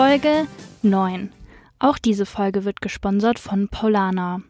Folge 0.00 0.46
9. 0.80 1.30
Auch 1.78 1.98
diese 1.98 2.24
Folge 2.24 2.64
wird 2.64 2.80
gesponsert 2.80 3.38
von 3.38 3.68
Paulana. 3.68 4.40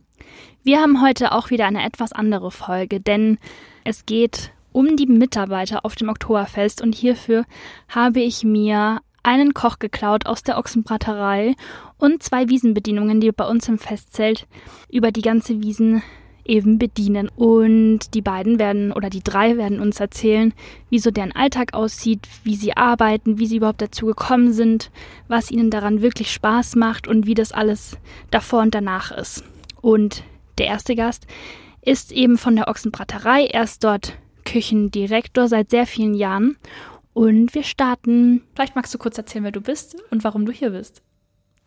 Wir 0.62 0.80
haben 0.80 1.02
heute 1.02 1.32
auch 1.32 1.50
wieder 1.50 1.66
eine 1.66 1.84
etwas 1.84 2.12
andere 2.12 2.52
Folge, 2.52 3.00
denn 3.00 3.36
es 3.82 4.06
geht 4.06 4.52
um 4.70 4.96
die 4.96 5.06
Mitarbeiter 5.06 5.84
auf 5.84 5.96
dem 5.96 6.08
Oktoberfest 6.08 6.80
und 6.80 6.94
hierfür 6.94 7.46
habe 7.88 8.20
ich 8.20 8.44
mir 8.44 9.00
einen 9.24 9.52
Koch 9.52 9.80
geklaut 9.80 10.24
aus 10.24 10.44
der 10.44 10.56
Ochsenbraterei 10.56 11.56
und 11.98 12.22
zwei 12.22 12.48
Wiesenbedienungen, 12.48 13.20
die 13.20 13.32
bei 13.32 13.44
uns 13.44 13.66
im 13.66 13.78
Festzelt 13.80 14.46
über 14.88 15.10
die 15.10 15.22
ganze 15.22 15.60
Wiesen 15.64 16.04
eben 16.50 16.78
bedienen. 16.78 17.28
Und 17.28 18.12
die 18.14 18.20
beiden 18.20 18.58
werden 18.58 18.92
oder 18.92 19.08
die 19.08 19.22
drei 19.22 19.56
werden 19.56 19.80
uns 19.80 20.00
erzählen, 20.00 20.52
wie 20.90 20.98
so 20.98 21.10
deren 21.10 21.32
Alltag 21.32 21.72
aussieht, 21.72 22.28
wie 22.44 22.56
sie 22.56 22.76
arbeiten, 22.76 23.38
wie 23.38 23.46
sie 23.46 23.56
überhaupt 23.56 23.80
dazu 23.80 24.06
gekommen 24.06 24.52
sind, 24.52 24.90
was 25.28 25.50
ihnen 25.50 25.70
daran 25.70 26.02
wirklich 26.02 26.32
Spaß 26.32 26.76
macht 26.76 27.08
und 27.08 27.26
wie 27.26 27.34
das 27.34 27.52
alles 27.52 27.96
davor 28.30 28.60
und 28.62 28.74
danach 28.74 29.12
ist. 29.12 29.44
Und 29.80 30.24
der 30.58 30.66
erste 30.66 30.94
Gast 30.94 31.26
ist 31.82 32.12
eben 32.12 32.36
von 32.36 32.56
der 32.56 32.68
Ochsenbraterei. 32.68 33.46
Er 33.46 33.62
ist 33.62 33.82
dort 33.84 34.18
Küchendirektor 34.44 35.48
seit 35.48 35.70
sehr 35.70 35.86
vielen 35.86 36.14
Jahren. 36.14 36.56
Und 37.12 37.54
wir 37.54 37.62
starten. 37.62 38.42
Vielleicht 38.54 38.76
magst 38.76 38.92
du 38.94 38.98
kurz 38.98 39.18
erzählen, 39.18 39.44
wer 39.44 39.52
du 39.52 39.60
bist 39.60 39.96
und 40.10 40.24
warum 40.24 40.46
du 40.46 40.52
hier 40.52 40.70
bist. 40.70 41.02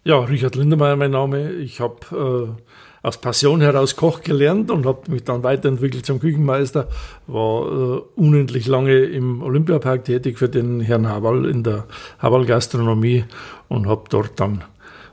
Ja, 0.05 0.19
Richard 0.19 0.55
Lindemeyer 0.55 0.97
mein 0.97 1.11
Name. 1.11 1.53
Ich 1.53 1.79
habe 1.79 2.57
äh, 2.61 3.07
aus 3.07 3.21
Passion 3.21 3.61
heraus 3.61 3.95
Koch 3.95 4.19
gelernt 4.19 4.69
und 4.69 4.85
habe 4.85 5.09
mich 5.09 5.23
dann 5.23 5.43
weiterentwickelt 5.43 6.05
zum 6.05 6.19
Küchenmeister. 6.19 6.89
War 7.25 7.71
äh, 7.71 8.01
unendlich 8.15 8.67
lange 8.67 8.97
im 8.97 9.41
Olympiapark 9.41 10.03
tätig 10.03 10.37
für 10.37 10.49
den 10.49 10.81
Herrn 10.81 11.07
Haval 11.07 11.45
in 11.45 11.63
der 11.63 11.85
Haval 12.19 12.45
Gastronomie 12.45 13.23
und 13.69 13.87
habe 13.87 14.03
dort 14.09 14.37
dann 14.41 14.65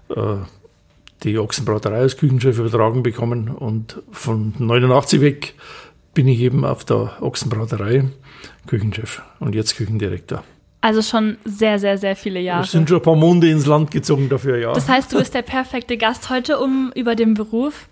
äh, 0.09 0.39
die 1.23 1.39
Ochsenbraterei 1.39 1.99
als 1.99 2.17
Küchenchef 2.17 2.59
übertragen 2.59 3.05
bekommen 3.05 3.49
und 3.49 4.03
von 4.11 4.55
89 4.59 5.21
weg 5.21 5.55
bin 6.15 6.27
ich 6.27 6.41
eben 6.41 6.65
auf 6.65 6.85
der 6.85 7.23
Ochsenbraterei 7.23 8.09
Küchenchef 8.67 9.23
und 9.39 9.55
jetzt 9.55 9.77
Küchendirektor. 9.77 10.43
Also 10.81 11.03
schon 11.03 11.37
sehr, 11.45 11.79
sehr, 11.79 11.99
sehr 11.99 12.17
viele 12.17 12.41
Jahre. 12.41 12.65
Es 12.65 12.73
sind 12.73 12.89
schon 12.89 12.99
ein 12.99 13.03
paar 13.03 13.17
Munde 13.17 13.51
ins 13.51 13.67
Land 13.67 13.91
gezogen 13.91 14.29
dafür, 14.29 14.59
ja. 14.59 14.73
Das 14.73 14.89
heißt, 14.89 15.13
du 15.13 15.19
bist 15.19 15.35
der 15.35 15.43
perfekte 15.43 15.99
Gast 15.99 16.31
heute, 16.31 16.59
um 16.59 16.91
über 16.95 17.15
den 17.15 17.35
Beruf 17.35 17.89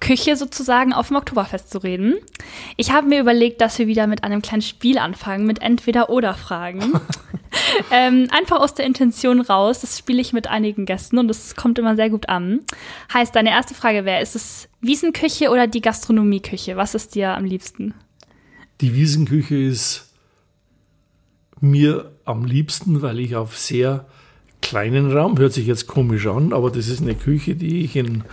Küche 0.00 0.36
sozusagen 0.36 0.92
auf 0.92 1.08
dem 1.08 1.16
Oktoberfest 1.16 1.70
zu 1.70 1.78
reden. 1.78 2.16
Ich 2.76 2.92
habe 2.92 3.08
mir 3.08 3.20
überlegt, 3.20 3.60
dass 3.60 3.78
wir 3.78 3.86
wieder 3.86 4.06
mit 4.06 4.24
einem 4.24 4.42
kleinen 4.42 4.62
Spiel 4.62 4.98
anfangen, 4.98 5.46
mit 5.46 5.62
Entweder-Oder-Fragen. 5.62 6.92
ähm, 7.90 8.28
einfach 8.30 8.60
aus 8.60 8.74
der 8.74 8.84
Intention 8.84 9.40
raus. 9.40 9.80
Das 9.80 9.98
spiele 9.98 10.20
ich 10.20 10.32
mit 10.32 10.48
einigen 10.48 10.84
Gästen 10.84 11.18
und 11.18 11.28
das 11.28 11.56
kommt 11.56 11.78
immer 11.78 11.96
sehr 11.96 12.10
gut 12.10 12.28
an. 12.28 12.60
Heißt, 13.12 13.34
deine 13.34 13.50
erste 13.50 13.74
Frage 13.74 14.04
wäre, 14.04 14.22
ist 14.22 14.36
es 14.36 14.68
Wiesenküche 14.80 15.50
oder 15.50 15.66
die 15.66 15.80
Gastronomieküche? 15.80 16.76
Was 16.76 16.94
ist 16.94 17.14
dir 17.14 17.34
am 17.34 17.44
liebsten? 17.44 17.94
Die 18.82 18.94
Wiesenküche 18.94 19.56
ist 19.56 20.12
mir 21.60 22.15
am 22.26 22.44
liebsten, 22.44 23.02
weil 23.02 23.18
ich 23.20 23.36
auf 23.36 23.56
sehr 23.56 24.06
kleinen 24.60 25.12
Raum, 25.12 25.38
hört 25.38 25.52
sich 25.52 25.66
jetzt 25.66 25.86
komisch 25.86 26.26
an, 26.26 26.52
aber 26.52 26.70
das 26.70 26.88
ist 26.88 27.00
eine 27.00 27.14
Küche, 27.14 27.54
die 27.54 27.84
ich 27.84 27.94
in, 27.94 28.24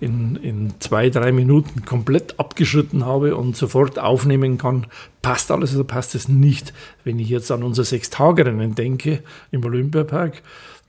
in, 0.00 0.36
in 0.36 0.74
zwei, 0.80 1.10
drei 1.10 1.32
Minuten 1.32 1.84
komplett 1.84 2.40
abgeschritten 2.40 3.04
habe 3.04 3.36
und 3.36 3.56
sofort 3.56 3.98
aufnehmen 3.98 4.58
kann. 4.58 4.86
Passt 5.22 5.50
alles 5.50 5.74
oder 5.74 5.84
passt 5.84 6.14
es 6.14 6.28
nicht? 6.28 6.72
Wenn 7.04 7.18
ich 7.18 7.28
jetzt 7.28 7.50
an 7.50 7.62
unser 7.62 7.84
Sechstagerennen 7.84 8.74
denke 8.74 9.22
im 9.52 9.64
Olympiapark, 9.64 10.42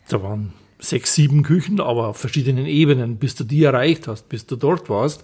da 0.10 0.24
waren 0.24 0.54
sechs, 0.80 1.14
sieben 1.14 1.44
Küchen, 1.44 1.80
aber 1.80 2.08
auf 2.08 2.18
verschiedenen 2.18 2.66
Ebenen, 2.66 3.18
bis 3.18 3.36
du 3.36 3.44
die 3.44 3.64
erreicht 3.64 4.08
hast, 4.08 4.30
bis 4.30 4.46
du 4.46 4.56
dort 4.56 4.90
warst. 4.90 5.24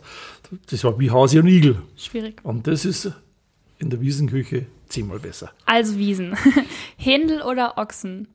Das 0.70 0.84
war 0.84 1.00
wie 1.00 1.10
Hase 1.10 1.40
und 1.40 1.48
Igel. 1.48 1.82
Schwierig. 1.98 2.42
Und 2.44 2.68
das 2.68 2.86
ist 2.86 3.12
in 3.80 3.90
der 3.90 4.02
Wiesenküche 4.02 4.66
zehnmal 4.94 5.20
besser. 5.20 5.52
Also 5.66 5.98
Wiesen. 5.98 6.36
Händel 6.98 7.42
oder 7.42 7.78
Ochsen? 7.78 8.28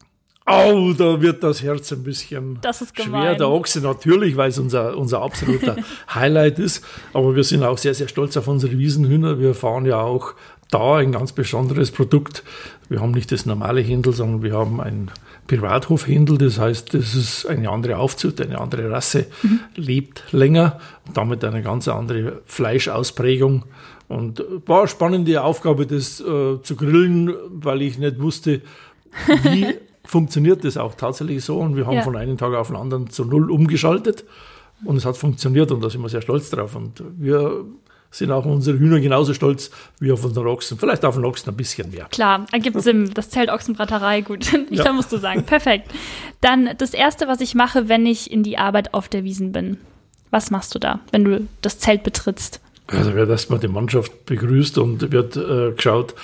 Au, 0.44 0.94
da 0.94 1.20
wird 1.20 1.42
das 1.42 1.62
Herz 1.62 1.92
ein 1.92 2.02
bisschen 2.02 2.58
das 2.62 2.80
ist 2.80 2.98
schwer. 2.98 3.34
Der 3.34 3.48
Ochse 3.48 3.82
natürlich, 3.82 4.34
weil 4.38 4.48
es 4.48 4.58
unser, 4.58 4.96
unser 4.96 5.20
absoluter 5.20 5.76
Highlight 6.14 6.58
ist. 6.58 6.82
Aber 7.12 7.36
wir 7.36 7.44
sind 7.44 7.62
auch 7.62 7.76
sehr, 7.76 7.92
sehr 7.92 8.08
stolz 8.08 8.34
auf 8.38 8.48
unsere 8.48 8.78
Wiesenhühner. 8.78 9.38
Wir 9.38 9.54
fahren 9.54 9.84
ja 9.84 10.00
auch 10.00 10.34
da 10.70 10.96
ein 10.96 11.12
ganz 11.12 11.32
besonderes 11.32 11.90
Produkt. 11.90 12.44
Wir 12.88 13.00
haben 13.02 13.10
nicht 13.10 13.30
das 13.30 13.44
normale 13.44 13.82
Händel, 13.82 14.14
sondern 14.14 14.42
wir 14.42 14.54
haben 14.54 14.80
ein 14.80 15.10
Privathofhändel. 15.48 16.38
Das 16.38 16.58
heißt, 16.58 16.94
das 16.94 17.14
ist 17.14 17.46
eine 17.46 17.68
andere 17.68 17.98
Aufzucht, 17.98 18.40
eine 18.40 18.58
andere 18.58 18.90
Rasse, 18.90 19.26
mhm. 19.42 19.60
lebt 19.74 20.24
länger 20.32 20.80
und 21.06 21.16
damit 21.16 21.44
eine 21.44 21.62
ganz 21.62 21.88
andere 21.88 22.40
Fleischausprägung. 22.46 23.64
Und 24.08 24.42
war 24.66 24.80
eine 24.80 24.88
spannende 24.88 25.42
Aufgabe, 25.42 25.86
das 25.86 26.20
äh, 26.20 26.62
zu 26.62 26.76
grillen, 26.76 27.34
weil 27.50 27.82
ich 27.82 27.98
nicht 27.98 28.20
wusste, 28.20 28.62
wie 29.42 29.66
funktioniert 30.04 30.64
das 30.64 30.78
auch 30.78 30.94
tatsächlich 30.94 31.44
so. 31.44 31.58
Und 31.58 31.76
wir 31.76 31.86
haben 31.86 31.96
ja. 31.96 32.02
von 32.02 32.16
einem 32.16 32.38
Tag 32.38 32.54
auf 32.54 32.68
den 32.68 32.76
anderen 32.76 33.10
zu 33.10 33.24
null 33.24 33.50
umgeschaltet. 33.50 34.24
Und 34.84 34.96
es 34.96 35.04
hat 35.04 35.16
funktioniert 35.16 35.70
und 35.72 35.82
da 35.82 35.90
sind 35.90 36.00
wir 36.00 36.08
sehr 36.08 36.22
stolz 36.22 36.50
drauf. 36.50 36.74
Und 36.74 37.02
wir 37.18 37.64
sind 38.10 38.30
auch 38.30 38.46
unsere 38.46 38.78
Hühner 38.78 39.00
genauso 39.00 39.34
stolz 39.34 39.70
wie 40.00 40.10
auf 40.12 40.24
unseren 40.24 40.46
Ochsen. 40.46 40.78
Vielleicht 40.78 41.04
auf 41.04 41.16
den 41.16 41.24
Ochsen 41.24 41.50
ein 41.50 41.56
bisschen 41.56 41.90
mehr. 41.90 42.06
Klar, 42.10 42.46
ergibt 42.52 42.80
Sinn. 42.80 43.10
Das 43.12 43.28
zählt 43.28 43.50
Ochsenbraterei 43.50 44.22
gut. 44.22 44.46
Ja. 44.70 44.84
Da 44.84 44.92
musst 44.92 45.12
du 45.12 45.16
sagen. 45.16 45.44
Perfekt. 45.44 45.90
Dann 46.40 46.70
das 46.76 46.92
Erste, 46.92 47.26
was 47.26 47.40
ich 47.40 47.54
mache, 47.54 47.88
wenn 47.88 48.06
ich 48.06 48.30
in 48.30 48.42
die 48.42 48.58
Arbeit 48.58 48.92
auf 48.92 49.08
der 49.08 49.24
Wiesen 49.24 49.52
bin. 49.52 49.78
Was 50.30 50.50
machst 50.50 50.74
du 50.74 50.78
da, 50.78 51.00
wenn 51.10 51.24
du 51.24 51.48
das 51.62 51.78
Zelt 51.78 52.02
betrittst? 52.02 52.60
Also 52.88 53.14
wird 53.14 53.28
erstmal 53.28 53.58
die 53.58 53.68
Mannschaft 53.68 54.24
begrüßt 54.26 54.78
und 54.78 55.12
wird 55.12 55.36
äh, 55.36 55.72
geschaut, 55.72 56.14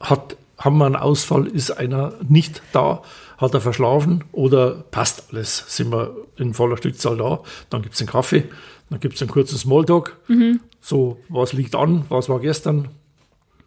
hat, 0.00 0.36
haben 0.58 0.78
wir 0.78 0.86
einen 0.86 0.96
Ausfall, 0.96 1.46
ist 1.46 1.70
einer 1.70 2.14
nicht 2.26 2.62
da, 2.72 3.02
hat 3.36 3.52
er 3.52 3.60
verschlafen 3.60 4.24
oder 4.32 4.84
passt 4.90 5.24
alles, 5.30 5.64
sind 5.68 5.92
wir 5.92 6.16
in 6.36 6.54
voller 6.54 6.78
Stückzahl 6.78 7.18
da, 7.18 7.40
dann 7.68 7.82
gibt 7.82 7.94
es 7.94 8.00
einen 8.00 8.08
Kaffee, 8.08 8.44
dann 8.88 9.00
gibt 9.00 9.16
es 9.16 9.22
einen 9.22 9.30
kurzen 9.30 9.58
Smalltalk, 9.58 10.16
mhm. 10.28 10.60
so 10.80 11.20
was 11.28 11.52
liegt 11.52 11.74
an, 11.74 12.06
was 12.08 12.30
war 12.30 12.40
gestern. 12.40 12.88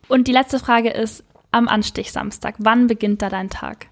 Und 0.08 0.28
die 0.28 0.32
letzte 0.32 0.58
Frage 0.58 0.90
ist, 0.90 1.24
am 1.52 1.68
Anstichsamstag, 1.68 2.56
wann 2.58 2.88
beginnt 2.88 3.22
da 3.22 3.30
dein 3.30 3.50
Tag? 3.52 3.88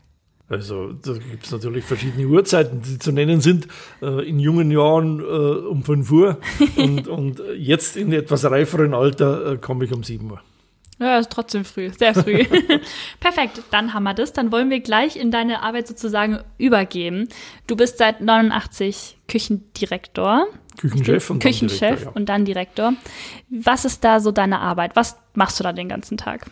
Also 0.50 0.94
da 0.94 1.14
gibt 1.14 1.46
es 1.46 1.52
natürlich 1.52 1.84
verschiedene 1.84 2.26
Uhrzeiten, 2.26 2.82
die 2.82 3.00
zu 3.00 3.12
nennen 3.12 3.42
sind. 3.42 3.68
Äh, 4.02 4.28
in 4.28 4.40
jungen 4.40 4.72
Jahren 4.72 5.20
äh, 5.20 5.24
um 5.24 5.84
5 5.84 6.12
Uhr 6.12 6.38
und, 6.78 7.08
und 7.08 7.42
jetzt 7.58 7.98
in 7.98 8.14
etwas 8.14 8.46
reiferen 8.46 8.94
Alter 8.94 9.54
äh, 9.54 9.58
komme 9.58 9.86
ich 9.86 9.92
um 9.92 10.04
7 10.04 10.32
Uhr. 10.32 10.42
Ja, 11.00 11.20
ist 11.20 11.32
trotzdem 11.32 11.64
früh, 11.64 11.92
sehr 11.92 12.16
früh. 12.16 12.44
Perfekt, 13.20 13.62
dann 13.70 13.94
haben 13.94 14.04
wir 14.04 14.16
das. 14.16 14.34
Dann 14.34 14.52
wollen 14.52 14.72
wir 14.72 14.80
gleich 14.80 15.16
in 15.16 15.30
deine 15.30 15.62
Arbeit 15.62 15.88
sozusagen 15.88 16.40
übergeben. 16.58 17.30
Du 17.68 17.76
bist 17.76 18.00
seit 18.00 18.22
89 18.22 19.18
Küchendirektor. 19.28 20.48
Küchenchef 20.78 21.30
und 21.30 21.40
Küchenchef 21.40 21.80
dann 21.80 21.90
Direktor, 21.90 22.12
ja. 22.12 22.16
und 22.16 22.30
dann 22.30 22.46
Direktor. 22.46 22.94
Was 23.50 23.86
ist 23.86 24.04
da 24.04 24.20
so 24.20 24.32
deine 24.32 24.60
Arbeit? 24.60 24.96
Was 24.96 25.18
machst 25.34 25.60
du 25.60 25.64
da 25.64 25.74
den 25.74 25.90
ganzen 25.90 26.18
Tag? 26.18 26.48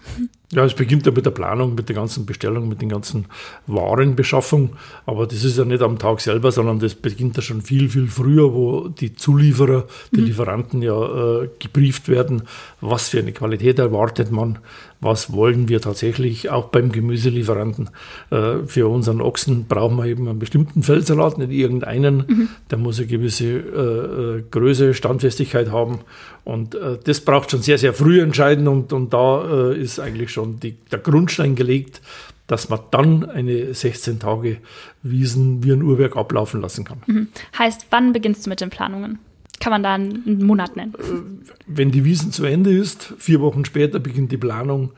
Ja, 0.52 0.64
es 0.64 0.74
beginnt 0.74 1.06
ja 1.06 1.12
mit 1.12 1.26
der 1.26 1.32
Planung, 1.32 1.76
mit 1.76 1.90
der 1.90 1.96
ganzen 1.96 2.26
Bestellung, 2.26 2.70
mit 2.70 2.82
den 2.82 2.90
ganzen 2.90 3.26
Warenbeschaffung. 3.68 4.78
Aber 5.06 5.26
das 5.26 5.44
ist 5.44 5.58
ja 5.58 5.66
nicht 5.66 5.82
am 5.82 5.98
Tag 5.98 6.22
selber, 6.22 6.52
sondern 6.52 6.80
das 6.80 6.96
beginnt 6.96 7.36
ja 7.36 7.42
schon 7.42 7.62
viel, 7.62 7.90
viel 7.90 8.08
früher, 8.08 8.54
wo 8.54 8.88
die 8.88 9.16
Zulieferer, 9.16 9.88
die 10.12 10.22
mhm. 10.22 10.26
Lieferanten 10.28 10.82
ja 10.82 11.42
äh, 11.44 11.50
gebrieft 11.60 12.08
werden, 12.08 12.44
was 12.80 13.10
für 13.10 13.20
eine 13.20 13.34
Qualität 13.34 13.80
erwartet 13.80 14.32
man, 14.32 14.60
was 15.06 15.32
wollen 15.32 15.70
wir 15.70 15.80
tatsächlich 15.80 16.50
auch 16.50 16.66
beim 16.66 16.92
Gemüselieferanten. 16.92 17.92
Äh, 18.32 18.66
für 18.66 18.88
unseren 18.90 19.22
Ochsen 19.22 19.66
brauchen 19.68 19.98
wir 19.98 20.06
eben 20.06 20.28
einen 20.28 20.40
bestimmten 20.40 20.84
Feldsalat, 20.84 21.38
nicht 21.38 21.52
irgendeinen. 21.52 22.26
Mhm. 22.28 22.50
Der 22.72 22.78
muss 22.80 22.98
eine 22.98 23.08
gewisse 23.08 23.46
äh, 23.46 24.40
äh 24.40 24.44
Größe, 24.50 24.94
Standfestigkeit 24.94 25.72
haben. 25.72 26.00
Und 26.44 26.76
äh, 26.76 26.98
das 27.04 27.22
braucht 27.22 27.52
schon 27.52 27.62
sehr, 27.62 27.78
sehr 27.78 27.94
früh 27.94 28.20
entscheiden 28.20 28.68
und, 28.68 28.92
und 28.92 29.14
da 29.14 29.72
äh, 29.72 29.80
ist 29.80 30.00
eigentlich 30.00 30.32
schon 30.32 30.60
die, 30.60 30.76
der 30.92 31.00
Grundstein 31.00 31.56
gelegt, 31.56 32.02
dass 32.48 32.70
man 32.70 32.80
dann 32.92 33.26
eine 33.30 33.74
16 33.74 34.20
Tage 34.20 34.58
Wiesen 35.04 35.64
wie 35.64 35.72
ein 35.72 35.84
Uhrwerk 35.84 36.18
ablaufen 36.18 36.62
lassen 36.62 36.84
kann. 36.84 37.02
Mhm. 37.06 37.28
Heißt, 37.58 37.88
wann 37.92 38.12
beginnst 38.12 38.46
du 38.46 38.50
mit 38.50 38.60
den 38.60 38.70
Planungen? 38.70 39.20
Kann 39.60 39.72
man 39.72 39.84
da 39.84 39.94
einen 39.94 40.46
Monat 40.46 40.76
nennen? 40.76 40.94
Äh, 40.96 41.50
wenn 41.68 41.92
die 41.92 42.04
Wiesen 42.04 42.32
zu 42.32 42.46
Ende 42.46 42.76
ist, 42.76 43.14
vier 43.18 43.42
Wochen 43.42 43.66
später 43.66 44.00
beginnt 44.00 44.32
die 44.32 44.38
Planung 44.38 44.92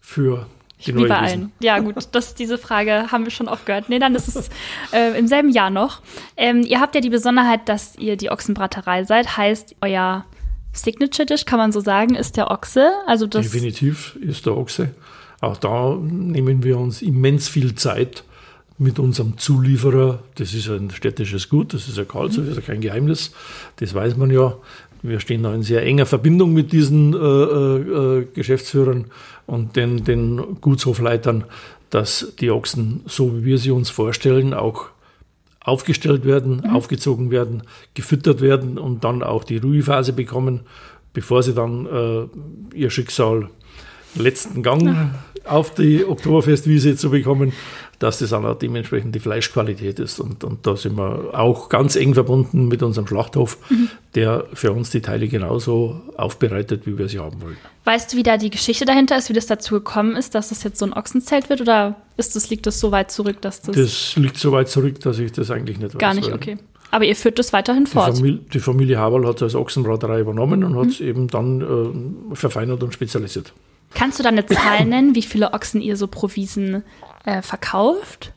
für 0.00 0.46
die 0.86 0.94
Wie 0.94 1.06
bei 1.06 1.18
allen. 1.18 1.52
Ja, 1.60 1.78
gut, 1.78 1.94
das, 2.12 2.34
diese 2.34 2.58
Frage 2.58 3.10
haben 3.10 3.24
wir 3.24 3.30
schon 3.30 3.48
oft 3.48 3.64
gehört. 3.66 3.88
Nee, 3.88 3.98
dann 3.98 4.14
ist 4.14 4.28
es 4.28 4.50
äh, 4.92 5.18
im 5.18 5.26
selben 5.26 5.50
Jahr 5.50 5.70
noch. 5.70 6.02
Ähm, 6.36 6.62
ihr 6.62 6.80
habt 6.80 6.94
ja 6.94 7.00
die 7.00 7.10
Besonderheit, 7.10 7.68
dass 7.68 7.96
ihr 7.96 8.16
die 8.16 8.30
Ochsenbraterei 8.30 9.04
seid. 9.04 9.36
Heißt, 9.36 9.76
euer 9.80 10.24
Signature 10.72 11.26
Dish, 11.26 11.44
kann 11.44 11.58
man 11.58 11.72
so 11.72 11.80
sagen, 11.80 12.14
ist 12.14 12.36
der 12.36 12.50
Ochse. 12.50 12.90
Also 13.06 13.26
das 13.26 13.50
Definitiv 13.50 14.16
ist 14.16 14.46
der 14.46 14.56
Ochse. 14.56 14.94
Auch 15.40 15.56
da 15.56 15.96
nehmen 16.00 16.62
wir 16.62 16.78
uns 16.78 17.02
immens 17.02 17.48
viel 17.48 17.74
Zeit, 17.74 18.24
mit 18.78 18.98
unserem 18.98 19.38
Zulieferer, 19.38 20.20
das 20.34 20.52
ist 20.52 20.68
ein 20.68 20.90
städtisches 20.90 21.48
Gut, 21.48 21.74
das 21.74 21.88
ist 21.88 21.98
ein 21.98 22.08
Karlshof, 22.08 22.44
das 22.44 22.56
ist 22.56 22.56
ja 22.56 22.62
kein 22.62 22.80
Geheimnis, 22.80 23.32
das 23.76 23.94
weiß 23.94 24.16
man 24.16 24.30
ja. 24.30 24.56
Wir 25.02 25.20
stehen 25.20 25.42
da 25.42 25.54
in 25.54 25.62
sehr 25.62 25.82
enger 25.82 26.06
Verbindung 26.06 26.54
mit 26.54 26.72
diesen 26.72 27.12
äh, 27.12 27.18
äh, 27.18 28.26
Geschäftsführern 28.32 29.06
und 29.46 29.76
den, 29.76 30.02
den 30.02 30.60
Gutshofleitern, 30.62 31.44
dass 31.90 32.32
die 32.40 32.50
Ochsen, 32.50 33.02
so 33.06 33.36
wie 33.36 33.44
wir 33.44 33.58
sie 33.58 33.70
uns 33.70 33.90
vorstellen, 33.90 34.54
auch 34.54 34.86
aufgestellt 35.60 36.24
werden, 36.24 36.62
mhm. 36.64 36.70
aufgezogen 36.74 37.30
werden, 37.30 37.64
gefüttert 37.94 38.40
werden 38.40 38.78
und 38.78 39.04
dann 39.04 39.22
auch 39.22 39.44
die 39.44 39.58
Ruhephase 39.58 40.12
bekommen, 40.12 40.60
bevor 41.12 41.42
sie 41.42 41.54
dann 41.54 41.86
äh, 41.86 42.76
ihr 42.76 42.90
Schicksal 42.90 43.50
letzten 44.14 44.62
Gang 44.62 45.10
auf 45.44 45.74
die 45.74 46.04
Oktoberfestwiese 46.04 46.96
zu 46.96 47.10
bekommen 47.10 47.52
dass 47.98 48.18
das 48.18 48.32
auch 48.32 48.58
dementsprechend 48.58 49.14
die 49.14 49.20
Fleischqualität 49.20 49.98
ist. 49.98 50.20
Und, 50.20 50.44
und 50.44 50.66
da 50.66 50.76
sind 50.76 50.96
wir 50.96 51.30
auch 51.32 51.68
ganz 51.68 51.96
eng 51.96 52.14
verbunden 52.14 52.68
mit 52.68 52.82
unserem 52.82 53.06
Schlachthof, 53.06 53.58
mhm. 53.70 53.88
der 54.14 54.44
für 54.52 54.72
uns 54.72 54.90
die 54.90 55.00
Teile 55.00 55.28
genauso 55.28 56.02
aufbereitet, 56.16 56.86
wie 56.86 56.98
wir 56.98 57.08
sie 57.08 57.18
haben 57.18 57.40
wollen. 57.40 57.56
Weißt 57.84 58.12
du, 58.12 58.16
wie 58.16 58.22
da 58.22 58.36
die 58.36 58.50
Geschichte 58.50 58.84
dahinter 58.84 59.16
ist, 59.16 59.28
wie 59.28 59.32
das 59.32 59.46
dazu 59.46 59.74
gekommen 59.74 60.16
ist, 60.16 60.34
dass 60.34 60.48
das 60.48 60.62
jetzt 60.62 60.78
so 60.78 60.86
ein 60.86 60.92
Ochsenzelt 60.92 61.48
wird? 61.48 61.60
Oder 61.60 61.96
ist 62.16 62.36
das, 62.36 62.50
liegt 62.50 62.66
das 62.66 62.80
so 62.80 62.92
weit 62.92 63.10
zurück, 63.10 63.40
dass 63.40 63.62
das. 63.62 63.76
Das 63.76 64.16
liegt 64.16 64.36
so 64.36 64.52
weit 64.52 64.68
zurück, 64.68 65.00
dass 65.00 65.18
ich 65.18 65.32
das 65.32 65.50
eigentlich 65.50 65.78
nicht 65.78 65.94
weiß. 65.94 66.00
Gar 66.00 66.14
nicht, 66.14 66.32
okay. 66.32 66.58
Aber 66.90 67.04
ihr 67.04 67.16
führt 67.16 67.38
das 67.38 67.52
weiterhin 67.52 67.86
fort. 67.86 68.12
Die 68.12 68.16
Familie, 68.16 68.40
die 68.52 68.60
Familie 68.60 68.98
Haberl 68.98 69.26
hat 69.26 69.36
es 69.36 69.42
als 69.42 69.54
Ochsenbraterei 69.56 70.20
übernommen 70.20 70.62
und 70.62 70.72
mhm. 70.72 70.78
hat 70.78 70.88
es 70.88 71.00
eben 71.00 71.26
dann 71.28 72.32
äh, 72.32 72.36
verfeinert 72.36 72.82
und 72.82 72.94
spezialisiert. 72.94 73.52
Kannst 73.94 74.18
du 74.18 74.22
da 74.22 74.28
eine 74.28 74.46
Zahl 74.46 74.84
nennen, 74.86 75.14
wie 75.14 75.22
viele 75.22 75.52
Ochsen 75.52 75.80
ihr 75.80 75.96
so 75.96 76.06
pro 76.06 76.28
Wiesen 76.34 76.82
äh, 77.24 77.42
verkauft? 77.42 78.32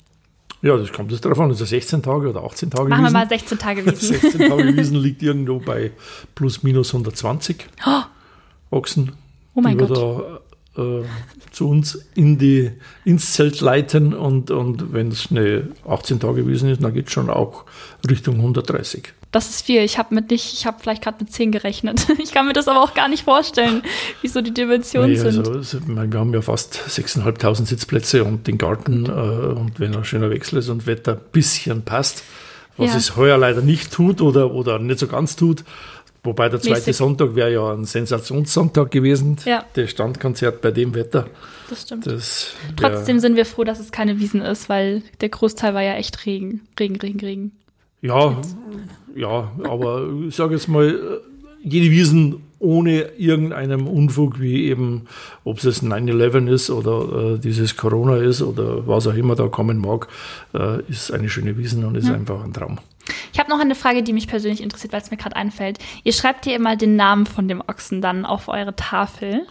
Ja, 0.62 0.76
das 0.76 0.92
kommt 0.92 1.12
jetzt 1.12 1.24
darauf 1.24 1.40
an, 1.40 1.50
also 1.50 1.66
16 1.66 2.02
Tage 2.02 2.30
oder 2.30 2.44
18 2.44 2.72
Tage 2.72 2.90
Machen 2.90 3.04
Wiesen. 3.04 3.14
wir 3.14 3.20
mal 3.20 3.30
16 3.30 3.58
Tage 3.60 3.86
Wiesen. 3.86 4.16
16 4.20 4.50
Tage 4.50 4.64
Wiesen 4.78 4.98
liegt 4.98 5.22
irgendwo 5.22 5.60
bei 5.60 5.92
plus 6.36 6.64
minus 6.64 6.94
120 6.94 7.68
oh. 7.86 8.02
Ochsen, 8.72 9.14
oh 9.54 9.62
mein 9.62 9.78
die 9.78 9.86
Gott. 9.86 9.98
wir 9.98 10.42
da 10.76 11.02
äh, 11.02 11.04
zu 11.52 11.70
uns 11.70 11.96
in 12.16 12.38
die, 12.38 12.72
ins 13.06 13.34
Zelt 13.34 13.62
leiten 13.62 14.14
und, 14.14 14.52
und 14.52 14.94
wenn 14.94 15.10
es 15.10 15.28
eine 15.32 15.70
18 15.88 16.20
Tage 16.20 16.48
Wiesen 16.48 16.70
ist, 16.70 16.84
dann 16.84 16.94
geht 16.94 17.08
es 17.08 17.14
schon 17.14 17.30
auch 17.30 17.66
Richtung 18.08 18.36
130. 18.36 19.14
Das 19.32 19.50
ist 19.50 19.66
viel. 19.66 19.82
Ich 19.82 19.98
habe 19.98 20.16
mit 20.16 20.32
nicht, 20.32 20.54
ich 20.54 20.66
habe 20.66 20.78
vielleicht 20.80 21.04
gerade 21.04 21.18
mit 21.20 21.32
10 21.32 21.52
gerechnet. 21.52 22.08
Ich 22.20 22.32
kann 22.32 22.48
mir 22.48 22.54
das 22.54 22.68
aber 22.68 22.82
auch 22.82 22.94
gar 22.94 23.08
nicht 23.08 23.24
vorstellen, 23.24 23.84
wie 24.22 24.28
so 24.28 24.42
die 24.42 24.54
Dimensionen 24.54 25.12
nee, 25.12 25.18
sind. 25.18 25.48
Also, 25.48 25.80
wir 25.86 26.20
haben 26.20 26.34
ja 26.34 26.42
fast 26.42 26.78
6.500 26.88 27.66
Sitzplätze 27.66 28.24
und 28.24 28.48
den 28.48 28.58
Garten. 28.58 29.06
Äh, 29.06 29.10
und 29.10 29.80
wenn 29.80 29.96
ein 29.96 30.06
schöner 30.06 30.30
Wechsel 30.30 30.60
ist 30.60 30.70
und 30.70 30.88
Wetter 30.88 31.14
ein 31.14 31.22
bisschen 31.32 31.84
passt, 31.84 32.24
was 32.78 32.92
ja. 32.92 32.98
es 32.98 33.16
heuer 33.16 33.38
leider 33.38 33.62
nicht 33.62 33.92
tut 33.92 34.22
oder, 34.22 34.52
oder 34.52 34.80
nicht 34.80 35.00
so 35.00 35.08
ganz 35.08 35.36
tut, 35.36 35.64
Wobei 36.28 36.50
der 36.50 36.60
zweite 36.60 36.80
Mäßig. 36.80 36.98
Sonntag 36.98 37.36
wäre 37.36 37.54
ja 37.54 37.72
ein 37.72 37.86
Sensationssonntag 37.86 38.92
gewesen. 38.92 39.38
Ja. 39.46 39.64
Der 39.78 39.88
Standkonzert 39.88 40.62
bei 40.62 40.72
dem 40.72 40.94
Wetter. 40.94 41.28
Das 41.70 41.84
stimmt. 41.84 42.06
Das 42.06 42.52
Trotzdem 42.76 43.20
sind 43.20 43.38
wir 43.38 43.46
froh, 43.46 43.64
dass 43.64 43.80
es 43.80 43.94
keine 43.94 44.20
Wiesen 44.20 44.42
ist, 44.42 44.68
weil 44.68 45.04
der 45.22 45.30
Großteil 45.30 45.74
war 45.74 45.84
ja 45.84 45.94
echt 45.94 46.26
Regen. 46.26 46.68
Regen, 46.78 46.98
Regen, 46.98 47.20
Regen. 47.22 47.52
Ja, 48.02 48.38
ja, 49.16 49.52
aber 49.64 50.08
ich 50.28 50.36
sage 50.36 50.54
jetzt 50.54 50.68
mal, 50.68 51.22
jede 51.64 51.90
Wiesen 51.92 52.44
ohne 52.60 53.02
irgendeinem 53.18 53.88
Unfug, 53.88 54.40
wie 54.40 54.66
eben, 54.66 55.08
ob 55.44 55.64
es 55.64 55.84
9-11 55.84 56.48
ist 56.48 56.70
oder 56.70 57.36
äh, 57.36 57.40
dieses 57.40 57.78
Corona 57.78 58.18
ist 58.18 58.42
oder 58.42 58.88
was 58.88 59.08
auch 59.08 59.14
immer 59.14 59.36
da 59.36 59.48
kommen 59.48 59.78
mag, 59.78 60.08
äh, 60.54 60.82
ist 60.84 61.12
eine 61.12 61.30
schöne 61.30 61.58
Wiesen 61.58 61.86
und 61.86 61.96
ist 61.96 62.08
ja. 62.08 62.16
einfach 62.16 62.44
ein 62.44 62.54
Traum. 62.54 62.80
Ich 63.32 63.40
habe 63.40 63.50
noch 63.50 63.60
eine 63.60 63.76
Frage, 63.76 64.04
die 64.04 64.14
mich 64.14 64.28
persönlich 64.28 64.62
interessiert, 64.62 64.94
weil 64.94 65.02
es 65.02 65.12
mir 65.12 65.18
gerade 65.18 65.36
einfällt. 65.36 65.80
Ihr 66.04 66.14
schreibt 66.14 66.46
hier 66.46 66.56
immer 66.56 66.76
den 66.76 66.96
Namen 66.96 67.26
von 67.26 67.48
dem 67.48 67.62
Ochsen 67.62 68.02
dann 68.02 68.26
auf 68.26 68.48
eure 68.48 68.76
Tafel. 68.76 69.46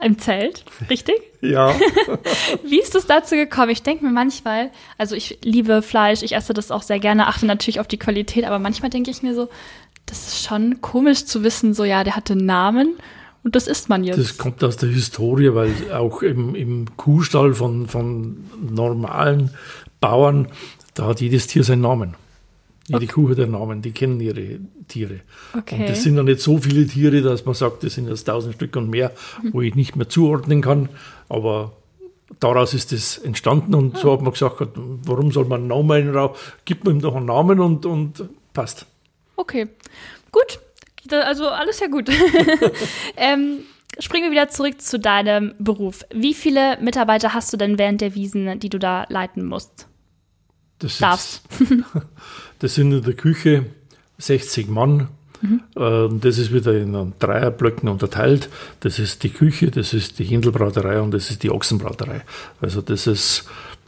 Im 0.00 0.18
Zelt, 0.18 0.64
richtig? 0.90 1.16
ja. 1.40 1.74
Wie 2.64 2.80
ist 2.80 2.94
es 2.94 3.06
dazu 3.06 3.36
gekommen? 3.36 3.70
Ich 3.70 3.82
denke 3.82 4.04
mir 4.04 4.10
manchmal, 4.10 4.70
also 4.98 5.14
ich 5.14 5.38
liebe 5.42 5.82
Fleisch, 5.82 6.22
ich 6.22 6.34
esse 6.34 6.52
das 6.52 6.70
auch 6.70 6.82
sehr 6.82 6.98
gerne, 6.98 7.26
achte 7.28 7.46
natürlich 7.46 7.80
auf 7.80 7.86
die 7.86 7.98
Qualität, 7.98 8.44
aber 8.44 8.58
manchmal 8.58 8.90
denke 8.90 9.10
ich 9.10 9.22
mir 9.22 9.34
so, 9.34 9.48
das 10.06 10.26
ist 10.26 10.44
schon 10.44 10.80
komisch 10.80 11.24
zu 11.24 11.44
wissen, 11.44 11.74
so 11.74 11.84
ja, 11.84 12.04
der 12.04 12.16
hatte 12.16 12.34
einen 12.34 12.44
Namen 12.46 12.96
und 13.44 13.54
das 13.54 13.66
isst 13.66 13.88
man 13.88 14.04
jetzt. 14.04 14.18
Das 14.18 14.36
kommt 14.36 14.64
aus 14.64 14.76
der 14.76 14.88
Historie, 14.88 15.54
weil 15.54 15.72
auch 15.92 16.22
im, 16.22 16.54
im 16.54 16.96
Kuhstall 16.96 17.54
von, 17.54 17.86
von 17.86 18.44
normalen 18.60 19.50
Bauern, 20.00 20.48
da 20.94 21.06
hat 21.06 21.20
jedes 21.20 21.46
Tier 21.46 21.62
seinen 21.62 21.82
Namen. 21.82 22.14
Jede 22.86 23.04
okay. 23.04 23.06
Kuh 23.06 23.30
hat 23.30 23.40
einen 23.40 23.52
Namen, 23.52 23.80
die 23.80 23.92
kennen 23.92 24.20
ihre 24.20 24.58
Tiere. 24.88 25.20
Okay. 25.56 25.80
Und 25.80 25.88
das 25.88 26.02
sind 26.02 26.16
ja 26.16 26.22
nicht 26.22 26.40
so 26.40 26.58
viele 26.58 26.86
Tiere, 26.86 27.22
dass 27.22 27.46
man 27.46 27.54
sagt, 27.54 27.82
das 27.82 27.94
sind 27.94 28.08
jetzt 28.08 28.24
tausend 28.24 28.54
Stück 28.54 28.76
und 28.76 28.90
mehr, 28.90 29.12
wo 29.52 29.62
ich 29.62 29.74
nicht 29.74 29.96
mehr 29.96 30.08
zuordnen 30.08 30.60
kann. 30.60 30.90
Aber 31.30 31.72
daraus 32.40 32.74
ist 32.74 32.92
es 32.92 33.16
entstanden 33.16 33.74
und 33.74 33.96
so 33.96 34.12
hat 34.12 34.20
man 34.20 34.32
gesagt, 34.32 34.60
warum 34.76 35.32
soll 35.32 35.46
man 35.46 35.60
einen 35.60 35.68
Namen? 35.68 36.30
Gibt 36.66 36.84
man 36.84 36.96
ihm 36.96 37.00
doch 37.00 37.16
einen 37.16 37.26
Namen 37.26 37.58
und, 37.58 37.86
und 37.86 38.24
passt. 38.52 38.86
Okay, 39.36 39.68
gut. 40.30 40.60
Also 41.10 41.48
alles 41.48 41.80
ja 41.80 41.86
gut. 41.86 42.08
ähm, 43.16 43.60
springen 43.98 44.24
wir 44.24 44.30
wieder 44.32 44.48
zurück 44.48 44.80
zu 44.80 44.98
deinem 44.98 45.54
Beruf. 45.58 46.04
Wie 46.12 46.34
viele 46.34 46.78
Mitarbeiter 46.80 47.34
hast 47.34 47.52
du 47.52 47.56
denn 47.56 47.78
während 47.78 48.00
der 48.00 48.14
Wiesen, 48.14 48.58
die 48.60 48.68
du 48.68 48.78
da 48.78 49.06
leiten 49.08 49.44
musst? 49.44 49.88
Das 50.78 50.98
Darfst. 50.98 51.42
Das 52.64 52.76
sind 52.76 52.92
in 52.92 53.02
der 53.02 53.12
Küche 53.12 53.66
60 54.16 54.68
Mann. 54.70 55.08
Mhm. 55.42 56.20
Das 56.22 56.38
ist 56.38 56.50
wieder 56.50 56.74
in 56.74 57.12
Dreierblöcken 57.18 57.90
unterteilt. 57.90 58.48
Das 58.80 58.98
ist 58.98 59.22
die 59.22 59.28
Küche, 59.28 59.70
das 59.70 59.92
ist 59.92 60.18
die 60.18 60.24
Hindelbraterei 60.24 61.02
und 61.02 61.10
das 61.10 61.30
ist 61.30 61.42
die 61.42 61.50
Ochsenbraterei. 61.50 62.22
Also 62.62 62.80
das 62.80 63.06
ist, 63.06 63.44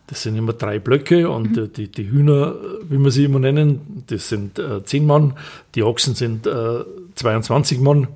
das 0.09 0.25
sind 0.25 0.37
immer 0.37 0.53
drei 0.53 0.79
Blöcke 0.79 1.31
und 1.31 1.57
mhm. 1.57 1.73
die, 1.73 1.89
die 1.89 2.11
Hühner, 2.11 2.55
wie 2.87 2.99
wir 2.99 3.11
sie 3.11 3.25
immer 3.25 3.39
nennen, 3.39 4.05
das 4.09 4.29
sind 4.29 4.59
äh, 4.59 4.85
10 4.85 5.07
Mann. 5.07 5.33
Die 5.75 5.83
Ochsen 5.83 6.15
sind 6.15 6.47
äh, 6.47 6.85
22 7.15 7.81
Mann 7.81 8.09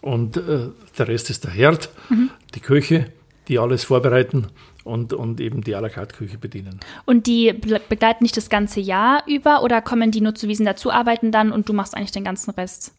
und 0.00 0.36
äh, 0.36 0.40
der 0.98 1.06
Rest 1.06 1.30
ist 1.30 1.44
der 1.44 1.52
Herd, 1.52 1.90
mhm. 2.10 2.30
die 2.56 2.60
Köche, 2.60 3.06
die 3.46 3.60
alles 3.60 3.84
vorbereiten 3.84 4.48
und, 4.88 5.12
und 5.12 5.40
eben 5.40 5.62
die 5.62 5.76
à 5.76 5.80
la 5.80 5.88
carte 5.88 6.16
Küche 6.16 6.38
bedienen. 6.38 6.80
Und 7.04 7.26
die 7.26 7.52
begleiten 7.52 8.24
nicht 8.24 8.36
das 8.36 8.50
ganze 8.50 8.80
Jahr 8.80 9.22
über 9.26 9.62
oder 9.62 9.80
kommen 9.82 10.10
die 10.10 10.20
nur 10.20 10.34
zu 10.34 10.48
Wiesen 10.48 10.66
dazu, 10.66 10.90
arbeiten 10.90 11.30
dann 11.30 11.52
und 11.52 11.68
du 11.68 11.72
machst 11.72 11.94
eigentlich 11.94 12.12
den 12.12 12.24
ganzen 12.24 12.50
Rest? 12.50 12.92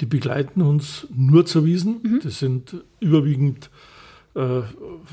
Die 0.00 0.06
begleiten 0.06 0.62
uns 0.62 1.06
nur 1.14 1.46
zur 1.46 1.64
Wiesen. 1.64 2.00
Mhm. 2.02 2.20
Das 2.22 2.38
sind 2.38 2.76
überwiegend 3.00 3.70
äh, 4.34 4.60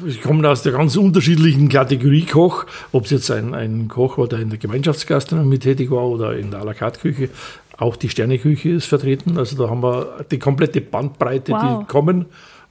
ich 0.06 0.22
komme 0.22 0.48
aus 0.48 0.64
der 0.64 0.74
ganz 0.74 0.96
unterschiedlichen 0.96 1.70
Kategorie 1.70 2.26
Koch, 2.26 2.66
ob 2.92 3.06
es 3.06 3.12
jetzt 3.12 3.32
ein, 3.32 3.54
ein 3.54 3.88
Koch 3.88 4.18
war, 4.18 4.28
der 4.28 4.40
in 4.40 4.50
der 4.50 4.60
Gemeinschaftsgastronomie 4.60 5.60
tätig 5.60 5.90
war 5.92 6.04
oder 6.08 6.38
in 6.38 6.52
der 6.52 6.62
à 6.62 6.66
la 6.66 6.74
carte 6.74 7.00
Küche. 7.00 7.30
Auch 7.78 7.96
die 7.96 8.10
Sterneküche 8.10 8.70
ist 8.70 8.86
vertreten. 8.86 9.38
Also 9.38 9.56
da 9.56 9.70
haben 9.70 9.84
wir 9.84 10.26
die 10.32 10.40
komplette 10.40 10.82
Bandbreite, 10.82 11.52
wow. 11.52 11.80
die 11.80 11.86
kommen 11.86 12.26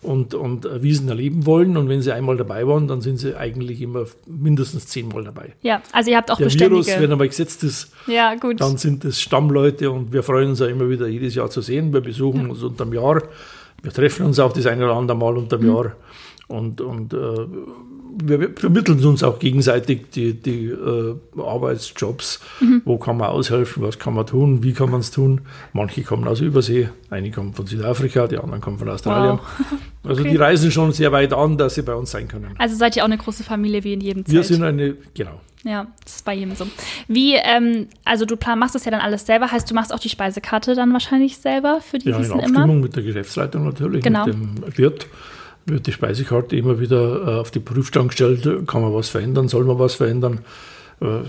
und, 0.06 0.34
und 0.34 0.82
Wiesen 0.82 1.08
erleben 1.08 1.46
wollen. 1.46 1.76
Und 1.76 1.88
wenn 1.88 2.00
sie 2.00 2.12
einmal 2.12 2.36
dabei 2.36 2.66
waren, 2.66 2.88
dann 2.88 3.00
sind 3.00 3.18
sie 3.18 3.36
eigentlich 3.36 3.82
immer 3.82 4.04
mindestens 4.26 4.86
zehnmal 4.86 5.24
dabei. 5.24 5.52
Ja, 5.62 5.82
also 5.92 6.10
ihr 6.10 6.16
habt 6.16 6.30
auch 6.30 6.38
Der 6.38 6.44
beständige... 6.44 6.86
Virus, 6.86 7.00
wenn 7.00 7.10
er 7.10 7.16
mal 7.16 7.28
gesetzt 7.28 7.64
ist, 7.64 7.92
ja, 8.06 8.34
gut. 8.36 8.60
dann 8.60 8.76
sind 8.76 9.04
es 9.04 9.20
Stammleute 9.20 9.90
und 9.90 10.12
wir 10.12 10.22
freuen 10.22 10.50
uns 10.50 10.60
ja 10.60 10.66
immer 10.66 10.88
wieder 10.88 11.06
jedes 11.08 11.34
Jahr 11.34 11.50
zu 11.50 11.60
sehen. 11.60 11.92
Wir 11.92 12.00
besuchen 12.00 12.44
ja. 12.44 12.48
uns 12.50 12.62
unterm 12.62 12.92
Jahr. 12.92 13.22
Wir 13.82 13.92
treffen 13.92 14.26
uns 14.26 14.38
auch 14.38 14.52
das 14.52 14.66
eine 14.66 14.84
oder 14.84 14.94
andere 14.94 15.16
Mal 15.16 15.36
unterm 15.36 15.62
mhm. 15.62 15.68
Jahr. 15.68 15.96
Und, 16.48 16.80
und 16.80 17.12
äh, 17.12 17.16
wir 18.24 18.50
vermitteln 18.54 19.04
uns 19.04 19.22
auch 19.24 19.38
gegenseitig 19.40 20.10
die, 20.14 20.34
die 20.34 20.66
äh, 20.66 21.16
Arbeitsjobs. 21.36 22.40
Mhm. 22.60 22.82
Wo 22.84 22.98
kann 22.98 23.16
man 23.16 23.30
aushelfen, 23.30 23.82
was 23.82 23.98
kann 23.98 24.14
man 24.14 24.26
tun, 24.26 24.62
wie 24.62 24.72
kann 24.72 24.90
man 24.90 25.00
es 25.00 25.10
tun. 25.10 25.40
Manche 25.72 26.02
kommen 26.02 26.26
aus 26.28 26.40
Übersee, 26.40 26.90
einige 27.10 27.34
kommen 27.34 27.52
von 27.52 27.66
Südafrika, 27.66 28.28
die 28.28 28.38
anderen 28.38 28.60
kommen 28.60 28.78
von 28.78 28.88
Australien. 28.88 29.38
Wow. 29.38 29.78
Also 30.06 30.22
die 30.22 30.36
reisen 30.36 30.70
schon 30.70 30.92
sehr 30.92 31.10
weit 31.10 31.32
an, 31.32 31.58
dass 31.58 31.74
sie 31.74 31.82
bei 31.82 31.92
uns 31.92 32.12
sein 32.12 32.28
können. 32.28 32.54
Also 32.58 32.76
seid 32.76 32.94
ihr 32.94 33.02
auch 33.02 33.08
eine 33.08 33.18
große 33.18 33.42
Familie 33.42 33.82
wie 33.82 33.92
in 33.92 34.00
jedem 34.00 34.24
Zelt? 34.24 34.36
Wir 34.36 34.44
sind 34.44 34.62
eine, 34.62 34.94
genau. 35.14 35.40
Ja, 35.64 35.88
das 36.04 36.16
ist 36.16 36.24
bei 36.24 36.34
jedem 36.34 36.54
so. 36.54 36.64
Wie, 37.08 37.34
ähm, 37.34 37.88
also 38.04 38.24
du 38.24 38.36
plan, 38.36 38.56
machst 38.56 38.76
das 38.76 38.84
ja 38.84 38.92
dann 38.92 39.00
alles 39.00 39.26
selber, 39.26 39.50
heißt 39.50 39.68
du 39.68 39.74
machst 39.74 39.92
auch 39.92 39.98
die 39.98 40.08
Speisekarte 40.08 40.76
dann 40.76 40.92
wahrscheinlich 40.92 41.38
selber 41.38 41.80
für 41.80 41.98
die 41.98 42.10
Ja, 42.10 42.18
in 42.18 42.30
Abstimmung 42.30 42.70
immer? 42.70 42.74
mit 42.74 42.94
der 42.94 43.02
Geschäftsleitung 43.02 43.64
natürlich, 43.64 44.04
genau. 44.04 44.26
mit 44.26 44.34
dem 44.34 44.78
Wirt 44.78 45.08
wird 45.66 45.86
die 45.86 45.92
Speisekarte 45.92 46.56
immer 46.56 46.80
wieder 46.80 47.26
äh, 47.26 47.40
auf 47.40 47.50
die 47.50 47.60
Prüfstand 47.60 48.08
gestellt. 48.08 48.66
Kann 48.66 48.82
man 48.82 48.94
was 48.94 49.08
verändern? 49.08 49.48
Soll 49.48 49.64
man 49.64 49.78
was 49.78 49.94
verändern? 49.94 50.40
Äh, 51.00 51.20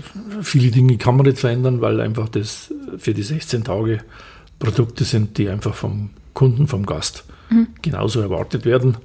viele 0.42 0.70
Dinge 0.70 0.96
kann 0.96 1.16
man 1.16 1.26
nicht 1.26 1.38
verändern, 1.38 1.80
weil 1.80 2.00
einfach 2.00 2.28
das 2.28 2.72
für 2.98 3.14
die 3.14 3.22
16 3.22 3.64
Tage 3.64 3.98
Produkte 4.58 5.04
sind, 5.04 5.38
die 5.38 5.48
einfach 5.48 5.74
vom 5.74 6.10
Kunden, 6.34 6.68
vom 6.68 6.86
Gast 6.86 7.24
mhm. 7.50 7.68
genauso 7.82 8.20
erwartet 8.20 8.64
werden. 8.64 8.96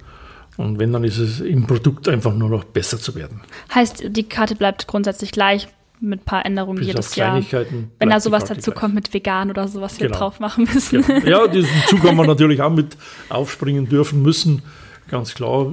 Und 0.56 0.78
wenn, 0.78 0.94
dann 0.94 1.04
ist 1.04 1.18
es 1.18 1.40
im 1.40 1.66
Produkt 1.66 2.08
einfach 2.08 2.34
nur 2.34 2.50
noch 2.50 2.64
besser 2.64 3.00
zu 3.00 3.16
werden. 3.16 3.42
Heißt, 3.74 4.04
die 4.08 4.24
Karte 4.24 4.56
bleibt 4.56 4.88
grundsätzlich 4.88 5.32
gleich, 5.32 5.68
mit 6.00 6.22
ein 6.22 6.26
paar 6.26 6.46
Änderungen 6.46 6.80
Bis 6.80 6.88
jedes 6.88 7.16
Jahr. 7.16 7.30
Kleinigkeiten 7.30 7.92
Wenn 7.98 8.10
da 8.10 8.20
sowas 8.20 8.44
dazu 8.44 8.72
gleich. 8.72 8.82
kommt 8.82 8.94
mit 8.94 9.14
vegan 9.14 9.50
oder 9.50 9.68
so, 9.68 9.80
was 9.80 10.00
wir 10.00 10.08
Genau. 10.08 10.20
drauf 10.20 10.40
machen 10.40 10.68
müssen. 10.74 11.02
Genau. 11.02 11.26
Ja, 11.26 11.48
diesen 11.48 11.72
Zug 11.88 12.04
haben 12.04 12.18
wir 12.18 12.28
natürlich 12.28 12.62
auch 12.62 12.70
mit 12.70 12.98
aufspringen 13.30 13.88
dürfen 13.88 14.22
müssen. 14.22 14.62
Ganz 15.10 15.34
klar, 15.34 15.72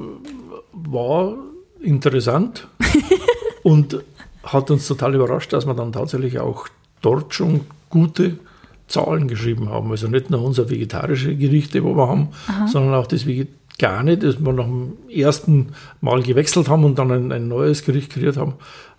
war 0.72 1.36
interessant 1.80 2.68
und 3.62 4.02
hat 4.42 4.70
uns 4.70 4.86
total 4.86 5.14
überrascht, 5.14 5.52
dass 5.52 5.66
wir 5.66 5.74
dann 5.74 5.92
tatsächlich 5.92 6.38
auch 6.38 6.68
dort 7.02 7.34
schon 7.34 7.62
gute 7.88 8.38
Zahlen 8.86 9.28
geschrieben 9.28 9.68
haben. 9.68 9.90
Also 9.90 10.08
nicht 10.08 10.30
nur 10.30 10.42
unsere 10.42 10.70
vegetarische 10.70 11.36
Gerichte, 11.36 11.84
wo 11.84 11.94
wir 11.94 12.08
haben, 12.08 12.28
sondern 12.66 12.94
auch 12.94 13.06
das 13.06 13.26
Vegane, 13.26 14.18
das 14.18 14.44
wir 14.44 14.52
nach 14.52 14.64
dem 14.64 14.94
ersten 15.08 15.72
Mal 16.00 16.22
gewechselt 16.22 16.68
haben 16.68 16.84
und 16.84 16.98
dann 16.98 17.10
ein, 17.10 17.32
ein 17.32 17.48
neues 17.48 17.84
Gericht 17.84 18.12
kreiert 18.12 18.36
haben, 18.36 18.54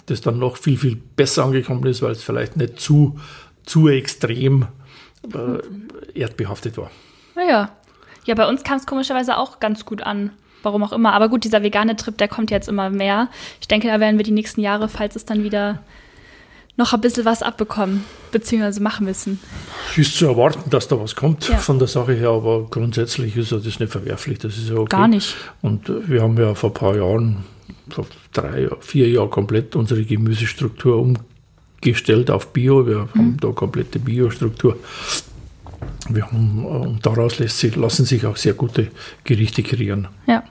das 0.05 0.21
dann 0.21 0.39
noch 0.39 0.57
viel, 0.57 0.77
viel 0.77 0.95
besser 0.95 1.45
angekommen 1.45 1.85
ist, 1.85 2.01
weil 2.01 2.11
es 2.11 2.23
vielleicht 2.23 2.57
nicht 2.57 2.79
zu, 2.79 3.19
zu 3.65 3.88
extrem 3.88 4.67
äh, 5.33 6.19
erdbehaftet 6.19 6.77
war. 6.77 6.91
Naja. 7.35 7.71
Ja, 8.31 8.35
bei 8.35 8.47
uns 8.47 8.63
kam 8.63 8.77
es 8.77 8.85
komischerweise 8.85 9.35
auch 9.38 9.59
ganz 9.59 9.83
gut 9.83 10.01
an. 10.03 10.29
Warum 10.63 10.83
auch 10.83 10.93
immer. 10.93 11.11
Aber 11.11 11.27
gut, 11.27 11.43
dieser 11.43 11.63
vegane 11.63 11.97
Trip, 11.97 12.17
der 12.17 12.29
kommt 12.29 12.50
jetzt 12.50 12.69
immer 12.69 12.89
mehr. 12.89 13.27
Ich 13.59 13.67
denke, 13.67 13.89
da 13.89 14.00
werden 14.00 14.15
wir 14.17 14.23
die 14.23 14.31
nächsten 14.31 14.61
Jahre, 14.61 14.88
falls 14.88 15.17
es 15.17 15.25
dann 15.25 15.43
wieder 15.43 15.79
noch 16.77 16.93
ein 16.93 17.01
bisschen 17.01 17.25
was 17.25 17.43
abbekommen, 17.43 18.05
beziehungsweise 18.31 18.81
machen 18.81 19.05
müssen. 19.05 19.38
Ist 19.97 20.15
zu 20.17 20.27
erwarten, 20.27 20.69
dass 20.69 20.88
da 20.88 20.97
was 20.97 21.13
kommt 21.17 21.50
Ja. 21.50 21.57
von 21.57 21.77
der 21.77 21.89
Sache 21.89 22.13
her, 22.13 22.29
aber 22.29 22.67
grundsätzlich 22.69 23.35
ist 23.35 23.51
ja 23.51 23.57
das 23.57 23.81
nicht 23.81 23.91
verwerflich, 23.91 24.39
das 24.39 24.57
ist 24.57 24.69
ja 24.69 24.75
okay. 24.75 24.95
Gar 24.95 25.09
nicht. 25.09 25.35
Und 25.61 25.89
äh, 25.89 26.07
wir 26.07 26.21
haben 26.21 26.38
ja 26.38 26.55
vor 26.55 26.69
ein 26.69 26.73
paar 26.73 26.95
Jahren, 26.95 27.43
vor 27.89 28.05
drei, 28.31 28.69
vier 28.79 29.09
Jahren 29.09 29.29
komplett 29.29 29.75
unsere 29.75 30.05
Gemüsestruktur 30.05 31.13
umgestellt 31.83 32.31
auf 32.31 32.53
Bio. 32.53 32.88
Wir 32.88 33.09
Mhm. 33.13 33.19
haben 33.19 33.38
da 33.41 33.50
komplette 33.51 34.00
Biostruktur. 34.00 34.77
Haben, 36.19 36.63
äh, 36.63 36.67
und 36.67 37.05
daraus 37.05 37.37
sich, 37.37 37.75
lassen 37.75 38.05
sich 38.05 38.25
auch 38.25 38.37
sehr 38.37 38.53
gute 38.53 38.87
Gerichte 39.23 39.63
kreieren. 39.63 40.07
Ja. 40.27 40.43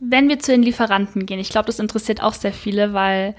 Wenn 0.00 0.28
wir 0.28 0.38
zu 0.38 0.52
den 0.52 0.62
Lieferanten 0.62 1.26
gehen, 1.26 1.38
ich 1.38 1.50
glaube, 1.50 1.66
das 1.66 1.78
interessiert 1.78 2.22
auch 2.22 2.32
sehr 2.32 2.52
viele, 2.52 2.94
weil 2.94 3.34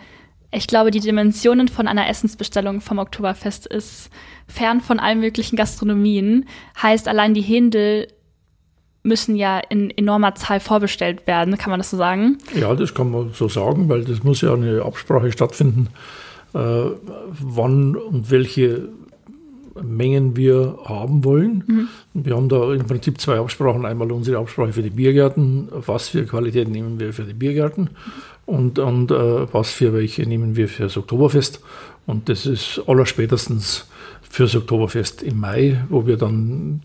ich 0.51 0.67
glaube, 0.67 0.91
die 0.91 0.99
Dimensionen 0.99 1.69
von 1.69 1.87
einer 1.87 2.07
Essensbestellung 2.07 2.81
vom 2.81 2.99
Oktoberfest 2.99 3.65
ist 3.67 4.09
fern 4.47 4.81
von 4.81 4.99
allen 4.99 5.19
möglichen 5.19 5.55
Gastronomien. 5.55 6.45
Heißt, 6.81 7.07
allein 7.07 7.33
die 7.33 7.41
Händel 7.41 8.07
müssen 9.03 9.35
ja 9.35 9.59
in 9.59 9.89
enormer 9.89 10.35
Zahl 10.35 10.59
vorbestellt 10.59 11.25
werden, 11.25 11.57
kann 11.57 11.71
man 11.71 11.79
das 11.79 11.89
so 11.89 11.97
sagen? 11.97 12.37
Ja, 12.53 12.75
das 12.75 12.93
kann 12.93 13.09
man 13.09 13.31
so 13.33 13.47
sagen, 13.47 13.89
weil 13.89 14.03
das 14.03 14.23
muss 14.23 14.41
ja 14.41 14.53
eine 14.53 14.83
Absprache 14.83 15.31
stattfinden, 15.31 15.87
äh, 16.53 16.57
wann 17.39 17.95
und 17.95 18.29
welche 18.29 18.89
Mengen 19.83 20.35
wir 20.35 20.77
haben 20.85 21.23
wollen. 21.23 21.89
Und 22.13 22.25
Wir 22.25 22.35
haben 22.35 22.49
da 22.49 22.73
im 22.73 22.85
Prinzip 22.85 23.19
zwei 23.19 23.39
Absprachen. 23.39 23.85
Einmal 23.85 24.11
unsere 24.11 24.37
Absprache 24.37 24.73
für 24.73 24.83
die 24.83 24.89
Biergärten, 24.89 25.69
was 25.71 26.09
für 26.09 26.25
Qualität 26.25 26.69
nehmen 26.69 26.99
wir 26.99 27.13
für 27.13 27.23
die 27.23 27.33
Biergärten 27.33 27.89
und, 28.45 28.79
und 28.79 29.11
äh, 29.11 29.53
was 29.53 29.71
für 29.71 29.93
welche 29.93 30.23
nehmen 30.23 30.55
wir 30.55 30.67
für 30.67 30.83
das 30.83 30.97
Oktoberfest. 30.97 31.61
Und 32.05 32.29
das 32.29 32.45
ist 32.45 32.81
allerspätestens 32.87 33.87
fürs 34.29 34.55
Oktoberfest 34.55 35.23
im 35.23 35.39
Mai, 35.39 35.83
wo 35.89 36.05
wir 36.05 36.17
dann 36.17 36.81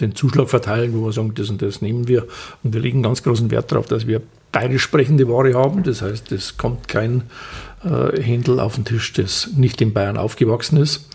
den 0.00 0.14
Zuschlag 0.14 0.50
verteilen, 0.50 0.92
wo 0.94 1.06
wir 1.06 1.12
sagen, 1.12 1.32
das 1.34 1.48
und 1.48 1.62
das 1.62 1.80
nehmen 1.80 2.06
wir. 2.06 2.26
Und 2.62 2.74
wir 2.74 2.80
legen 2.80 3.02
ganz 3.02 3.22
großen 3.22 3.50
Wert 3.50 3.72
darauf, 3.72 3.86
dass 3.86 4.06
wir 4.06 4.20
bayerisch 4.52 4.82
sprechende 4.82 5.26
Ware 5.28 5.54
haben. 5.54 5.82
Das 5.84 6.02
heißt, 6.02 6.32
es 6.32 6.58
kommt 6.58 6.88
kein 6.88 7.22
äh, 7.82 8.20
Händel 8.20 8.60
auf 8.60 8.74
den 8.74 8.84
Tisch, 8.84 9.12
das 9.14 9.50
nicht 9.56 9.80
in 9.80 9.94
Bayern 9.94 10.18
aufgewachsen 10.18 10.76
ist 10.76 11.08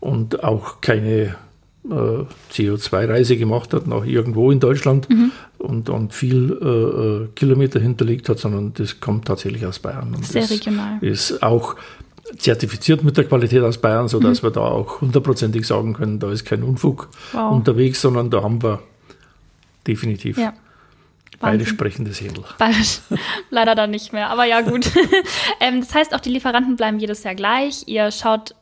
und 0.00 0.42
auch 0.44 0.80
keine 0.80 1.36
äh, 1.90 2.24
CO2-Reise 2.52 3.36
gemacht 3.36 3.74
hat 3.74 3.86
nach 3.86 4.04
irgendwo 4.04 4.50
in 4.50 4.60
Deutschland 4.60 5.06
und, 5.58 5.88
und 5.90 6.14
viel 6.14 6.52
äh, 6.62 6.66
äh, 7.24 7.28
Kilometer 7.34 7.78
hinterlegt 7.80 8.28
hat, 8.28 8.38
sondern 8.38 8.72
das 8.74 9.00
kommt 9.00 9.26
tatsächlich 9.26 9.66
aus 9.66 9.78
Bayern. 9.78 10.14
Und 10.14 10.24
Sehr 10.26 10.42
das 10.42 10.50
regional. 10.52 10.98
Ist 11.02 11.42
auch 11.42 11.76
zertifiziert 12.38 13.04
mit 13.04 13.16
der 13.16 13.24
Qualität 13.24 13.62
aus 13.62 13.78
Bayern, 13.78 14.08
sodass 14.08 14.42
wir 14.42 14.50
da 14.50 14.62
auch 14.62 15.00
hundertprozentig 15.02 15.66
sagen 15.66 15.92
können, 15.92 16.18
da 16.18 16.30
ist 16.32 16.44
kein 16.44 16.62
Unfug 16.62 17.08
Wow. 17.32 17.52
unterwegs, 17.52 18.00
sondern 18.00 18.30
da 18.30 18.42
haben 18.42 18.62
wir 18.62 18.80
definitiv 19.86 20.38
Ja. 20.38 20.54
beide 21.38 21.58
Wahnsinn. 21.60 21.66
sprechendes 21.74 22.20
Händel. 22.22 22.44
Leider 23.50 23.74
dann 23.74 23.90
nicht 23.90 24.12
mehr, 24.12 24.30
aber 24.30 24.46
ja, 24.46 24.62
gut. 24.62 24.90
ähm, 25.60 25.80
das 25.80 25.94
heißt, 25.94 26.14
auch 26.14 26.20
die 26.20 26.30
Lieferanten 26.30 26.76
bleiben 26.76 26.98
jedes 26.98 27.22
Jahr 27.24 27.34
gleich. 27.34 27.82
Ihr 27.86 28.10
schaut, 28.10 28.54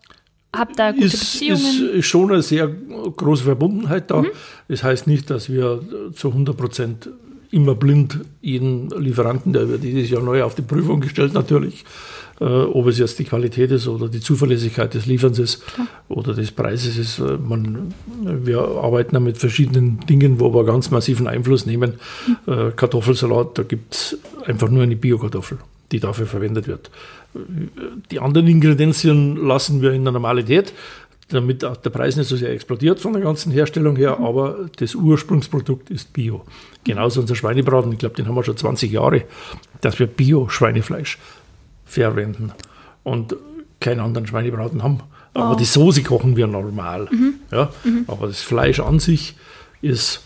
habt 0.55 0.79
da 0.79 0.93
gute 0.93 1.07
ist, 1.07 1.21
Beziehungen. 1.41 1.91
ist 1.95 2.07
schon 2.07 2.31
eine 2.31 2.43
sehr 2.43 2.69
große 2.69 3.45
Verbundenheit 3.45 4.11
da. 4.11 4.25
Das 4.69 4.83
heißt 4.83 5.07
nicht, 5.07 5.31
dass 5.31 5.51
wir 5.51 5.81
zu 6.15 6.29
100 6.29 6.57
Prozent 6.57 7.09
immer 7.53 7.75
blind 7.75 8.21
jeden 8.41 8.89
Lieferanten, 8.91 9.53
der 9.53 9.69
wird 9.69 9.85
jedes 9.85 10.11
Jahr 10.11 10.23
neu 10.23 10.43
auf 10.43 10.55
die 10.55 10.63
Prüfung 10.63 11.01
gestellt 11.01 11.35
natürlich, 11.35 11.85
äh, 12.41 12.45
ob 12.45 12.87
es 12.87 12.99
jetzt 12.99 13.19
die 13.19 13.25
Qualität 13.25 13.71
ist 13.71 13.87
oder 13.87 14.09
die 14.09 14.21
Zuverlässigkeit 14.21 14.95
des 14.95 15.05
Lieferns 15.05 15.39
ist 15.39 15.63
oder 16.09 16.33
des 16.33 16.51
Preises 16.51 16.97
ist. 16.97 17.19
Äh, 17.19 17.37
Man, 17.37 17.93
wir 18.23 18.61
arbeiten 18.61 19.15
da 19.15 19.21
mit 19.21 19.37
verschiedenen 19.37 20.01
Dingen, 20.01 20.41
wo 20.41 20.55
wir 20.55 20.65
ganz 20.65 20.91
massiven 20.91 21.27
Einfluss 21.27 21.67
nehmen. 21.67 21.95
Äh, 22.47 22.71
Kartoffelsalat, 22.75 23.59
da 23.59 23.63
gibt 23.65 23.95
es 23.95 24.19
einfach 24.47 24.71
nur 24.71 24.83
eine 24.85 24.97
Biokartoffel, 24.97 25.59
die 25.93 26.01
dafür 26.01 26.27
verwendet 26.27 26.67
wird. 26.67 26.91
Die 28.11 28.21
anderen 28.21 28.47
Ingredienzien 28.47 29.37
lassen 29.37 29.81
wir 29.81 29.93
in 29.93 30.05
der 30.05 30.13
Normalität, 30.13 30.73
damit 31.29 31.65
auch 31.65 31.77
der 31.77 31.91
Preis 31.91 32.17
nicht 32.17 32.29
so 32.29 32.37
sehr 32.37 32.51
explodiert 32.51 33.01
von 33.01 33.15
der 33.15 33.23
ganzen 33.23 33.53
Herstellung 33.53 33.97
her, 33.97 34.19
aber 34.21 34.69
das 34.77 34.95
Ursprungsprodukt 34.95 35.91
ist 35.91 36.13
Bio. 36.13 36.45
Genauso 36.85 37.21
unser 37.21 37.35
Schweinebraten, 37.35 37.93
ich 37.93 37.99
glaube, 37.99 38.15
den 38.17 38.29
haben 38.29 38.35
wir 38.35 38.45
schon 38.45 38.57
20 38.57 38.91
Jahre, 38.93 39.25
dass 39.81 39.99
wir 39.99 40.07
Bio-Schweinefleisch 40.07 41.19
verwenden 41.85 42.53
und 43.03 43.37
keinen 43.81 44.01
anderen 44.01 44.27
Schweinebraten 44.27 44.83
haben. 44.83 45.01
Aber 45.35 45.57
die 45.57 45.65
Soße 45.65 46.03
kochen 46.03 46.37
wir 46.37 46.47
normal. 46.47 47.09
Ja? 47.51 47.71
Aber 48.07 48.27
das 48.27 48.43
Fleisch 48.43 48.81
an 48.81 48.99
sich 48.99 49.35
ist 49.81 50.23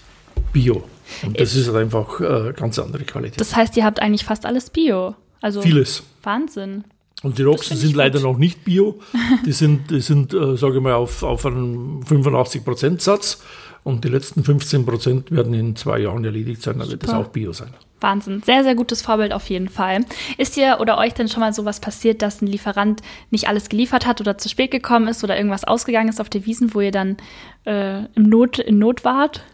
Bio. 0.53 0.85
Und 1.25 1.41
das 1.41 1.55
ist 1.55 1.69
halt 1.69 1.77
einfach 1.77 2.21
äh, 2.21 2.53
ganz 2.53 2.79
andere 2.79 3.05
Qualität. 3.05 3.41
Das 3.41 3.55
heißt, 3.55 3.77
ihr 3.77 3.85
habt 3.85 4.01
eigentlich 4.01 4.25
fast 4.25 4.45
alles 4.45 4.71
Bio. 4.71 5.15
Also 5.41 5.63
Vieles. 5.63 6.03
Wahnsinn. 6.23 6.85
Und 7.23 7.39
die 7.39 7.43
Roxen 7.43 7.77
sind 7.77 7.97
leider 7.97 8.19
gut. 8.21 8.29
noch 8.29 8.39
nicht 8.39 8.65
bio. 8.65 9.01
Die 9.45 9.53
sind, 9.53 9.91
die 9.91 10.01
sind 10.01 10.35
äh, 10.35 10.57
sage 10.57 10.77
ich 10.77 10.83
mal, 10.83 10.95
auf, 10.95 11.23
auf 11.23 11.47
einem 11.47 12.01
85%-Satz. 12.01 13.43
Und 13.85 14.05
die 14.05 14.09
letzten 14.09 14.43
15% 14.43 15.31
werden 15.31 15.55
in 15.55 15.77
zwei 15.77 16.01
Jahren 16.01 16.25
erledigt 16.25 16.61
sein. 16.61 16.79
Dann 16.79 16.91
wird 16.91 17.05
das 17.05 17.11
Super. 17.11 17.23
auch 17.23 17.29
bio 17.29 17.53
sein. 17.53 17.73
Wahnsinn. 18.01 18.43
Sehr, 18.45 18.65
sehr 18.65 18.75
gutes 18.75 19.01
Vorbild 19.01 19.33
auf 19.33 19.49
jeden 19.49 19.69
Fall. 19.69 20.05
Ist 20.39 20.57
dir 20.57 20.79
oder 20.81 20.99
euch 20.99 21.15
denn 21.15 21.29
schon 21.29 21.41
mal 21.41 21.53
sowas 21.53 21.81
passiert, 21.81 22.21
dass 22.21 22.43
ein 22.43 22.49
Lieferant 22.49 23.01
nicht 23.31 23.49
alles 23.49 23.69
geliefert 23.69 24.05
hat 24.05 24.21
oder 24.21 24.39
zu 24.39 24.49
spät 24.49 24.71
gekommen 24.71 25.09
ist 25.09 25.25
oder 25.25 25.37
irgendwas 25.37 25.65
ausgegangen 25.65 26.09
ist 26.09 26.21
auf 26.21 26.29
der 26.29 26.45
Wiesen, 26.47 26.75
wo 26.75 26.81
ihr 26.81 26.91
dann 26.91 27.17
äh, 27.65 28.05
im 28.15 28.25
Not, 28.25 28.59
in 28.59 28.79
Not 28.79 29.05
wart? 29.05 29.45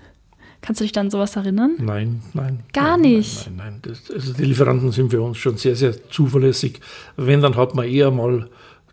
Kannst 0.62 0.80
du 0.80 0.84
dich 0.84 0.92
dann 0.92 1.06
an 1.06 1.10
sowas 1.10 1.34
erinnern? 1.34 1.72
Nein, 1.78 2.22
nein. 2.34 2.60
Gar 2.72 2.96
nein, 2.96 3.00
nicht. 3.00 3.46
Nein, 3.46 3.56
nein, 3.56 3.80
nein. 3.82 3.94
Das, 4.08 4.10
also 4.10 4.32
die 4.32 4.44
Lieferanten 4.44 4.92
sind 4.92 5.10
für 5.10 5.20
uns 5.20 5.36
schon 5.38 5.56
sehr, 5.56 5.74
sehr 5.74 6.08
zuverlässig. 6.08 6.80
Wenn, 7.16 7.42
dann 7.42 7.56
hat 7.56 7.74
man 7.74 7.86
eher 7.86 8.12
mal 8.12 8.48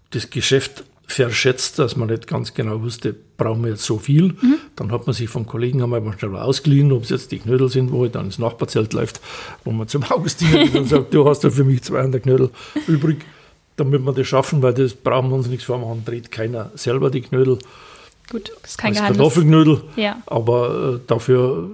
das 0.10 0.32
Geschäft 0.32 0.84
verschätzt, 1.06 1.80
dass 1.80 1.96
man 1.96 2.10
nicht 2.10 2.28
ganz 2.28 2.54
genau 2.54 2.82
wusste, 2.82 3.16
brauchen 3.38 3.64
wir 3.64 3.72
jetzt 3.72 3.84
so 3.84 4.00
viel. 4.00 4.30
Mhm. 4.42 4.56
Dann 4.76 4.92
hat 4.92 5.06
man 5.06 5.14
sich 5.14 5.30
vom 5.30 5.46
Kollegen 5.46 5.82
einmal 5.82 6.02
schnell 6.18 6.36
ausgeliehen, 6.36 6.92
ob 6.92 7.04
es 7.04 7.10
jetzt 7.10 7.32
die 7.32 7.40
Knödel 7.40 7.70
sind, 7.70 7.92
wo 7.92 8.04
er 8.04 8.10
dann 8.10 8.26
ins 8.26 8.40
Nachbarzelt 8.40 8.94
läuft, 8.94 9.22
wo 9.64 9.72
man 9.72 9.88
zum 9.88 10.04
Augustin 10.04 10.52
geht 10.52 10.76
und 10.76 10.88
sagt, 10.88 11.14
du 11.14 11.28
hast 11.28 11.44
ja 11.44 11.50
für 11.50 11.64
mich 11.64 11.84
200 11.84 12.24
Knödel 12.24 12.50
übrig, 12.88 13.26
damit 13.76 14.04
wir 14.04 14.14
das 14.14 14.28
schaffen, 14.28 14.62
weil 14.62 14.74
das 14.74 14.94
brauchen 14.94 15.30
wir 15.30 15.36
uns 15.36 15.48
nichts 15.48 15.66
vormachen, 15.66 16.04
dreht 16.06 16.32
keiner 16.32 16.72
selber 16.76 17.10
die 17.10 17.22
Knödel 17.22 17.60
Gut, 18.30 18.52
ist 18.64 18.78
kein 18.78 18.90
als 18.90 18.98
Geheimnis. 18.98 19.18
Kartoffelknödel. 19.18 19.82
Ja. 19.96 20.22
Aber 20.26 20.96
äh, 20.96 21.00
dafür 21.08 21.70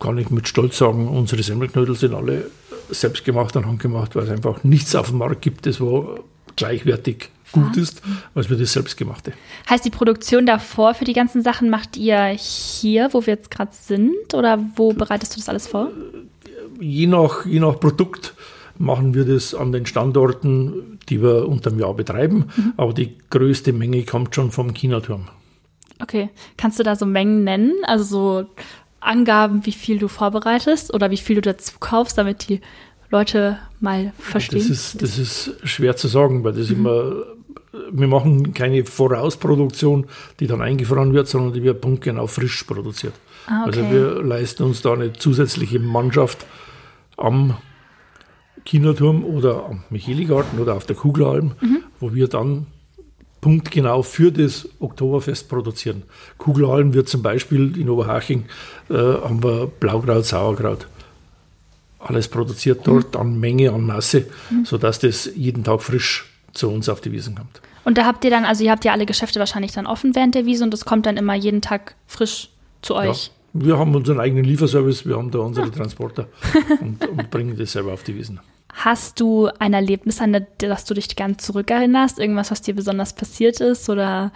kann 0.00 0.18
ich 0.18 0.30
mit 0.30 0.48
Stolz 0.48 0.78
sagen, 0.78 1.08
unsere 1.08 1.42
Semmelknödel 1.42 1.96
sind 1.96 2.14
alle 2.14 2.50
selbst 2.90 3.24
gemacht 3.24 3.56
und 3.56 3.66
handgemacht, 3.66 4.14
weil 4.14 4.24
es 4.24 4.30
einfach 4.30 4.62
nichts 4.62 4.94
auf 4.94 5.08
dem 5.08 5.18
Markt 5.18 5.42
gibt, 5.42 5.66
das 5.66 5.80
wo 5.80 6.20
gleichwertig 6.54 7.30
gut 7.52 7.76
ist, 7.76 8.02
als 8.34 8.50
wir 8.50 8.56
das 8.56 8.72
selbstgemachte. 8.72 9.32
Heißt, 9.68 9.84
die 9.84 9.90
Produktion 9.90 10.46
davor 10.46 10.94
für 10.94 11.04
die 11.04 11.12
ganzen 11.12 11.42
Sachen 11.42 11.70
macht 11.70 11.96
ihr 11.96 12.26
hier, 12.26 13.08
wo 13.12 13.24
wir 13.24 13.34
jetzt 13.34 13.50
gerade 13.50 13.72
sind? 13.72 14.34
Oder 14.34 14.64
wo 14.76 14.92
bereitest 14.92 15.34
du 15.34 15.38
das 15.38 15.48
alles 15.48 15.66
vor? 15.66 15.90
Je 16.80 17.06
nach, 17.06 17.46
je 17.46 17.60
nach 17.60 17.78
Produkt 17.80 18.34
machen 18.78 19.14
wir 19.14 19.24
das 19.24 19.54
an 19.54 19.72
den 19.72 19.86
Standorten, 19.86 20.98
die 21.08 21.22
wir 21.22 21.48
unterm 21.48 21.78
Jahr 21.78 21.94
betreiben, 21.94 22.46
aber 22.76 22.92
die 22.92 23.16
größte 23.30 23.72
Menge 23.72 24.02
kommt 24.04 24.34
schon 24.34 24.50
vom 24.50 24.74
Chinaturm. 24.74 25.26
Okay. 26.00 26.30
Kannst 26.56 26.78
du 26.78 26.82
da 26.82 26.96
so 26.96 27.06
Mengen 27.06 27.44
nennen? 27.44 27.74
Also 27.84 28.04
so 28.04 28.46
Angaben, 29.00 29.64
wie 29.66 29.72
viel 29.72 29.98
du 29.98 30.08
vorbereitest 30.08 30.92
oder 30.92 31.10
wie 31.10 31.16
viel 31.16 31.36
du 31.36 31.42
dazu 31.42 31.72
kaufst, 31.78 32.18
damit 32.18 32.48
die 32.48 32.60
Leute 33.10 33.58
mal 33.80 34.12
verstehen? 34.18 34.60
Das 34.60 34.70
ist, 34.70 35.02
das 35.02 35.18
ist 35.18 35.54
schwer 35.64 35.96
zu 35.96 36.08
sagen, 36.08 36.44
weil 36.44 36.54
das 36.54 36.70
mhm. 36.70 36.76
immer, 36.76 37.12
wir 37.90 38.08
machen 38.08 38.52
keine 38.52 38.84
Vorausproduktion, 38.84 40.06
die 40.40 40.46
dann 40.46 40.60
eingefroren 40.60 41.12
wird, 41.12 41.28
sondern 41.28 41.52
die 41.52 41.62
wird 41.62 41.80
punktgenau 41.80 42.26
frisch 42.26 42.64
produziert. 42.64 43.14
Ah, 43.46 43.64
okay. 43.66 43.78
Also 43.78 43.90
wir 43.90 44.22
leisten 44.22 44.64
uns 44.64 44.82
da 44.82 44.92
eine 44.92 45.12
zusätzliche 45.12 45.78
Mannschaft 45.78 46.44
am 47.16 47.56
Kinoturm 48.64 49.24
oder 49.24 49.66
am 49.66 49.84
Micheligarten 49.90 50.58
oder 50.58 50.74
auf 50.74 50.84
der 50.84 50.96
Kugelalm, 50.96 51.52
mhm. 51.60 51.84
wo 52.00 52.12
wir 52.12 52.26
dann 52.26 52.66
punktgenau 53.40 54.02
für 54.02 54.32
das 54.32 54.68
Oktoberfest 54.80 55.48
produzieren. 55.48 56.02
Kugelalm 56.38 56.94
wird 56.94 57.08
zum 57.08 57.22
Beispiel 57.22 57.78
in 57.78 57.88
Oberhaching, 57.88 58.44
äh, 58.90 58.94
haben 58.94 59.42
wir 59.42 59.66
Blaukraut, 59.66 60.24
Sauerkraut. 60.24 60.86
Alles 61.98 62.28
produziert 62.28 62.80
dort 62.84 63.14
mhm. 63.14 63.20
an 63.20 63.40
Menge, 63.40 63.72
an 63.72 63.86
Masse, 63.86 64.26
mhm. 64.50 64.64
sodass 64.64 64.98
das 64.98 65.30
jeden 65.34 65.64
Tag 65.64 65.82
frisch 65.82 66.30
zu 66.52 66.70
uns 66.70 66.88
auf 66.88 67.00
die 67.00 67.12
Wiesen 67.12 67.36
kommt. 67.36 67.60
Und 67.84 67.98
da 67.98 68.04
habt 68.04 68.24
ihr 68.24 68.30
dann, 68.30 68.44
also 68.44 68.64
ihr 68.64 68.70
habt 68.72 68.84
ja 68.84 68.92
alle 68.92 69.06
Geschäfte 69.06 69.38
wahrscheinlich 69.38 69.72
dann 69.72 69.86
offen 69.86 70.14
während 70.14 70.34
der 70.34 70.44
Wiese 70.44 70.64
und 70.64 70.72
das 70.72 70.84
kommt 70.84 71.06
dann 71.06 71.16
immer 71.16 71.34
jeden 71.34 71.62
Tag 71.62 71.94
frisch 72.06 72.48
zu 72.82 72.96
euch. 72.96 73.30
Ja, 73.54 73.64
wir 73.66 73.78
haben 73.78 73.94
unseren 73.94 74.18
eigenen 74.18 74.44
Lieferservice, 74.44 75.06
wir 75.06 75.16
haben 75.16 75.30
da 75.30 75.38
unsere. 75.38 75.70
Transporter 75.70 76.26
und, 76.80 77.06
und 77.06 77.30
bringen 77.30 77.56
das 77.56 77.72
selber 77.72 77.92
auf 77.92 78.02
die 78.02 78.16
Wiesen. 78.16 78.40
Hast 78.86 79.18
du 79.18 79.48
ein 79.58 79.74
Erlebnis, 79.74 80.20
an 80.20 80.46
das 80.58 80.84
du 80.84 80.94
dich 80.94 81.16
ganz 81.16 81.44
zurückerinnerst? 81.44 82.20
Irgendwas, 82.20 82.52
was 82.52 82.62
dir 82.62 82.72
besonders 82.72 83.16
passiert 83.16 83.60
ist 83.60 83.90
oder 83.90 84.30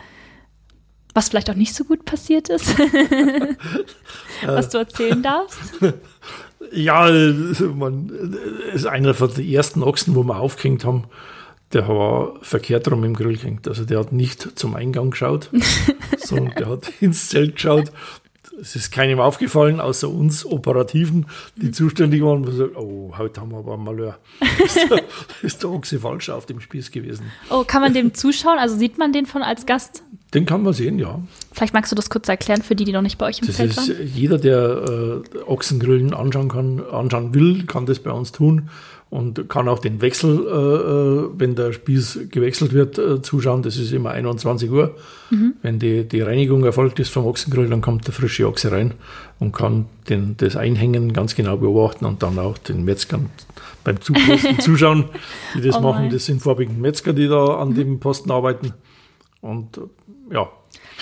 was 1.15 1.29
vielleicht 1.29 1.51
auch 1.51 1.55
nicht 1.55 1.73
so 1.73 1.85
gut 1.85 2.05
passiert 2.05 2.49
ist? 2.49 2.77
was 4.45 4.69
du 4.71 4.79
erzählen 4.79 5.23
darfst? 5.23 5.61
Ja, 6.73 7.11
man 7.75 8.37
ist 8.75 8.87
einer 8.87 9.15
von 9.15 9.33
den 9.35 9.49
ersten 9.49 9.83
Ochsen, 9.83 10.15
wo 10.15 10.23
wir 10.25 10.39
aufgehängt 10.39 10.85
haben. 10.85 11.05
Der 11.73 11.89
war 11.89 12.35
verkehrt 12.43 12.89
rum 12.91 13.03
im 13.03 13.15
Grill 13.15 13.39
gehängt. 13.39 13.67
Also 13.67 13.85
der 13.85 13.99
hat 13.99 14.13
nicht 14.13 14.59
zum 14.59 14.77
Eingang 14.77 15.11
geschaut, 15.11 15.51
sondern 16.19 16.55
der 16.57 16.69
hat 16.69 16.93
ins 17.01 17.29
Zelt 17.29 17.55
geschaut 17.55 17.91
es 18.61 18.77
ist 18.77 18.93
keinem 18.93 19.21
aufgefallen, 19.21 19.81
außer 19.81 20.09
uns 20.09 20.45
Operativen, 20.45 21.27
die 21.57 21.71
zuständig 21.71 22.23
waren. 22.23 22.39
Und 22.39 22.47
gesagt, 22.47 22.77
oh, 22.77 23.13
heute 23.17 23.41
haben 23.41 23.51
wir 23.51 23.59
aber 23.59 23.75
ein 23.75 23.85
Malheur. 23.85 24.19
ist, 24.65 24.77
der, 24.91 25.03
ist 25.43 25.63
der 25.63 25.71
Ochse 25.71 25.99
falsch 25.99 26.29
auf 26.29 26.47
dem 26.47 26.61
Spieß 26.61 26.91
gewesen. 26.91 27.27
Oh, 27.51 27.65
kann 27.67 27.83
man 27.83 27.95
dem 27.95 28.15
zuschauen? 28.15 28.59
Also 28.59 28.77
sieht 28.77 28.99
man 28.99 29.13
den 29.13 29.27
von 29.27 29.43
als 29.43 29.67
Gast? 29.67 30.03
Den 30.35 30.47
kann 30.47 30.63
man 30.63 30.73
sehen, 30.73 30.99
ja. 30.99 31.21
Vielleicht 31.53 31.75
magst 31.75 31.91
du 31.91 31.97
das 31.97 32.09
kurz 32.09 32.29
erklären 32.29 32.63
für 32.63 32.77
die, 32.77 32.85
die 32.85 32.93
noch 32.93 33.03
nicht 33.03 33.19
bei 33.19 33.27
euch 33.27 33.41
im 33.41 33.47
das 33.47 33.57
Feld 33.57 33.71
ist, 33.71 33.89
waren. 33.89 34.07
Jeder, 34.07 34.39
der 34.39 35.23
äh, 35.35 35.39
Ochsengrillen 35.47 36.15
anschauen 36.15 36.49
kann, 36.49 36.81
anschauen 36.91 37.35
will, 37.35 37.65
kann 37.67 37.87
das 37.87 37.99
bei 37.99 38.13
uns 38.13 38.31
tun 38.31 38.69
und 39.11 39.49
kann 39.49 39.69
auch 39.69 39.81
den 39.81 40.01
Wechsel, 40.01 40.47
äh, 40.47 40.51
äh, 40.51 41.31
wenn 41.37 41.57
der 41.57 41.73
Spieß 41.73 42.29
gewechselt 42.31 42.73
wird, 42.73 42.97
äh, 42.97 43.21
zuschauen. 43.21 43.63
Das 43.63 43.77
ist 43.77 43.93
immer 43.93 44.13
21 44.13 44.71
Uhr. 44.71 44.97
Mhm. 45.31 45.55
Wenn 45.63 45.81
die, 45.81 46.05
die 46.05 46.21
Reinigung 46.21 46.65
erfolgt 46.65 47.01
ist 47.01 47.11
vom 47.11 47.27
Ochsengrill, 47.27 47.69
dann 47.69 47.81
kommt 47.81 48.07
der 48.07 48.15
frische 48.15 48.47
Ochse 48.47 48.71
rein 48.71 48.95
und 49.41 49.53
kann 49.53 49.87
den, 50.09 50.37
das 50.37 50.55
Einhängen 50.55 51.13
ganz 51.13 51.35
genau 51.35 51.57
beobachten 51.57 52.05
und 52.05 52.23
dann 52.23 52.39
auch 52.39 52.57
den 52.57 52.85
Metzgern 52.85 53.31
beim 53.83 54.01
Zuposten 54.01 54.59
zuschauen, 54.61 55.07
die 55.57 55.63
das 55.63 55.77
oh 55.77 55.81
machen. 55.81 56.11
Das 56.11 56.27
sind 56.27 56.41
vorwiegend 56.41 56.81
Metzger, 56.81 57.13
die 57.13 57.27
da 57.27 57.57
an 57.57 57.71
mhm. 57.71 57.75
dem 57.75 58.01
Posten 58.01 58.31
arbeiten. 58.31 58.75
Und 59.41 59.77
äh, 59.77 60.35
ja. 60.35 60.49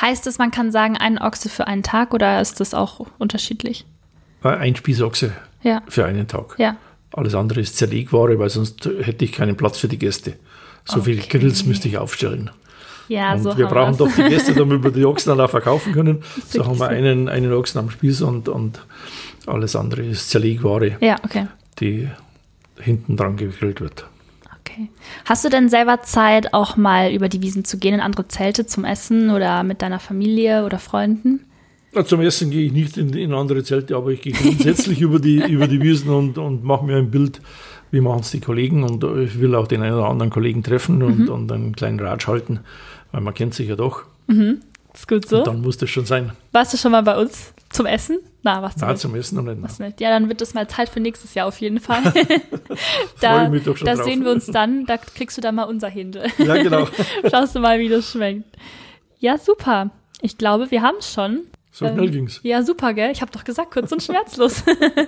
Heißt 0.00 0.26
es, 0.26 0.38
man 0.38 0.50
kann 0.50 0.72
sagen, 0.72 0.96
ein 0.96 1.18
Ochse 1.18 1.50
für 1.50 1.66
einen 1.66 1.82
Tag 1.82 2.14
oder 2.14 2.40
ist 2.40 2.60
das 2.60 2.72
auch 2.72 3.06
unterschiedlich? 3.18 3.84
Ein 4.40 4.76
Spießochse 4.76 5.32
ja. 5.62 5.82
für 5.88 6.06
einen 6.06 6.26
Tag. 6.26 6.54
Ja. 6.58 6.76
Alles 7.12 7.34
andere 7.34 7.60
ist 7.60 7.76
Zerlegware, 7.76 8.38
weil 8.38 8.50
sonst 8.50 8.88
hätte 9.00 9.24
ich 9.24 9.32
keinen 9.32 9.56
Platz 9.56 9.78
für 9.78 9.88
die 9.88 9.98
Gäste. 9.98 10.34
So 10.84 11.00
okay. 11.00 11.14
viele 11.14 11.26
Grills 11.26 11.64
müsste 11.64 11.88
ich 11.88 11.98
aufstellen. 11.98 12.50
Ja, 13.08 13.32
und 13.32 13.42
so 13.42 13.56
wir 13.56 13.66
brauchen 13.66 13.96
doch 13.96 14.10
die 14.14 14.22
Gäste, 14.22 14.54
damit 14.56 14.82
wir 14.84 14.90
die 14.90 15.04
Ochsen 15.04 15.30
dann 15.30 15.40
auch 15.40 15.50
verkaufen 15.50 15.92
können. 15.92 16.22
So 16.48 16.66
haben 16.66 16.78
wir 16.78 16.88
einen, 16.88 17.28
einen 17.28 17.52
Ochsen 17.52 17.78
am 17.78 17.90
Spieß 17.90 18.22
und, 18.22 18.48
und 18.48 18.80
alles 19.46 19.76
andere 19.76 20.02
ist 20.02 20.30
Zerlegware, 20.30 20.98
ja, 21.00 21.16
okay. 21.24 21.46
die 21.80 22.08
hinten 22.78 23.16
dran 23.16 23.36
gegrillt 23.36 23.80
wird. 23.80 24.06
Okay. 24.60 24.88
Hast 25.24 25.44
du 25.44 25.48
denn 25.48 25.68
selber 25.68 26.02
Zeit, 26.02 26.52
auch 26.52 26.76
mal 26.76 27.12
über 27.12 27.28
die 27.28 27.42
Wiesen 27.42 27.64
zu 27.64 27.78
gehen, 27.78 27.94
in 27.94 28.00
andere 28.00 28.28
Zelte 28.28 28.66
zum 28.66 28.84
Essen 28.84 29.30
oder 29.30 29.62
mit 29.62 29.82
deiner 29.82 29.98
Familie 29.98 30.64
oder 30.64 30.78
Freunden? 30.78 31.44
Na, 31.98 32.04
zum 32.04 32.20
Essen 32.20 32.50
gehe 32.50 32.66
ich 32.66 32.72
nicht 32.72 32.96
in, 32.96 33.12
in, 33.12 33.34
andere 33.34 33.64
Zelte, 33.64 33.96
aber 33.96 34.10
ich 34.10 34.20
gehe 34.20 34.32
grundsätzlich 34.32 35.00
über, 35.00 35.18
die, 35.18 35.38
über 35.38 35.66
die 35.66 35.82
Wiesen 35.82 36.10
und, 36.10 36.38
und 36.38 36.62
mache 36.62 36.84
mir 36.84 36.96
ein 36.96 37.10
Bild, 37.10 37.40
wie 37.90 38.00
machen 38.00 38.20
es 38.20 38.30
die 38.30 38.38
Kollegen. 38.38 38.84
Und 38.84 39.02
ich 39.02 39.40
will 39.40 39.56
auch 39.56 39.66
den 39.66 39.82
einen 39.82 39.96
oder 39.96 40.08
anderen 40.08 40.30
Kollegen 40.30 40.62
treffen 40.62 41.02
und, 41.02 41.18
mhm. 41.20 41.28
und 41.28 41.50
einen 41.50 41.74
kleinen 41.74 41.98
Ratsch 41.98 42.28
halten, 42.28 42.60
weil 43.10 43.20
man 43.20 43.34
kennt 43.34 43.54
sich 43.54 43.68
ja 43.68 43.74
doch. 43.74 44.04
Mhm. 44.28 44.60
Ist 44.94 45.08
gut 45.08 45.28
so. 45.28 45.38
Und 45.38 45.48
dann 45.48 45.60
muss 45.60 45.76
das 45.76 45.90
schon 45.90 46.06
sein. 46.06 46.30
Warst 46.52 46.72
du 46.72 46.76
schon 46.76 46.92
mal 46.92 47.02
bei 47.02 47.20
uns 47.20 47.52
zum 47.70 47.86
Essen? 47.86 48.18
Na, 48.44 48.62
was 48.62 48.76
zum, 48.76 48.96
zum 48.96 49.14
Essen 49.16 49.34
noch 49.34 49.42
nicht. 49.42 49.60
Was 49.60 49.80
nicht. 49.80 50.00
Ja, 50.00 50.10
dann 50.10 50.28
wird 50.28 50.40
das 50.40 50.54
mal 50.54 50.68
Zeit 50.68 50.88
für 50.88 51.00
nächstes 51.00 51.34
Jahr 51.34 51.48
auf 51.48 51.60
jeden 51.60 51.80
Fall. 51.80 52.02
da 53.20 53.48
da 53.48 53.96
sehen 53.96 54.24
wir 54.24 54.30
uns 54.30 54.46
dann, 54.46 54.86
da 54.86 54.98
kriegst 54.98 55.36
du 55.36 55.40
dann 55.40 55.56
mal 55.56 55.64
unser 55.64 55.88
Händel. 55.88 56.26
Ja, 56.38 56.62
genau. 56.62 56.86
Schaust 57.28 57.56
du 57.56 57.60
mal, 57.60 57.80
wie 57.80 57.88
das 57.88 58.12
schmeckt. 58.12 58.44
Ja, 59.18 59.36
super. 59.36 59.90
Ich 60.20 60.38
glaube, 60.38 60.70
wir 60.70 60.82
haben 60.82 60.98
es 61.00 61.12
schon. 61.12 61.42
So 61.70 61.86
schnell 61.86 62.06
ähm, 62.06 62.12
ging's. 62.12 62.40
Ja, 62.42 62.62
super, 62.62 62.94
gell? 62.94 63.10
Ich 63.10 63.20
habe 63.20 63.30
doch 63.30 63.44
gesagt, 63.44 63.70
kurz 63.70 63.92
und 63.92 64.02
schmerzlos. 64.02 64.64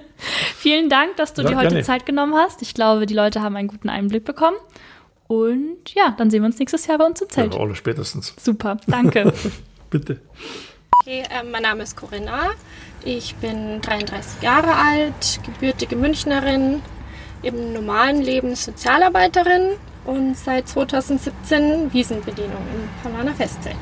Vielen 0.56 0.88
Dank, 0.88 1.16
dass 1.16 1.34
du 1.34 1.42
ja, 1.42 1.48
dir 1.48 1.56
heute 1.56 1.68
gerne. 1.68 1.82
Zeit 1.84 2.06
genommen 2.06 2.34
hast. 2.34 2.62
Ich 2.62 2.74
glaube, 2.74 3.06
die 3.06 3.14
Leute 3.14 3.42
haben 3.42 3.56
einen 3.56 3.68
guten 3.68 3.88
Einblick 3.88 4.24
bekommen. 4.24 4.56
Und 5.26 5.94
ja, 5.94 6.14
dann 6.18 6.30
sehen 6.30 6.42
wir 6.42 6.46
uns 6.46 6.58
nächstes 6.58 6.86
Jahr 6.86 6.98
bei 6.98 7.06
uns 7.06 7.20
im 7.22 7.28
Zelt. 7.28 7.54
Ja, 7.54 7.60
alle 7.60 7.74
spätestens. 7.74 8.34
Super, 8.38 8.78
danke. 8.86 9.32
Bitte. 9.90 10.20
Okay, 11.02 11.22
äh, 11.30 11.44
mein 11.44 11.62
Name 11.62 11.82
ist 11.82 11.96
Corinna. 11.96 12.50
Ich 13.04 13.34
bin 13.36 13.80
33 13.80 14.42
Jahre 14.42 14.74
alt, 14.74 15.40
gebürtige 15.44 15.96
Münchnerin, 15.96 16.82
im 17.42 17.72
normalen 17.72 18.20
Leben 18.20 18.54
Sozialarbeiterin 18.54 19.76
und 20.04 20.36
seit 20.36 20.68
2017 20.68 21.92
Wiesenbedienung 21.92 22.62
im 22.74 23.02
Paulaner 23.02 23.34
Festzelt. 23.34 23.76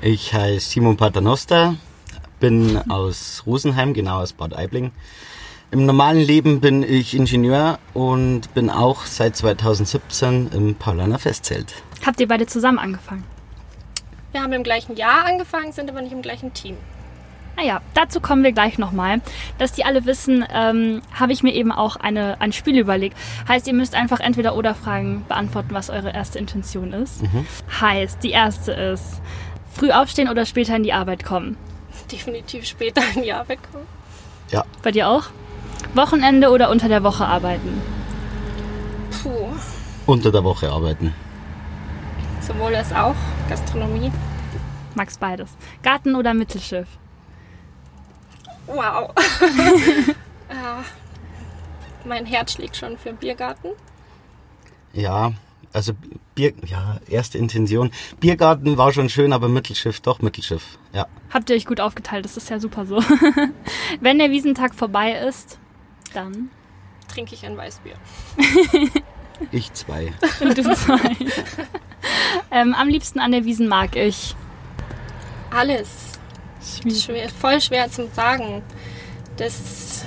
Ich 0.00 0.32
heiße 0.32 0.70
Simon 0.70 0.96
Paternoster, 0.96 1.74
bin 2.38 2.80
aus 2.88 3.42
Rosenheim, 3.46 3.94
genau 3.94 4.20
aus 4.20 4.32
Bad 4.32 4.56
Aibling. 4.56 4.92
Im 5.72 5.86
normalen 5.86 6.20
Leben 6.20 6.60
bin 6.60 6.84
ich 6.84 7.16
Ingenieur 7.16 7.80
und 7.94 8.54
bin 8.54 8.70
auch 8.70 9.06
seit 9.06 9.36
2017 9.36 10.50
im 10.54 10.76
Paulaner 10.76 11.18
Festzelt. 11.18 11.74
Habt 12.06 12.20
ihr 12.20 12.28
beide 12.28 12.46
zusammen 12.46 12.78
angefangen? 12.78 13.24
Wir 14.30 14.40
haben 14.40 14.52
im 14.52 14.62
gleichen 14.62 14.94
Jahr 14.94 15.24
angefangen, 15.24 15.72
sind 15.72 15.90
aber 15.90 16.00
nicht 16.00 16.12
im 16.12 16.22
gleichen 16.22 16.54
Team. 16.54 16.76
Naja, 17.58 17.80
dazu 17.92 18.20
kommen 18.20 18.44
wir 18.44 18.52
gleich 18.52 18.78
nochmal. 18.78 19.20
Dass 19.58 19.72
die 19.72 19.84
alle 19.84 20.06
wissen, 20.06 20.44
ähm, 20.54 21.02
habe 21.12 21.32
ich 21.32 21.42
mir 21.42 21.52
eben 21.52 21.72
auch 21.72 21.96
eine, 21.96 22.40
ein 22.40 22.52
Spiel 22.52 22.78
überlegt. 22.78 23.16
Heißt, 23.48 23.66
ihr 23.66 23.74
müsst 23.74 23.96
einfach 23.96 24.20
entweder 24.20 24.54
oder 24.54 24.76
Fragen 24.76 25.24
beantworten, 25.26 25.70
was 25.72 25.90
eure 25.90 26.12
erste 26.12 26.38
Intention 26.38 26.92
ist. 26.92 27.20
Mhm. 27.22 27.46
Heißt, 27.80 28.22
die 28.22 28.30
erste 28.30 28.70
ist, 28.70 29.20
Früh 29.78 29.92
aufstehen 29.92 30.28
oder 30.28 30.44
später 30.44 30.74
in 30.74 30.82
die 30.82 30.92
Arbeit 30.92 31.24
kommen? 31.24 31.56
Definitiv 32.10 32.66
später 32.66 33.00
in 33.14 33.22
die 33.22 33.32
Arbeit 33.32 33.60
kommen. 33.70 33.86
Ja. 34.50 34.64
Bei 34.82 34.90
dir 34.90 35.08
auch? 35.08 35.24
Wochenende 35.94 36.50
oder 36.50 36.70
unter 36.70 36.88
der 36.88 37.04
Woche 37.04 37.24
arbeiten? 37.24 37.80
Puh. 39.22 39.50
Unter 40.06 40.32
der 40.32 40.42
Woche 40.42 40.68
arbeiten. 40.68 41.14
Sowohl 42.40 42.74
als 42.74 42.92
auch 42.92 43.14
Gastronomie. 43.48 44.10
Magst 44.96 45.20
beides. 45.20 45.50
Garten 45.82 46.16
oder 46.16 46.34
Mittelschiff? 46.34 46.88
Wow. 48.66 49.12
mein 52.04 52.26
Herz 52.26 52.54
schlägt 52.54 52.76
schon 52.76 52.98
für 52.98 53.12
Biergarten. 53.12 53.70
Ja, 54.92 55.32
also 55.72 55.92
Bier, 56.34 56.52
ja, 56.66 56.98
erste 57.08 57.38
Intention. 57.38 57.90
Biergarten 58.20 58.76
war 58.76 58.92
schon 58.92 59.08
schön, 59.08 59.32
aber 59.32 59.48
Mittelschiff, 59.48 60.00
doch 60.00 60.20
Mittelschiff, 60.20 60.78
ja. 60.92 61.06
Habt 61.30 61.50
ihr 61.50 61.56
euch 61.56 61.66
gut 61.66 61.80
aufgeteilt, 61.80 62.24
das 62.24 62.36
ist 62.36 62.50
ja 62.50 62.58
super 62.60 62.86
so. 62.86 63.02
Wenn 64.00 64.18
der 64.18 64.30
Wiesentag 64.30 64.74
vorbei 64.74 65.12
ist, 65.12 65.58
dann 66.14 66.50
trinke 67.08 67.34
ich 67.34 67.44
ein 67.44 67.56
Weißbier. 67.56 67.94
ich 69.52 69.72
zwei. 69.72 70.12
du 70.40 70.74
zwei. 70.74 71.16
ähm, 72.50 72.74
am 72.74 72.88
liebsten 72.88 73.18
an 73.18 73.32
der 73.32 73.44
Wiesen 73.44 73.68
mag 73.68 73.96
ich. 73.96 74.34
Alles. 75.50 76.12
Schwer, 76.60 77.28
voll 77.28 77.60
schwer 77.60 77.90
zu 77.90 78.08
sagen. 78.08 78.62
Das 79.36 80.04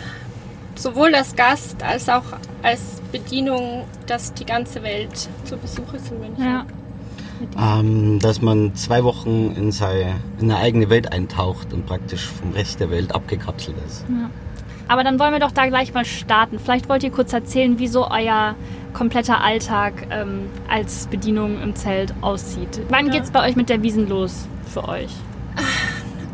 sowohl 0.82 1.14
als 1.16 1.36
Gast 1.36 1.84
als 1.84 2.10
auch 2.10 2.24
als 2.64 3.02
Bedienung, 3.12 3.86
dass 4.08 4.34
die 4.34 4.46
ganze 4.46 4.84
Welt 4.84 5.30
zu 5.46 5.58
Besuch 5.58 5.94
ist 5.94 6.12
in 6.12 6.20
München. 6.20 6.44
Ja. 6.44 6.66
Ähm, 7.80 8.20
dass 8.20 8.42
man 8.42 8.76
zwei 8.76 9.04
Wochen 9.04 9.52
in, 9.58 9.72
seine, 9.72 10.16
in 10.40 10.52
eine 10.52 10.58
eigene 10.58 10.90
Welt 10.90 11.12
eintaucht 11.12 11.74
und 11.74 11.86
praktisch 11.88 12.28
vom 12.28 12.52
Rest 12.52 12.80
der 12.80 12.92
Welt 12.92 13.16
abgekapselt 13.16 13.76
ist. 13.88 14.06
Ja. 14.10 14.30
Aber 14.88 15.04
dann 15.04 15.18
wollen 15.20 15.32
wir 15.32 15.40
doch 15.40 15.52
da 15.52 15.66
gleich 15.68 15.94
mal 15.94 16.06
starten. 16.06 16.60
Vielleicht 16.60 16.88
wollt 16.90 17.02
ihr 17.04 17.12
kurz 17.12 17.34
erzählen, 17.34 17.76
wieso 17.80 18.10
euer 18.12 18.56
kompletter 18.94 19.42
Alltag 19.42 19.94
ähm, 20.12 20.50
als 20.70 21.08
Bedienung 21.08 21.62
im 21.64 21.76
Zelt 21.76 22.14
aussieht. 22.22 22.82
Wann 22.90 23.08
Ja. 23.08 23.14
geht's 23.14 23.32
bei 23.32 23.48
euch 23.48 23.56
mit 23.56 23.70
der 23.70 23.82
Wiesen 23.82 24.08
los 24.10 24.48
für 24.72 24.88
euch? 24.88 25.12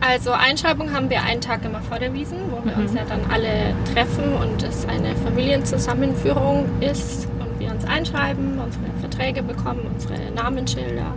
Also 0.08 0.32
Einschreibung 0.32 0.94
haben 0.94 1.10
wir 1.10 1.22
einen 1.24 1.42
Tag 1.42 1.66
immer 1.66 1.82
vor 1.82 2.00
der 2.00 2.14
Wiesen, 2.14 2.38
wo 2.50 2.64
wir 2.64 2.74
Mhm. 2.78 2.82
uns 2.84 2.94
ja 2.94 3.02
dann 3.10 3.20
alle 3.30 3.74
treffen 3.94 4.34
und 4.42 4.64
es 4.64 4.88
eine 4.88 5.14
Familienzusammenführung 5.18 6.66
ist 6.80 7.28
und 7.40 7.60
wir 7.60 7.72
uns 7.72 7.84
einschreiben, 7.84 8.58
unsere 8.58 8.86
Verträge 9.02 9.44
bekommen, 9.44 9.82
unsere 9.94 10.14
Namensschilder. 10.34 11.12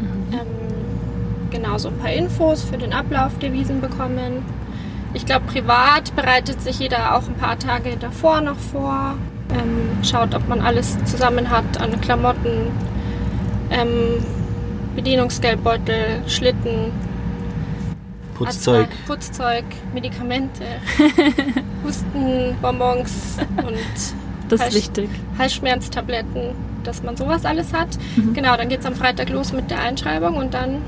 Mhm. 0.00 0.32
Ähm, 0.32 0.46
genau, 1.50 1.76
so 1.76 1.88
ein 1.88 1.98
paar 1.98 2.12
Infos 2.12 2.62
für 2.62 2.78
den 2.78 2.92
Ablauf 2.92 3.36
der 3.40 3.52
Wiesen 3.52 3.80
bekommen. 3.80 4.44
Ich 5.12 5.26
glaube, 5.26 5.46
privat 5.46 6.14
bereitet 6.14 6.60
sich 6.62 6.78
jeder 6.78 7.16
auch 7.16 7.26
ein 7.26 7.34
paar 7.34 7.58
Tage 7.58 7.96
davor 7.98 8.40
noch 8.42 8.58
vor, 8.58 9.14
ähm, 9.52 10.04
schaut, 10.04 10.36
ob 10.36 10.46
man 10.46 10.60
alles 10.60 10.96
zusammen 11.04 11.50
hat 11.50 11.80
an 11.80 12.00
Klamotten, 12.00 12.68
ähm, 13.72 14.24
Bedienungsgeldbeutel, 14.94 16.22
Schlitten, 16.28 16.92
Putzzeug. 18.44 18.86
Arznei- 18.88 19.06
Putzzeug, 19.06 19.64
Medikamente, 19.94 20.64
Husten, 21.84 22.56
Bonbons 22.60 23.36
und 23.58 23.76
Das 24.48 24.60
ist 24.60 24.66
Heiß- 24.66 24.74
wichtig. 24.74 25.10
Halsschmerztabletten, 25.38 26.54
dass 26.84 27.02
man 27.02 27.16
sowas 27.16 27.44
alles 27.44 27.72
hat. 27.72 27.88
Mhm. 28.16 28.32
Genau, 28.34 28.56
dann 28.56 28.68
geht 28.68 28.80
es 28.80 28.86
am 28.86 28.94
Freitag 28.94 29.28
los 29.30 29.52
mit 29.52 29.70
der 29.70 29.80
Einschreibung 29.80 30.36
und 30.36 30.54
dann 30.54 30.78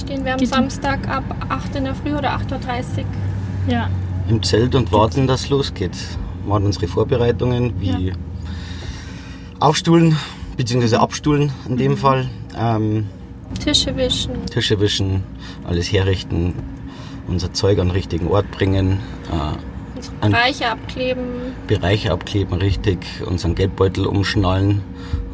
stehen 0.00 0.24
wir 0.24 0.32
am 0.34 0.38
Geht 0.38 0.48
Samstag 0.48 1.08
ab 1.08 1.24
8 1.48 1.76
in 1.76 1.84
der 1.84 1.94
Früh 1.94 2.14
oder 2.14 2.30
8.30 2.36 2.98
Uhr. 2.98 3.04
Ja. 3.68 3.90
im 4.28 4.42
Zelt 4.42 4.74
und 4.74 4.92
warten, 4.92 5.26
dass 5.26 5.42
es 5.42 5.48
losgeht. 5.50 5.96
Machen 6.46 6.64
unsere 6.66 6.86
Vorbereitungen 6.88 7.78
wie 7.80 8.12
Aufstuhlen 9.60 10.16
bzw. 10.56 10.96
Abstuhlen 10.96 11.52
in 11.68 11.76
dem 11.76 11.96
Fall, 11.96 12.26
ähm, 12.58 13.06
Tische 13.62 13.96
wischen. 13.96 14.46
Tische 14.46 14.80
wischen, 14.80 15.22
alles 15.66 15.92
herrichten, 15.92 16.54
unser 17.26 17.52
Zeug 17.52 17.78
an 17.78 17.88
den 17.88 17.92
richtigen 17.92 18.28
Ort 18.28 18.50
bringen, 18.50 19.00
äh, 19.32 19.56
Bereiche 20.20 20.70
abkleben. 20.70 21.24
Bereiche 21.66 22.12
abkleben 22.12 22.56
richtig, 22.58 22.98
unseren 23.26 23.56
Geldbeutel 23.56 24.06
umschnallen 24.06 24.80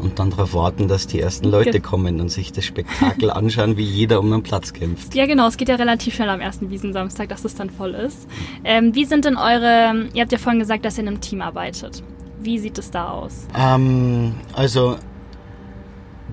und 0.01 0.19
dann 0.19 0.31
darauf 0.31 0.55
warten, 0.55 0.89
dass 0.89 1.07
die 1.07 1.21
ersten 1.21 1.51
Leute 1.51 1.73
Ge- 1.73 1.81
kommen 1.81 2.19
und 2.21 2.31
sich 2.31 2.51
das 2.51 2.65
Spektakel 2.65 3.31
anschauen, 3.31 3.77
wie 3.77 3.85
jeder 3.85 4.21
um 4.21 4.33
einen 4.33 4.43
Platz 4.43 4.73
kämpft. 4.73 5.15
Ja, 5.15 5.27
genau. 5.27 5.47
Es 5.49 5.59
geht 5.59 5.69
ja 5.69 5.75
relativ 5.75 6.15
schnell 6.15 6.31
am 6.31 6.41
ersten 6.41 6.71
Wiesensamstag, 6.71 7.29
dass 7.29 7.45
es 7.45 7.55
dann 7.55 7.69
voll 7.69 7.91
ist. 7.93 8.27
Ähm, 8.65 8.95
wie 8.95 9.05
sind 9.05 9.27
denn 9.27 9.37
eure, 9.37 10.07
ihr 10.15 10.23
habt 10.23 10.33
ja 10.33 10.39
vorhin 10.39 10.61
gesagt, 10.61 10.85
dass 10.87 10.97
ihr 10.97 11.03
in 11.03 11.09
einem 11.09 11.21
Team 11.21 11.43
arbeitet. 11.43 12.03
Wie 12.41 12.59
sieht 12.59 12.79
es 12.79 12.91
da 12.91 13.11
aus? 13.11 13.47
Ähm, 13.59 14.35
also 14.55 14.97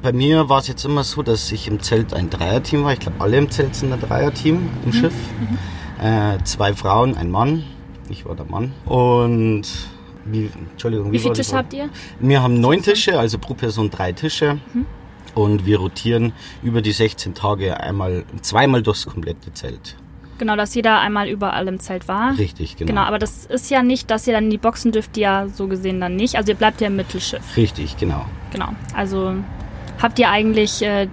bei 0.01 0.11
mir 0.13 0.49
war 0.49 0.59
es 0.59 0.67
jetzt 0.67 0.83
immer 0.85 1.03
so, 1.03 1.21
dass 1.21 1.51
ich 1.51 1.67
im 1.67 1.79
Zelt 1.81 2.13
ein 2.13 2.29
Dreierteam 2.29 2.83
war. 2.83 2.93
Ich 2.93 2.99
glaube, 2.99 3.19
alle 3.19 3.37
im 3.37 3.49
Zelt 3.51 3.75
sind 3.75 3.93
ein 3.93 3.99
Dreierteam 3.99 4.69
im 4.85 4.93
Schiff. 4.93 5.13
Äh, 6.01 6.37
zwei 6.43 6.73
Frauen, 6.73 7.15
ein 7.15 7.29
Mann. 7.29 7.63
Ich 8.09 8.25
war 8.25 8.35
der 8.35 8.45
Mann. 8.45 8.73
Und 8.85 9.63
wie, 10.25 10.49
Entschuldigung, 10.71 11.11
Wie 11.11 11.19
viele 11.19 11.29
war 11.29 11.35
die 11.35 11.41
Tische 11.41 11.55
habt 11.55 11.73
ihr? 11.73 11.89
Wir 12.19 12.41
haben 12.41 12.59
neun 12.59 12.81
Tische, 12.81 13.19
also 13.19 13.37
pro 13.37 13.53
Person 13.53 13.89
drei 13.89 14.11
Tische. 14.11 14.59
Und 15.35 15.65
wir 15.65 15.79
rotieren 15.79 16.33
über 16.61 16.81
die 16.81 16.91
16 16.91 17.33
Tage 17.33 17.79
einmal, 17.79 18.25
zweimal 18.41 18.81
durchs 18.81 19.05
komplette 19.05 19.53
Zelt. 19.53 19.95
Genau, 20.39 20.55
dass 20.55 20.73
jeder 20.73 20.99
einmal 20.99 21.29
überall 21.29 21.67
im 21.67 21.79
Zelt 21.79 22.07
war. 22.07 22.35
Richtig, 22.37 22.75
genau. 22.75 22.89
Genau, 22.89 23.01
aber 23.01 23.19
das 23.19 23.45
ist 23.45 23.69
ja 23.69 23.83
nicht, 23.83 24.09
dass 24.09 24.25
ihr 24.25 24.33
dann 24.33 24.45
in 24.45 24.49
die 24.49 24.57
Boxen 24.57 24.91
dürft, 24.91 25.15
ihr 25.15 25.21
ja 25.21 25.47
so 25.47 25.67
gesehen 25.67 26.01
dann 26.01 26.15
nicht. 26.15 26.35
Also 26.35 26.51
ihr 26.51 26.57
bleibt 26.57 26.81
ja 26.81 26.87
im 26.87 26.95
Mittelschiff. 26.95 27.55
Richtig, 27.55 27.95
genau. 27.97 28.25
Genau. 28.51 28.69
Also 28.95 29.35
habt 30.01 30.19
ihr 30.19 30.29
eigentlich 30.29 30.81
äh, 30.81 31.07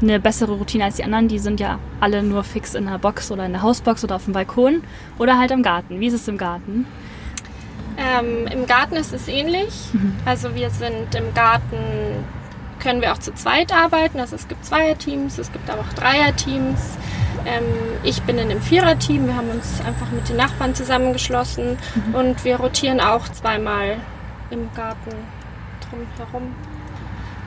eine 0.00 0.20
bessere 0.20 0.52
Routine 0.52 0.84
als 0.84 0.96
die 0.96 1.04
anderen? 1.04 1.28
Die 1.28 1.38
sind 1.38 1.60
ja 1.60 1.78
alle 2.00 2.22
nur 2.22 2.44
fix 2.44 2.74
in 2.74 2.86
der 2.86 2.98
Box 2.98 3.30
oder 3.30 3.46
in 3.46 3.52
der 3.52 3.62
Hausbox 3.62 4.04
oder 4.04 4.16
auf 4.16 4.24
dem 4.24 4.34
Balkon 4.34 4.82
oder 5.18 5.38
halt 5.38 5.50
im 5.50 5.62
Garten. 5.62 6.00
Wie 6.00 6.06
ist 6.06 6.14
es 6.14 6.28
im 6.28 6.38
Garten? 6.38 6.86
Ähm, 7.98 8.46
Im 8.48 8.66
Garten 8.66 8.96
ist 8.96 9.12
es 9.12 9.26
ähnlich. 9.28 9.72
Also 10.26 10.54
wir 10.54 10.70
sind 10.70 11.14
im 11.14 11.32
Garten, 11.34 11.76
können 12.78 13.00
wir 13.00 13.12
auch 13.12 13.18
zu 13.18 13.32
zweit 13.34 13.72
arbeiten. 13.72 14.20
Also 14.20 14.36
es 14.36 14.48
gibt 14.48 14.64
Zweierteams, 14.64 15.38
es 15.38 15.50
gibt 15.50 15.70
aber 15.70 15.80
auch 15.80 15.92
Dreierteams. 15.94 16.98
Ähm, 17.46 17.64
ich 18.02 18.20
bin 18.22 18.38
in 18.38 18.50
einem 18.50 18.60
Viererteam. 18.60 19.26
Wir 19.26 19.36
haben 19.36 19.48
uns 19.48 19.80
einfach 19.86 20.10
mit 20.10 20.28
den 20.28 20.36
Nachbarn 20.36 20.74
zusammengeschlossen 20.74 21.78
und 22.12 22.44
wir 22.44 22.56
rotieren 22.56 23.00
auch 23.00 23.28
zweimal 23.30 23.96
im 24.50 24.68
Garten 24.74 25.16
drumherum. 25.88 26.54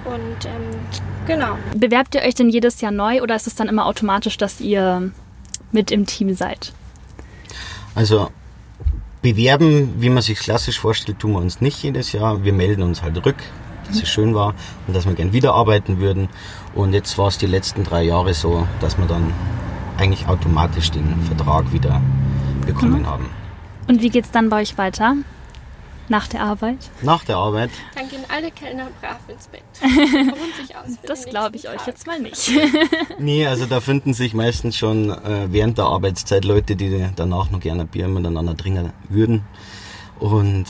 Und 0.06 0.46
ähm, 0.46 0.80
genau. 1.28 1.58
Bewerbt 1.76 2.16
ihr 2.16 2.22
euch 2.22 2.36
denn 2.36 2.50
jedes 2.50 2.82
Jahr 2.82 2.92
neu 2.92 3.22
oder 3.22 3.36
ist 3.36 3.48
es 3.48 3.56
dann 3.56 3.68
immer 3.68 3.86
automatisch, 3.86 4.38
dass 4.38 4.62
ihr 4.62 5.12
mit 5.72 5.92
im 5.92 6.06
Team 6.06 6.34
seid? 6.34 6.74
Also 7.96 8.30
bewerben, 9.22 10.02
wie 10.02 10.10
man 10.10 10.24
sich 10.24 10.40
klassisch 10.40 10.80
vorstellt, 10.80 11.20
tun 11.20 11.34
wir 11.34 11.40
uns 11.40 11.62
nicht 11.62 11.84
jedes 11.84 12.12
Jahr. 12.12 12.44
Wir 12.44 12.54
melden 12.54 12.82
uns 12.84 13.02
halt 13.02 13.24
rück, 13.26 13.38
dass 13.88 14.02
es 14.02 14.10
schön 14.10 14.34
war 14.34 14.54
und 14.88 14.96
dass 14.96 15.06
wir 15.06 15.14
gern 15.14 15.34
wieder 15.34 15.54
arbeiten 15.54 16.00
würden. 16.00 16.30
Und 16.76 16.94
jetzt 16.94 17.18
war 17.18 17.28
es 17.28 17.38
die 17.38 17.48
letzten 17.48 17.84
drei 17.84 18.04
Jahre 18.04 18.34
so, 18.34 18.68
dass 18.80 18.98
wir 18.98 19.06
dann 19.06 19.34
eigentlich 19.98 20.28
automatisch 20.28 20.92
den 20.92 21.22
Vertrag 21.24 21.72
wieder 21.74 22.02
bekommen 22.66 23.06
haben. 23.06 23.26
Und 23.88 24.02
wie 24.02 24.10
geht's 24.10 24.32
dann 24.32 24.50
bei 24.50 24.62
euch 24.62 24.78
weiter? 24.78 25.16
Nach 26.10 26.28
der 26.28 26.41
Arbeit? 26.41 26.89
Nach 27.04 27.24
der 27.24 27.38
Arbeit, 27.38 27.69
Dann 27.95 28.10
gehen 28.10 28.24
alle 28.28 28.50
Kellner 28.50 28.88
brav 29.00 29.19
ins 29.28 29.48
Bett. 29.48 29.62
Das 31.06 31.26
glaube 31.26 31.56
ich 31.56 31.67
euch 31.69 31.78
Tag. 31.78 31.88
jetzt 31.88 32.08
mal 32.08 32.19
nicht. 32.19 32.52
nee, 33.19 33.45
also 33.45 33.65
da 33.65 33.80
finden 33.80 34.13
sich 34.13 34.34
meistens 34.34 34.76
schon 34.76 35.12
äh, 35.12 35.48
während 35.52 35.78
der 35.78 35.86
Arbeitszeit 35.86 36.45
Leute, 36.45 36.76
die 36.76 37.08
danach 37.15 37.52
noch 37.52 37.60
gerne 37.60 37.82
ein 37.82 37.88
Bier 37.88 38.08
miteinander 38.08 38.58
trinken 38.58 38.91
würden. 39.08 39.43
Und 40.19 40.65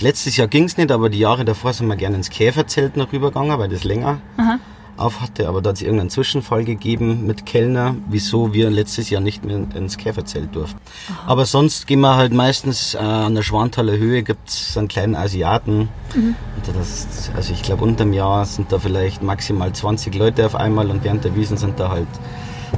letztes 0.00 0.36
Jahr 0.36 0.48
ging's 0.48 0.76
nicht, 0.76 0.90
aber 0.90 1.10
die 1.10 1.18
Jahre 1.18 1.44
davor 1.44 1.72
sind 1.72 1.86
wir 1.88 1.96
gerne 1.96 2.16
ins 2.16 2.30
Käferzelt 2.30 2.96
noch 2.96 3.12
rübergegangen, 3.12 3.58
weil 3.58 3.68
das 3.68 3.84
länger 3.84 4.20
Aha. 4.36 4.58
Auf 4.96 5.20
hatte. 5.20 5.48
Aber 5.48 5.62
da 5.62 5.70
hat 5.70 5.76
es 5.76 5.82
irgendeinen 5.82 6.10
Zwischenfall 6.10 6.64
gegeben 6.64 7.26
mit 7.26 7.46
Kellner, 7.46 7.96
wieso 8.08 8.52
wir 8.52 8.70
letztes 8.70 9.10
Jahr 9.10 9.20
nicht 9.20 9.44
mehr 9.44 9.56
ins 9.74 9.96
Käferzelt 9.96 10.54
durften. 10.54 10.78
Aber 11.26 11.46
sonst 11.46 11.86
gehen 11.86 12.00
wir 12.00 12.16
halt 12.16 12.32
meistens 12.32 12.94
äh, 12.94 12.98
an 12.98 13.34
der 13.34 13.42
Schwanthaler 13.42 13.96
Höhe, 13.96 14.22
gibt's 14.22 14.74
so 14.74 14.80
einen 14.80 14.88
kleinen 14.88 15.14
Asiaten. 15.14 15.88
Und 16.14 16.76
das, 16.76 17.30
also 17.34 17.52
ich 17.52 17.62
glaube, 17.62 17.84
unterm 17.84 18.12
Jahr 18.12 18.44
sind 18.44 18.72
da 18.72 18.78
vielleicht 18.78 19.22
maximal 19.22 19.72
20 19.72 20.14
Leute 20.14 20.46
auf 20.46 20.54
einmal 20.54 20.90
und 20.90 21.04
während 21.04 21.24
der 21.24 21.36
Wiesen 21.36 21.56
sind 21.56 21.78
da 21.78 21.90
halt 21.90 22.08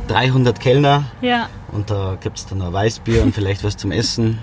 300 0.09 0.59
Kellner. 0.61 1.05
Ja. 1.21 1.49
Und 1.73 1.91
da 1.91 2.17
gibt's 2.21 2.47
dann 2.47 2.59
noch 2.59 2.73
Weißbier 2.73 3.23
und 3.23 3.35
vielleicht 3.35 3.65
was 3.65 3.77
zum 3.77 3.93
Essen. 3.93 4.39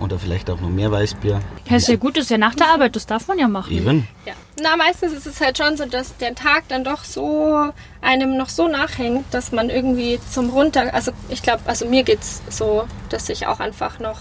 Oder 0.00 0.18
vielleicht 0.18 0.50
auch 0.50 0.60
noch 0.60 0.68
mehr 0.68 0.92
Weißbier. 0.92 1.40
Ja, 1.68 1.76
ist 1.76 1.88
ja 1.88 1.96
gut, 1.96 2.16
das 2.16 2.24
ist 2.24 2.30
ja 2.30 2.38
nach 2.38 2.54
der 2.54 2.68
Arbeit, 2.68 2.96
das 2.96 3.06
darf 3.06 3.28
man 3.28 3.38
ja 3.38 3.48
machen. 3.48 3.72
Eben. 3.72 4.08
Ja. 4.26 4.34
Na, 4.62 4.76
meistens 4.76 5.12
ist 5.12 5.26
es 5.26 5.40
halt 5.40 5.56
schon 5.56 5.76
so, 5.76 5.86
dass 5.86 6.16
der 6.18 6.34
Tag 6.34 6.64
dann 6.68 6.84
doch 6.84 7.04
so 7.04 7.70
einem 8.02 8.36
noch 8.36 8.48
so 8.48 8.68
nachhängt, 8.68 9.24
dass 9.32 9.52
man 9.52 9.70
irgendwie 9.70 10.18
zum 10.30 10.50
Runter, 10.50 10.92
also 10.92 11.12
ich 11.28 11.42
glaube, 11.42 11.60
also 11.66 11.86
mir 11.86 12.02
geht's 12.02 12.42
so, 12.50 12.84
dass 13.08 13.28
ich 13.28 13.46
auch 13.46 13.60
einfach 13.60 13.98
noch 13.98 14.18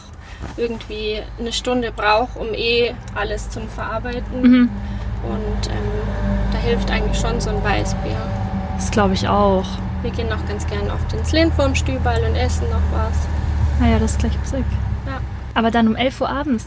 irgendwie 0.57 1.21
eine 1.39 1.51
Stunde 1.51 1.91
brauche, 1.91 2.39
um 2.39 2.53
eh 2.53 2.93
alles 3.13 3.49
zum 3.49 3.67
Verarbeiten. 3.69 4.41
Mhm. 4.41 4.69
Und 5.23 5.67
ähm, 5.69 6.51
da 6.51 6.57
hilft 6.59 6.89
eigentlich 6.91 7.19
schon 7.19 7.41
so 7.41 7.49
ein 7.49 7.63
Weißbier. 7.63 8.17
Das 8.75 8.91
glaube 8.91 9.13
ich 9.13 9.27
auch. 9.27 9.65
Wir 10.01 10.11
gehen 10.11 10.29
noch 10.29 10.45
ganz 10.47 10.67
gern 10.67 10.91
oft 10.91 11.11
ins 11.13 11.31
Lindwurmstüberl 11.31 12.23
und 12.25 12.35
essen 12.35 12.69
noch 12.69 12.81
was. 12.91 13.15
Naja, 13.79 13.99
das 13.99 14.11
ist 14.11 14.19
gleich 14.19 14.37
Musik. 14.39 14.65
Ja. 15.07 15.19
Aber 15.55 15.71
dann 15.71 15.87
um 15.87 15.95
11 15.95 16.21
Uhr 16.21 16.29
abends. 16.29 16.65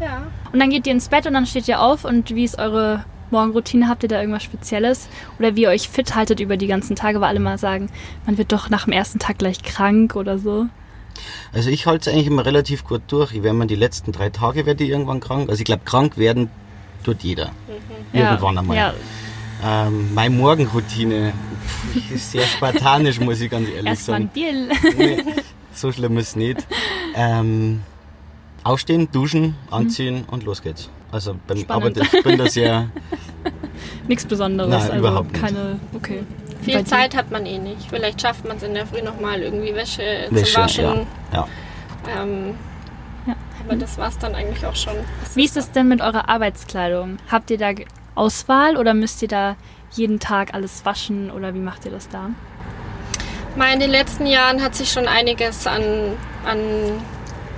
Ja. 0.00 0.22
Und 0.52 0.58
dann 0.58 0.70
geht 0.70 0.86
ihr 0.86 0.92
ins 0.92 1.08
Bett 1.08 1.26
und 1.26 1.34
dann 1.34 1.46
steht 1.46 1.68
ihr 1.68 1.80
auf 1.80 2.04
und 2.04 2.34
wie 2.34 2.42
ist 2.44 2.58
eure 2.58 3.04
Morgenroutine? 3.30 3.86
Habt 3.88 4.02
ihr 4.02 4.08
da 4.08 4.18
irgendwas 4.18 4.42
Spezielles? 4.42 5.08
Oder 5.38 5.54
wie 5.54 5.62
ihr 5.62 5.68
euch 5.68 5.88
fit 5.88 6.16
haltet 6.16 6.40
über 6.40 6.56
die 6.56 6.66
ganzen 6.66 6.96
Tage, 6.96 7.20
weil 7.20 7.28
alle 7.28 7.38
mal 7.40 7.58
sagen, 7.58 7.88
man 8.26 8.38
wird 8.38 8.50
doch 8.50 8.68
nach 8.70 8.84
dem 8.84 8.92
ersten 8.92 9.18
Tag 9.20 9.38
gleich 9.38 9.62
krank 9.62 10.16
oder 10.16 10.38
so. 10.38 10.66
Also 11.52 11.70
ich 11.70 11.86
halte 11.86 12.08
es 12.08 12.14
eigentlich 12.14 12.26
immer 12.28 12.46
relativ 12.46 12.84
gut 12.84 13.02
durch. 13.08 13.32
Ich 13.34 13.42
werde 13.42 13.56
mir 13.56 13.66
die 13.66 13.74
letzten 13.76 14.10
drei 14.10 14.30
Tage 14.30 14.66
werde 14.66 14.82
ich 14.84 14.90
irgendwann 14.90 15.20
krank. 15.20 15.48
Also 15.50 15.60
ich 15.60 15.66
glaube, 15.66 15.82
krank 15.84 16.16
werden 16.16 16.50
tut 17.04 17.22
jeder. 17.22 17.50
Irgendwann 18.12 18.58
einmal. 18.58 18.76
Ja, 18.76 18.94
Ähm, 19.62 20.14
meine 20.14 20.34
Morgenroutine 20.34 21.32
ist 22.14 22.32
sehr 22.32 22.46
spartanisch, 22.46 23.20
muss 23.20 23.40
ich 23.42 23.50
ganz 23.50 23.68
ehrlich 23.68 23.86
erstmal 23.86 24.20
ein 24.22 24.30
sagen. 24.32 24.32
Bier. 24.32 24.96
Nee, 24.96 25.22
so 25.74 25.92
schlimm 25.92 26.16
ist 26.16 26.28
es 26.30 26.36
nicht. 26.36 26.66
Ähm, 27.14 27.82
aufstehen, 28.64 29.08
duschen, 29.12 29.56
anziehen 29.70 30.24
und 30.30 30.44
los 30.44 30.62
geht's. 30.62 30.88
Also 31.12 31.36
beim 31.46 31.58
Mhm. 31.58 31.62
Spannend. 31.62 31.98
Arbeit, 31.98 32.14
ich 32.14 32.22
bin 32.22 32.38
da 32.38 32.46
sehr, 32.48 32.88
Nichts 34.08 34.24
Besonderes. 34.26 34.70
Nein, 34.70 34.82
also 34.82 34.96
überhaupt 34.96 35.32
nicht. 35.32 35.42
keine. 35.42 35.80
Okay. 35.94 36.22
Bei 36.58 36.64
Viel 36.64 36.76
dir? 36.78 36.84
Zeit 36.84 37.16
hat 37.16 37.30
man 37.30 37.46
eh 37.46 37.58
nicht. 37.58 37.88
Vielleicht 37.88 38.20
schafft 38.20 38.46
man 38.46 38.58
es 38.58 38.62
in 38.62 38.74
der 38.74 38.86
Früh 38.86 39.00
nochmal 39.02 39.40
irgendwie 39.40 39.74
Wäsche, 39.74 40.26
Wäsche, 40.30 40.44
zu 40.52 40.58
waschen. 40.58 40.84
ja. 40.84 41.06
ja. 41.32 42.22
Ähm, 42.22 42.54
aber 43.64 43.76
das 43.76 43.98
war 43.98 44.08
es 44.08 44.18
dann 44.18 44.34
eigentlich 44.34 44.64
auch 44.66 44.74
schon. 44.76 44.94
Wie 45.34 45.44
ist 45.44 45.56
es 45.56 45.70
denn 45.70 45.88
mit 45.88 46.00
eurer 46.00 46.28
Arbeitskleidung? 46.28 47.18
Habt 47.30 47.50
ihr 47.50 47.58
da 47.58 47.70
Auswahl 48.14 48.76
oder 48.76 48.94
müsst 48.94 49.22
ihr 49.22 49.28
da 49.28 49.56
jeden 49.92 50.18
Tag 50.18 50.54
alles 50.54 50.84
waschen 50.84 51.30
oder 51.30 51.54
wie 51.54 51.58
macht 51.60 51.84
ihr 51.84 51.90
das 51.90 52.08
da? 52.08 52.30
Mal 53.56 53.72
in 53.74 53.80
den 53.80 53.90
letzten 53.90 54.26
Jahren 54.26 54.62
hat 54.62 54.74
sich 54.74 54.90
schon 54.90 55.06
einiges 55.08 55.66
an, 55.66 55.82
an 56.46 56.58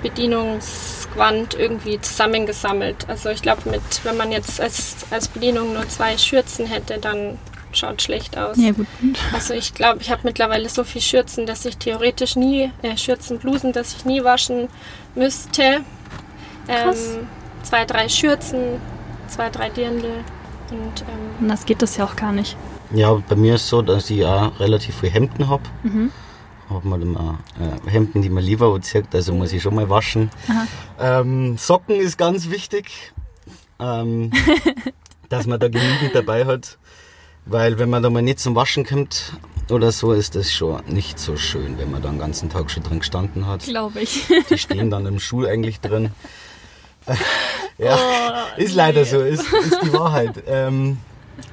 Bedienungsquant 0.02 1.54
irgendwie 1.54 2.00
zusammengesammelt. 2.00 3.08
Also 3.08 3.30
ich 3.30 3.42
glaube, 3.42 3.68
mit 3.70 3.82
wenn 4.04 4.16
man 4.16 4.32
jetzt 4.32 4.60
als, 4.60 4.96
als 5.10 5.28
Bedienung 5.28 5.72
nur 5.74 5.88
zwei 5.88 6.18
Schürzen 6.18 6.66
hätte, 6.66 6.98
dann 6.98 7.38
schaut 7.72 8.02
schlecht 8.02 8.36
aus. 8.36 8.56
Ja, 8.58 8.72
gut. 8.72 8.86
Also 9.32 9.54
ich 9.54 9.74
glaube, 9.74 10.00
ich 10.02 10.10
habe 10.10 10.22
mittlerweile 10.24 10.68
so 10.68 10.84
viel 10.84 11.00
Schürzen, 11.00 11.46
dass 11.46 11.64
ich 11.64 11.78
theoretisch 11.78 12.36
nie, 12.36 12.70
äh, 12.82 12.96
Schürzen, 12.96 13.38
Blusen, 13.38 13.72
dass 13.72 13.94
ich 13.94 14.04
nie 14.04 14.22
waschen 14.22 14.68
müsste. 15.14 15.80
Krass. 16.66 17.14
Ähm, 17.14 17.26
zwei, 17.62 17.84
drei 17.84 18.08
Schürzen, 18.08 18.80
zwei, 19.28 19.48
drei 19.50 19.70
Dirndl 19.70 20.24
und 20.70 21.02
ähm, 21.02 21.40
Und 21.40 21.48
das 21.48 21.64
geht 21.64 21.82
das 21.82 21.96
ja 21.96 22.04
auch 22.04 22.16
gar 22.16 22.32
nicht. 22.32 22.56
Ja, 22.94 23.14
bei 23.28 23.36
mir 23.36 23.54
ist 23.54 23.68
so, 23.68 23.80
dass 23.80 24.10
ich 24.10 24.24
auch 24.24 24.58
relativ 24.60 25.00
viel 25.00 25.10
Hemden 25.10 25.48
habe. 25.48 25.62
Mhm. 25.82 26.12
Hab 26.74 26.85
mal 26.85 27.00
immer 27.02 27.38
äh, 27.61 27.90
Hemden, 27.90 28.22
die 28.22 28.28
man 28.28 28.44
lieber 28.44 28.74
anzieht, 28.74 29.06
also 29.12 29.35
muss 29.35 29.52
ich 29.52 29.62
schon 29.62 29.74
mal 29.74 29.88
waschen. 29.90 30.30
Ähm, 30.98 31.56
Socken 31.58 31.96
ist 31.96 32.16
ganz 32.18 32.50
wichtig, 32.50 33.12
ähm, 33.78 34.30
dass 35.28 35.46
man 35.46 35.61
da 35.61 35.68
genügend 35.68 36.14
dabei 36.14 36.46
hat, 36.46 36.78
weil 37.46 37.78
wenn 37.78 37.90
man 37.90 38.02
da 38.02 38.11
mal 38.11 38.22
nicht 38.22 38.38
zum 38.38 38.54
Waschen 38.54 38.85
kommt 38.85 39.32
oder 39.70 39.92
so, 39.92 40.12
ist 40.12 40.35
das 40.35 40.52
schon 40.52 40.82
nicht 40.87 41.18
so 41.18 41.37
schön, 41.37 41.78
wenn 41.78 41.90
man 41.90 42.02
da 42.02 42.11
den 42.11 42.18
ganzen 42.18 42.50
Tag 42.50 42.70
schon 42.70 42.82
drin 42.82 43.00
gestanden 43.00 43.46
hat. 43.46 43.64
Glaube 43.64 44.00
ich. 44.00 44.26
Die 44.50 44.58
stehen 44.58 44.90
dann 44.90 45.06
im 45.06 45.18
Schuh 45.18 45.46
eigentlich 45.46 45.80
drin. 45.80 46.11
ja, 47.78 48.46
ist 48.56 48.74
leider 48.74 49.04
so, 49.04 49.20
ist, 49.20 49.52
ist 49.52 49.82
die 49.82 49.92
Wahrheit. 49.92 50.44
Ähm, 50.46 50.98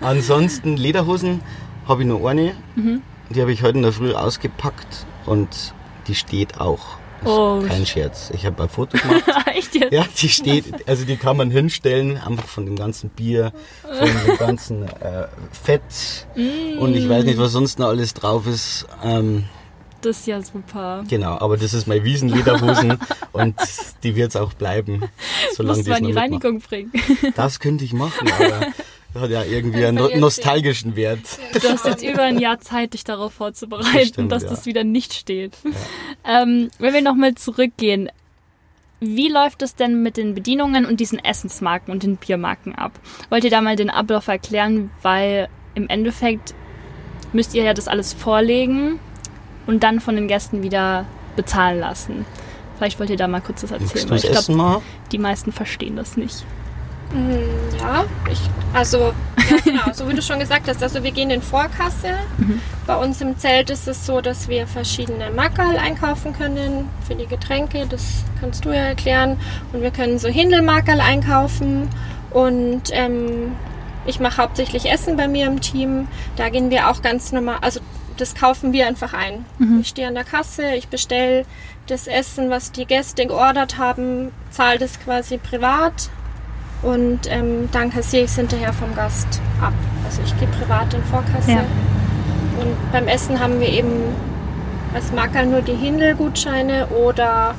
ansonsten 0.01 0.77
Lederhosen 0.77 1.41
habe 1.87 2.03
ich 2.03 2.07
nur 2.07 2.29
eine. 2.29 2.55
Die 3.29 3.41
habe 3.41 3.51
ich 3.51 3.63
heute 3.63 3.77
in 3.77 3.83
der 3.83 3.91
Früh 3.91 4.13
ausgepackt 4.13 5.05
und 5.25 5.73
die 6.07 6.15
steht 6.15 6.59
auch. 6.59 6.97
Oh. 7.25 7.61
Kein 7.67 7.85
Scherz. 7.85 8.31
Ich 8.33 8.45
habe 8.45 8.63
ein 8.63 8.69
Foto 8.69 8.97
gemacht. 8.97 9.23
Echt 9.53 9.75
jetzt? 9.75 9.91
Ja, 9.91 10.05
die 10.21 10.29
steht, 10.29 10.87
also 10.87 11.03
die 11.03 11.17
kann 11.17 11.35
man 11.35 11.51
hinstellen, 11.51 12.17
einfach 12.17 12.47
von 12.47 12.65
dem 12.65 12.77
ganzen 12.77 13.09
Bier, 13.09 13.51
von 13.81 14.07
dem 14.07 14.37
ganzen 14.37 14.83
äh, 14.83 15.27
Fett 15.51 16.27
und 16.79 16.95
ich 16.95 17.09
weiß 17.09 17.25
nicht, 17.25 17.37
was 17.37 17.51
sonst 17.51 17.77
noch 17.77 17.87
alles 17.87 18.13
drauf 18.13 18.47
ist. 18.47 18.87
Ähm, 19.03 19.43
Das 20.01 20.19
ist 20.21 20.27
ja 20.27 20.41
super. 20.41 21.03
Genau, 21.09 21.37
aber 21.39 21.57
das 21.57 21.73
ist 21.73 21.87
meine 21.87 22.05
Wiesenlederhosen 22.05 22.97
und 23.33 23.55
die 24.03 24.15
wird 24.15 24.29
es 24.29 24.37
auch 24.37 24.53
bleiben, 24.53 25.03
solange 25.53 25.79
Musst 25.79 25.89
du 25.89 25.95
an 25.95 26.03
die 26.05 26.13
Reinigung 26.13 26.59
bringen. 26.61 26.93
Das 27.35 27.59
könnte 27.59 27.83
ich 27.83 27.91
machen, 27.91 28.31
aber 28.39 28.67
das 29.13 29.23
hat 29.23 29.31
ja 29.31 29.43
irgendwie 29.43 29.85
einen 29.85 29.97
no 29.97 30.09
nostalgischen 30.15 30.95
Wert. 30.95 31.19
Du 31.53 31.69
hast 31.69 31.85
jetzt 31.85 32.03
über 32.03 32.23
ein 32.23 32.39
Jahr 32.39 32.59
Zeit, 32.59 32.93
dich 32.93 33.03
darauf 33.03 33.33
vorzubereiten, 33.33 33.93
Das 33.93 34.07
stimmt, 34.07 34.31
dass 34.31 34.43
ja. 34.43 34.49
das 34.49 34.65
wieder 34.65 34.83
nicht 34.83 35.13
steht. 35.13 35.57
Ähm, 36.25 36.69
wenn 36.79 36.93
wir 36.93 37.01
nochmal 37.01 37.35
zurückgehen, 37.35 38.09
wie 38.99 39.29
läuft 39.29 39.61
es 39.61 39.75
denn 39.75 40.03
mit 40.03 40.17
den 40.17 40.35
Bedienungen 40.35 40.85
und 40.85 40.99
diesen 40.99 41.17
Essensmarken 41.17 41.91
und 41.91 42.03
den 42.03 42.17
Biermarken 42.17 42.75
ab? 42.75 42.91
Wollt 43.29 43.45
ihr 43.45 43.49
da 43.49 43.61
mal 43.61 43.75
den 43.75 43.89
Ablauf 43.89 44.27
erklären? 44.27 44.91
Weil 45.01 45.47
im 45.75 45.87
Endeffekt 45.87 46.53
müsst 47.31 47.55
ihr 47.55 47.63
ja 47.63 47.73
das 47.73 47.87
alles 47.87 48.13
vorlegen 48.13 48.99
und 49.67 49.83
dann 49.83 50.01
von 50.01 50.15
den 50.15 50.27
Gästen 50.27 50.63
wieder 50.63 51.05
bezahlen 51.35 51.79
lassen. 51.79 52.25
Vielleicht 52.77 52.99
wollt 52.99 53.09
ihr 53.09 53.17
da 53.17 53.27
mal 53.27 53.41
kurz 53.41 53.61
das 53.61 53.71
erzählen, 53.71 54.09
weil 54.09 54.17
ich 54.17 54.29
glaube, 54.29 54.81
die 55.11 55.17
meisten 55.17 55.51
verstehen 55.51 55.95
das 55.95 56.17
nicht. 56.17 56.45
Ja, 57.79 58.05
ich, 58.31 58.39
also 58.73 59.13
ja, 59.49 59.57
genau, 59.63 59.93
so 59.93 60.07
wie 60.07 60.13
du 60.13 60.21
schon 60.21 60.39
gesagt 60.39 60.67
hast, 60.67 60.83
also 60.83 61.03
wir 61.03 61.11
gehen 61.11 61.31
in 61.31 61.41
Vorkasse. 61.41 62.13
Bei 62.85 62.95
uns 62.95 63.19
im 63.21 63.37
Zelt 63.37 63.69
ist 63.69 63.87
es 63.87 64.05
so, 64.05 64.21
dass 64.21 64.47
wir 64.47 64.67
verschiedene 64.67 65.31
Mackerl 65.31 65.77
einkaufen 65.77 66.33
können 66.33 66.87
für 67.07 67.15
die 67.15 67.25
Getränke, 67.25 67.87
das 67.87 68.23
kannst 68.39 68.65
du 68.65 68.69
ja 68.69 68.81
erklären. 68.81 69.37
Und 69.73 69.81
wir 69.81 69.91
können 69.91 70.19
so 70.19 70.27
Hindelmackerl 70.27 71.01
einkaufen 71.01 71.89
und 72.31 72.83
ähm, 72.91 73.53
ich 74.05 74.19
mache 74.19 74.37
hauptsächlich 74.37 74.89
Essen 74.91 75.17
bei 75.17 75.27
mir 75.27 75.47
im 75.47 75.61
Team. 75.61 76.07
Da 76.35 76.49
gehen 76.49 76.69
wir 76.69 76.89
auch 76.89 77.01
ganz 77.01 77.31
normal, 77.31 77.57
also 77.61 77.79
das 78.17 78.35
kaufen 78.35 78.71
wir 78.73 78.85
einfach 78.85 79.13
ein. 79.13 79.45
Ich 79.81 79.87
stehe 79.89 80.07
an 80.07 80.13
der 80.13 80.25
Kasse, 80.25 80.75
ich 80.75 80.89
bestelle 80.89 81.45
das 81.87 82.05
Essen, 82.05 82.49
was 82.49 82.71
die 82.71 82.85
Gäste 82.85 83.25
geordert 83.25 83.77
haben, 83.77 84.31
zahle 84.51 84.77
das 84.77 84.99
quasi 84.99 85.37
privat 85.37 86.09
und 86.81 87.19
ähm, 87.27 87.69
dann 87.71 87.91
kassiere 87.91 88.23
ich 88.23 88.31
es 88.31 88.35
hinterher 88.37 88.73
vom 88.73 88.95
Gast 88.95 89.41
ab. 89.61 89.73
Also 90.05 90.21
ich 90.23 90.37
gehe 90.39 90.47
privat 90.47 90.93
in 90.93 91.03
Vorkasse. 91.03 91.51
Ja. 91.51 91.59
Und 91.59 92.91
beim 92.91 93.07
Essen 93.07 93.39
haben 93.39 93.59
wir 93.59 93.69
eben 93.69 93.91
als 94.93 95.11
Mackerl 95.11 95.45
nur 95.45 95.61
die 95.61 95.75
Hindel-Gutscheine 95.75 96.87
oder 96.87 97.55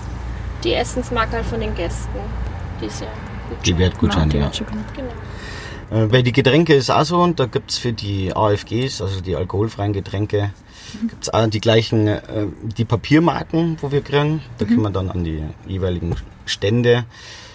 die 0.65 0.75
Essensmackerl 0.75 1.45
von 1.45 1.61
den 1.61 1.75
Gästen. 1.75 2.19
Diese 2.83 3.07
Die 3.65 3.77
Wertgutscheine, 3.77 4.29
die 4.29 4.37
ja. 4.39 4.45
Wertgutscheine. 4.45 4.85
Genau. 4.97 6.03
Äh, 6.03 6.07
bei 6.07 6.23
die 6.23 6.33
Getränke 6.33 6.75
ist 6.75 6.91
auch 6.91 7.05
so, 7.05 7.19
und 7.19 7.41
da 7.41 7.47
gibt's 7.47 7.79
für 7.79 7.93
die 7.93 8.35
AFGs, 8.35 9.03
also 9.03 9.21
die 9.21 9.37
alkoholfreien 9.37 9.93
Getränke, 9.93 10.51
gibt's 11.09 11.29
auch 11.29 11.47
die 11.47 11.61
gleichen, 11.61 12.07
äh, 12.07 12.21
die 12.77 12.85
Papiermarken, 12.85 13.77
wo 13.81 13.91
wir 13.93 14.01
kriegen. 14.01 14.41
Da 14.59 14.65
können 14.65 14.83
wir 14.83 14.91
dann 14.91 15.11
an 15.11 15.25
die 15.25 15.43
jeweiligen 15.67 16.15
Stände 16.47 17.05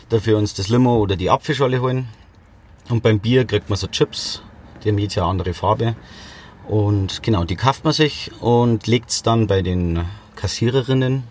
dafür 0.10 0.38
uns 0.38 0.54
das 0.54 0.70
Limo 0.70 0.98
oder 0.98 1.16
die 1.16 1.30
Apfelschorle 1.30 1.82
holen. 1.82 2.08
Und 2.90 3.02
beim 3.04 3.20
Bier 3.20 3.46
kriegt 3.46 3.70
man 3.70 3.78
so 3.78 3.88
Chips, 3.88 4.42
die 4.84 4.90
haben 4.90 4.98
jedes 4.98 5.16
Jahr 5.16 5.28
andere 5.28 5.54
Farbe. 5.54 5.96
Und 6.68 7.22
genau, 7.24 7.44
die 7.44 7.56
kauft 7.56 7.84
man 7.84 7.94
sich 7.94 8.32
und 8.42 8.88
legt's 8.88 9.24
dann 9.24 9.48
bei 9.48 9.62
den 9.62 10.06
Kassiererinnen 10.36 11.24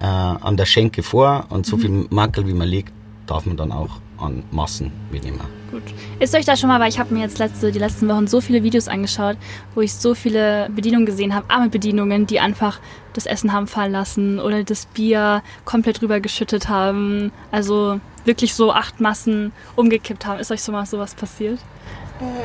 äh, 0.00 0.04
an 0.04 0.56
der 0.56 0.66
Schenke 0.66 1.02
vor. 1.02 1.46
Und 1.48 1.66
so 1.66 1.76
viel 1.76 2.06
Makel, 2.10 2.46
wie 2.46 2.54
man 2.54 2.68
legt, 2.68 2.92
darf 3.26 3.46
man 3.46 3.56
dann 3.56 3.72
auch 3.72 4.01
an 4.22 4.44
Massen 4.50 4.92
mitnehmen. 5.10 5.40
Gut. 5.70 5.82
Ist 6.20 6.34
euch 6.34 6.44
da 6.44 6.56
schon 6.56 6.68
mal, 6.68 6.80
weil 6.80 6.90
ich 6.90 6.98
habe 6.98 7.14
mir 7.14 7.22
jetzt 7.22 7.38
letzte, 7.38 7.72
die 7.72 7.78
letzten 7.78 8.08
Wochen 8.08 8.26
so 8.26 8.42
viele 8.42 8.62
Videos 8.62 8.88
angeschaut, 8.88 9.38
wo 9.74 9.80
ich 9.80 9.94
so 9.94 10.14
viele 10.14 10.68
Bedienungen 10.70 11.06
gesehen 11.06 11.34
habe, 11.34 11.48
arme 11.48 11.70
Bedienungen, 11.70 12.26
die 12.26 12.40
einfach 12.40 12.78
das 13.14 13.24
Essen 13.24 13.52
haben 13.52 13.66
fallen 13.66 13.92
lassen 13.92 14.38
oder 14.38 14.64
das 14.64 14.86
Bier 14.86 15.42
komplett 15.64 16.02
rüber 16.02 16.20
geschüttet 16.20 16.68
haben. 16.68 17.32
Also 17.50 18.00
wirklich 18.24 18.54
so 18.54 18.72
acht 18.72 19.00
Massen 19.00 19.52
umgekippt 19.74 20.26
haben. 20.26 20.40
Ist 20.40 20.50
euch 20.50 20.62
so 20.62 20.72
mal 20.72 20.84
sowas 20.84 21.14
passiert? 21.14 21.58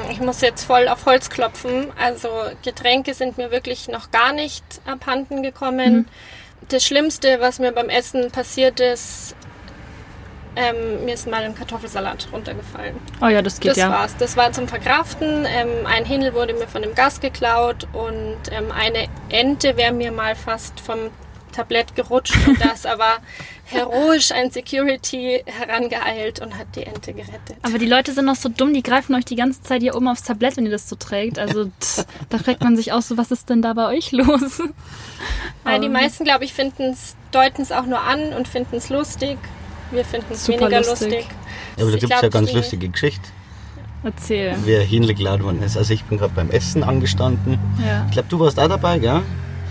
Ich 0.10 0.20
muss 0.20 0.42
jetzt 0.42 0.64
voll 0.64 0.88
auf 0.88 1.06
Holz 1.06 1.30
klopfen. 1.30 1.88
Also 2.02 2.30
Getränke 2.64 3.14
sind 3.14 3.38
mir 3.38 3.52
wirklich 3.52 3.88
noch 3.88 4.12
gar 4.12 4.34
nicht 4.34 4.64
abhanden 4.86 5.44
gekommen. 5.44 6.08
Das 6.70 6.84
Schlimmste, 6.84 7.38
was 7.40 7.60
mir 7.60 7.72
beim 7.72 7.90
Essen 7.90 8.32
passiert 8.32 8.80
ist, 8.80 9.36
ähm, 10.58 11.06
mir 11.06 11.14
ist 11.14 11.28
mal 11.28 11.44
ein 11.44 11.54
Kartoffelsalat 11.56 12.30
runtergefallen. 12.34 12.96
Oh 13.22 13.28
ja, 13.28 13.42
das 13.44 13.60
geht 13.60 13.72
das 13.72 13.78
ja. 13.78 13.92
war's. 13.92 14.18
Das 14.18 14.36
war 14.36 14.52
zum 14.52 14.68
Verkraften. 14.68 15.46
Ähm, 15.46 15.86
ein 15.86 16.04
Hindel 16.04 16.34
wurde 16.34 16.54
mir 16.54 16.68
von 16.68 16.82
dem 16.82 16.96
Gast 16.96 17.22
geklaut 17.22 17.88
und 17.94 18.38
ähm, 18.52 18.72
eine 18.72 19.08
Ente 19.30 19.78
wäre 19.78 19.94
mir 19.94 20.12
mal 20.12 20.36
fast 20.36 20.80
vom 20.80 20.98
Tablett 21.52 21.96
gerutscht 21.96 22.36
und 22.48 22.60
da 22.60 22.72
ist 22.72 22.86
aber 22.88 23.18
heroisch 23.66 24.32
ein 24.32 24.50
Security 24.52 25.44
herangeeilt 25.46 26.40
und 26.40 26.58
hat 26.58 26.76
die 26.76 26.84
Ente 26.84 27.14
gerettet. 27.14 27.58
Aber 27.62 27.78
die 27.78 27.86
Leute 27.88 28.14
sind 28.14 28.26
noch 28.26 28.36
so 28.36 28.50
dumm, 28.50 28.74
die 28.74 28.84
greifen 28.84 29.14
euch 29.16 29.26
die 29.26 29.36
ganze 29.36 29.62
Zeit 29.62 29.82
hier 29.82 29.96
oben 29.96 30.08
aufs 30.08 30.24
Tablett, 30.24 30.58
wenn 30.58 30.66
ihr 30.66 30.72
das 30.72 30.90
so 30.90 30.96
trägt. 30.96 31.38
Also 31.38 31.70
da 32.30 32.38
fragt 32.40 32.64
man 32.64 32.76
sich 32.76 32.94
auch 32.94 33.02
so, 33.02 33.18
was 33.18 33.32
ist 33.32 33.50
denn 33.50 33.62
da 33.62 33.74
bei 33.74 33.88
euch 33.88 34.12
los? 34.12 34.62
Weil 35.64 35.80
die 35.82 35.88
Ähm, 35.88 35.94
meisten, 35.94 36.24
glaube 36.24 36.46
ich, 36.46 36.54
finden's, 36.54 37.16
deuten 37.32 37.62
es 37.62 37.72
auch 37.72 37.86
nur 37.86 38.02
an 38.02 38.34
und 38.34 38.48
finden 38.48 38.78
es 38.78 38.90
lustig. 38.90 39.38
Wir 39.92 40.04
finden 40.06 40.26
es 40.32 40.46
Super 40.46 40.60
weniger 40.62 40.78
lustig. 40.80 41.12
lustig. 41.12 41.26
Ja, 41.78 41.84
aber 41.84 41.92
da 41.92 41.96
Ich 41.96 42.02
gibt's 42.02 42.22
ja 42.22 42.30
ganz 42.30 42.52
lustige 42.54 42.90
Geschichte, 42.90 43.30
Erzähl. 44.04 44.56
wer 44.66 44.86
geklaut 44.86 45.44
worden 45.44 45.62
ist. 45.64 45.78
Also 45.78 45.94
ich 45.94 46.04
bin 46.04 46.18
gerade 46.18 46.34
beim 46.36 46.50
Essen 46.50 46.84
angestanden. 46.84 47.58
Ja. 47.86 48.06
Ich 48.06 48.12
glaube, 48.12 48.28
du 48.30 48.40
warst 48.40 48.60
auch 48.60 48.68
dabei, 48.68 49.00
gell? 49.00 49.22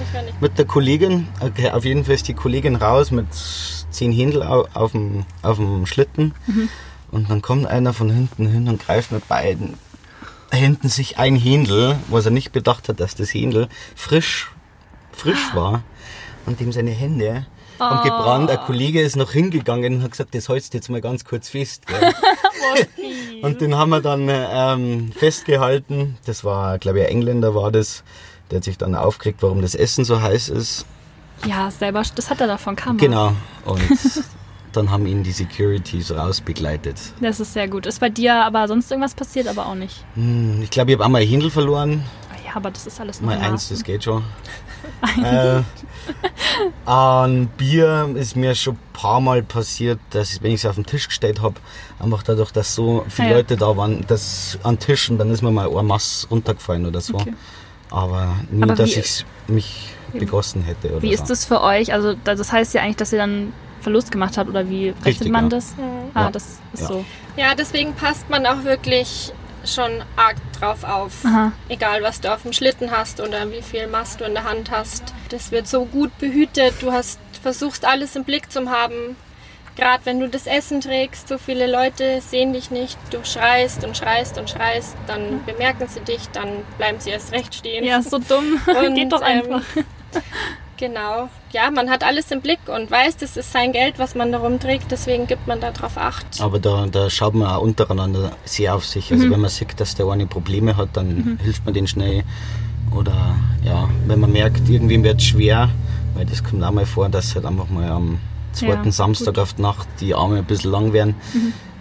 Ich 0.07 0.14
war 0.14 0.22
nicht 0.22 0.40
Mit 0.40 0.59
der 0.59 0.64
Kollegin. 0.66 1.29
Okay, 1.40 1.70
auf 1.70 1.85
jeden 1.85 2.05
Fall 2.05 2.14
ist 2.14 2.29
die 2.29 2.35
Kollegin 2.35 2.76
raus 2.76 3.11
mit 3.11 3.26
zehn 3.90 4.12
Händel 4.12 4.42
au- 4.42 4.66
auf 4.74 4.92
dem, 4.92 5.24
auf 5.42 5.57
dem 5.57 5.87
Schlitten. 5.87 6.35
Und 7.11 7.31
dann 7.31 7.40
kommt 7.42 7.66
einer 7.66 7.92
von 7.92 8.11
hinten 8.11 8.46
hin 8.46 8.68
und 8.68 8.85
greift 8.85 9.12
mit 9.12 9.26
beiden 9.29 9.74
Händen 10.50 10.88
sich 10.88 11.18
ein 11.18 11.35
Händel, 11.37 11.96
was 12.09 12.24
er 12.26 12.31
nicht 12.31 12.52
bedacht 12.52 12.88
hat, 12.88 13.00
dass 13.00 13.14
das 13.14 13.33
Händel 13.35 13.68
frisch, 13.94 14.50
frisch 15.12 15.55
war. 15.55 15.83
Und 16.46 16.61
dem 16.61 16.72
seine 16.72 16.90
Hände 16.92 17.46
haben 17.79 18.03
gebrannt. 18.05 18.51
Ein 18.51 18.59
Kollege 18.61 19.01
ist 19.01 19.17
noch 19.17 19.33
hingegangen 19.33 19.97
und 19.97 20.03
hat 20.03 20.12
gesagt, 20.12 20.35
das 20.35 20.49
hältst 20.49 20.73
du 20.73 20.79
jetzt 20.79 20.89
mal 20.89 21.01
ganz 21.01 21.25
kurz 21.25 21.49
fest. 21.49 21.85
Und 23.43 23.61
den 23.61 23.77
haben 23.77 23.91
wir 23.91 24.01
dann 24.01 24.29
ähm, 24.31 25.12
festgehalten. 25.12 26.17
Das 26.25 26.45
war, 26.45 26.79
glaube 26.79 27.01
ich, 27.01 27.05
ein 27.07 27.11
Engländer 27.12 27.55
war 27.55 27.71
das. 27.71 28.03
Der 28.51 28.59
hat 28.59 28.65
sich 28.65 28.79
dann 28.79 28.95
aufgeregt, 28.95 29.43
warum 29.43 29.62
das 29.62 29.75
Essen 29.75 30.05
so 30.05 30.21
heiß 30.21 30.49
ist. 30.49 30.87
Ja, 31.47 31.71
selber, 31.71 32.03
das 32.15 32.31
hat 32.31 32.41
er 32.41 32.47
davon 32.47 32.77
Karma. 32.77 32.99
Genau. 32.99 33.33
Und 33.65 33.83
dann 34.73 34.91
haben 34.91 35.07
ihn 35.07 35.23
die 35.23 35.33
Securities 35.33 36.12
rausbegleitet. 36.12 36.97
Das 37.21 37.41
ist 37.41 37.53
sehr 37.53 37.69
gut. 37.69 37.87
Ist 37.87 38.01
bei 38.01 38.09
dir 38.09 38.35
aber 38.45 38.69
sonst 38.69 38.91
irgendwas 38.91 39.15
passiert, 39.15 39.49
aber 39.49 39.67
auch 39.67 39.75
nicht. 39.75 40.05
Hm, 40.15 40.62
ich 40.62 40.71
glaube, 40.71 40.91
ich 40.91 40.97
habe 40.97 41.05
einmal 41.05 41.23
ein 41.23 41.29
Händel 41.29 41.51
verloren. 41.51 42.05
Ja, 42.45 42.57
aber 42.57 42.71
das 42.71 42.87
ist 42.87 43.01
alles 43.01 43.21
Mal 43.21 43.35
normal. 43.35 43.53
eins, 43.53 43.69
das 43.69 43.83
geht 43.83 44.05
schon. 44.05 44.25
Äh, 45.23 45.62
an 46.85 47.49
Bier 47.57 48.11
ist 48.15 48.37
mir 48.37 48.55
schon 48.55 48.75
ein 48.75 48.81
paar 48.93 49.21
Mal 49.21 49.43
passiert, 49.43 49.99
dass 50.11 50.33
ich, 50.35 50.43
wenn 50.43 50.53
ich 50.53 50.61
es 50.65 50.67
auf 50.67 50.77
den 50.77 50.87
Tisch 50.87 51.09
gestellt 51.09 51.41
habe, 51.43 51.57
einfach 51.99 52.23
dadurch, 52.23 52.53
dass 52.53 52.75
so 52.75 53.05
viele 53.09 53.29
Ah 53.29 53.31
ja. 53.33 53.37
Leute 53.39 53.57
da 53.57 53.77
waren, 53.77 54.05
dass 54.07 54.59
an 54.62 54.79
Tischen, 54.79 55.19
dann 55.19 55.31
ist 55.31 55.43
mir 55.43 55.51
mal 55.51 55.69
ein 55.77 55.87
Mass 55.87 56.27
runtergefallen 56.31 56.87
oder 56.87 57.01
so. 57.01 57.15
Okay. 57.15 57.35
Aber 57.91 58.37
nie, 58.51 58.62
Aber 58.62 58.75
dass 58.75 58.97
ich 58.97 59.25
mich 59.47 59.91
begossen 60.12 60.62
hätte 60.62 60.91
oder 60.93 61.03
Wie 61.03 61.15
so. 61.15 61.23
ist 61.23 61.31
das 61.31 61.45
für 61.45 61.61
euch? 61.62 61.93
Also 61.93 62.15
das 62.25 62.51
heißt 62.53 62.75
ja 62.75 62.83
eigentlich, 62.83 62.97
dass 62.97 63.12
ihr 63.12 63.19
dann 63.19 63.53
Verlust 63.81 64.11
gemacht 64.11 64.37
habt 64.39 64.49
oder 64.49 64.69
wie 64.69 64.89
rechnet 64.89 65.07
Richtig, 65.07 65.31
man 65.33 65.45
ja. 65.45 65.51
das? 65.51 65.75
Ah, 66.15 66.23
Ja. 66.23 66.31
das 66.31 66.45
ist 66.73 66.81
Ja. 66.83 66.87
so. 66.89 67.05
Ja, 67.37 67.55
deswegen 67.55 67.93
passt 67.95 68.29
man 68.31 68.47
auch 68.47 68.65
wirklich 68.65 69.33
schon 69.66 70.02
arg 70.16 70.37
drauf 70.59 70.85
auf. 70.85 71.24
Aha. 71.24 71.52
Egal, 71.68 72.02
was 72.02 72.20
du 72.20 72.33
auf 72.33 72.42
dem 72.42 72.52
Schlitten 72.52 72.90
hast 72.90 73.20
oder 73.20 73.50
wie 73.50 73.62
viel 73.62 73.87
Mast 73.87 74.20
du 74.20 74.24
in 74.24 74.35
der 74.35 74.44
Hand 74.44 74.70
hast. 74.70 75.14
Das 75.29 75.50
wird 75.50 75.66
so 75.68 75.85
gut 75.85 76.16
behütet. 76.18 76.74
Du 76.81 76.92
hast 76.92 77.18
versuchst 77.42 77.85
alles 77.85 78.16
im 78.16 78.24
Blick 78.24 78.50
zu 78.50 78.70
haben. 78.70 79.16
Gerade 79.76 80.07
wenn 80.07 80.20
du 80.20 80.29
das 80.29 80.46
Essen 80.46 80.81
trägst, 80.81 81.29
so 81.29 81.37
viele 81.37 81.70
Leute 81.70 82.22
sehen 82.22 82.55
dich 82.55 82.70
nicht. 82.70 82.98
Du 83.11 83.22
schreist 83.24 83.85
und 83.85 83.96
schreist 83.96 84.38
und 84.38 84.48
schreist, 84.48 84.96
dann 85.07 85.44
bemerken 85.44 85.87
sie 85.87 86.00
dich, 86.00 86.29
dann 86.33 86.48
bleiben 86.79 86.98
sie 86.98 87.11
erst 87.11 87.33
recht 87.33 87.55
stehen. 87.55 87.85
Ja, 87.85 88.00
so 88.02 88.18
dumm. 88.18 88.61
Und, 88.66 88.94
Geht 88.94 89.12
doch 89.12 89.20
ähm, 89.20 89.42
einfach. 89.42 89.62
Genau. 90.77 91.29
Ja, 91.53 91.71
man 91.71 91.89
hat 91.89 92.05
alles 92.05 92.31
im 92.31 92.41
Blick 92.43 92.59
und 92.67 92.91
weiß, 92.91 93.17
das 93.17 93.37
ist 93.37 93.51
sein 93.51 93.73
Geld, 93.73 93.99
was 93.99 94.15
man 94.15 94.31
da 94.31 94.39
rumträgt, 94.39 94.91
deswegen 94.91 95.27
gibt 95.27 95.47
man 95.47 95.61
darauf 95.61 95.97
Acht. 95.97 96.27
Aber 96.41 96.59
da, 96.59 96.87
da 96.87 97.09
schaut 97.09 97.35
man 97.35 97.49
auch 97.49 97.62
untereinander 97.62 98.33
sehr 98.45 98.75
auf 98.75 98.85
sich. 98.85 99.11
Mhm. 99.11 99.17
Also 99.17 99.31
wenn 99.31 99.41
man 99.41 99.51
sieht, 99.51 99.79
dass 99.81 99.95
der 99.95 100.07
eine 100.09 100.27
Probleme 100.27 100.77
hat, 100.77 100.91
dann 100.95 101.39
hilft 101.43 101.65
man 101.65 101.73
den 101.75 101.87
schnell. 101.87 102.25
Oder 102.95 103.37
ja, 103.65 103.89
wenn 104.07 104.21
man 104.21 104.33
merkt, 104.33 104.69
irgendwem 104.69 105.03
wird 105.03 105.23
schwer, 105.23 105.71
weil 106.15 106.27
das 106.27 106.45
kommt 106.45 106.62
auch 106.62 106.71
mal 106.71 106.87
vor, 106.87 107.09
dass 107.09 107.35
halt 107.35 107.47
einfach 107.47 107.69
mal 107.69 107.89
am 107.89 108.19
zweiten 108.53 108.87
Ja, 108.87 108.93
Samstag 108.93 109.35
gut. 109.35 109.39
auf 109.39 109.55
die 109.55 109.62
Nacht 109.62 109.89
die 110.01 110.15
Arme 110.15 110.39
ein 110.39 110.45
bisschen 110.45 110.71
lang 110.71 110.93
werden, 110.93 111.15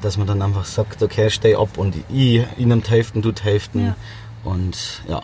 dass 0.02 0.18
man 0.18 0.28
dann 0.28 0.42
einfach 0.42 0.66
sagt, 0.66 1.02
okay, 1.04 1.30
steh 1.30 1.56
ab 1.56 1.78
und 1.78 1.96
ich 2.10 2.42
ihnen 2.58 2.82
die 2.84 2.90
Hälften, 2.90 3.22
du 3.22 3.32
die 3.32 3.44
Hälften. 3.44 3.86
Ja. 3.88 3.96
Und 4.44 5.02
ja, 5.08 5.22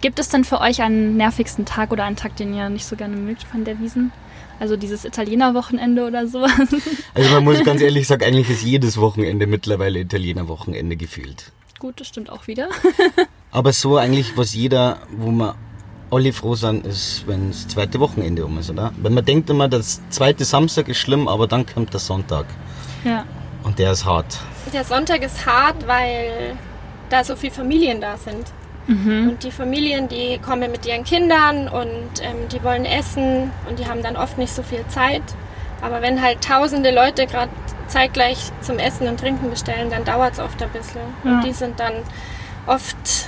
Gibt 0.00 0.18
es 0.18 0.30
denn 0.30 0.44
für 0.44 0.60
euch 0.60 0.80
einen 0.80 1.16
nervigsten 1.18 1.66
Tag 1.66 1.92
oder 1.92 2.04
einen 2.04 2.16
Tag, 2.16 2.34
den 2.36 2.54
ihr 2.54 2.70
nicht 2.70 2.86
so 2.86 2.96
gerne 2.96 3.16
mögt 3.16 3.42
von 3.42 3.64
der 3.64 3.78
Wiesen? 3.80 4.12
Also 4.58 4.76
dieses 4.76 5.04
Italiener-Wochenende 5.04 6.06
oder 6.06 6.26
sowas? 6.26 6.52
also 7.14 7.30
man 7.30 7.44
muss 7.44 7.62
ganz 7.64 7.82
ehrlich 7.82 8.06
sagen, 8.06 8.24
eigentlich 8.24 8.48
ist 8.48 8.62
jedes 8.62 8.98
Wochenende 8.98 9.46
mittlerweile 9.46 10.00
Italiener 10.00 10.48
Wochenende 10.48 10.96
gefühlt. 10.96 11.52
Gut, 11.78 12.00
das 12.00 12.08
stimmt 12.08 12.30
auch 12.30 12.46
wieder. 12.46 12.68
Aber 13.50 13.72
so 13.72 13.96
eigentlich, 13.96 14.36
was 14.36 14.54
jeder, 14.54 14.98
wo 15.16 15.30
wir 15.30 15.54
alle 16.10 16.32
froh 16.32 16.54
sind, 16.54 16.86
ist, 16.86 17.24
wenn 17.26 17.50
das 17.50 17.68
zweite 17.68 18.00
Wochenende 18.00 18.44
um 18.44 18.58
ist, 18.58 18.70
oder? 18.70 18.92
Weil 19.02 19.12
man 19.12 19.24
denkt 19.24 19.50
immer, 19.50 19.68
das 19.68 20.00
zweite 20.10 20.44
Samstag 20.44 20.88
ist 20.88 20.98
schlimm, 20.98 21.28
aber 21.28 21.46
dann 21.46 21.66
kommt 21.66 21.92
der 21.92 22.00
Sonntag. 22.00 22.46
Ja. 23.04 23.24
Und 23.64 23.78
der 23.78 23.92
ist 23.92 24.04
hart. 24.04 24.38
Der 24.72 24.84
Sonntag 24.84 25.22
ist 25.22 25.46
hart, 25.46 25.86
weil 25.86 26.56
da 27.10 27.22
so 27.22 27.36
viele 27.36 27.52
Familien 27.52 28.00
da 28.00 28.16
sind. 28.16 28.46
Und 29.28 29.44
die 29.44 29.50
Familien, 29.50 30.08
die 30.08 30.38
kommen 30.38 30.70
mit 30.70 30.84
ihren 30.84 31.04
Kindern 31.04 31.68
und 31.68 32.22
ähm, 32.22 32.48
die 32.52 32.62
wollen 32.64 32.84
essen 32.84 33.50
und 33.68 33.78
die 33.78 33.86
haben 33.86 34.02
dann 34.02 34.16
oft 34.16 34.36
nicht 34.36 34.52
so 34.52 34.62
viel 34.62 34.84
Zeit. 34.88 35.22
Aber 35.80 36.02
wenn 36.02 36.20
halt 36.20 36.42
tausende 36.42 36.90
Leute 36.94 37.26
gerade 37.26 37.50
zeitgleich 37.86 38.50
zum 38.60 38.78
Essen 38.78 39.08
und 39.08 39.20
Trinken 39.20 39.48
bestellen, 39.48 39.90
dann 39.90 40.04
dauert 40.04 40.34
es 40.34 40.40
oft 40.40 40.62
ein 40.62 40.70
bisschen. 40.70 41.00
Ja. 41.24 41.32
Und 41.32 41.44
die 41.44 41.52
sind 41.52 41.80
dann 41.80 41.94
oft 42.66 43.19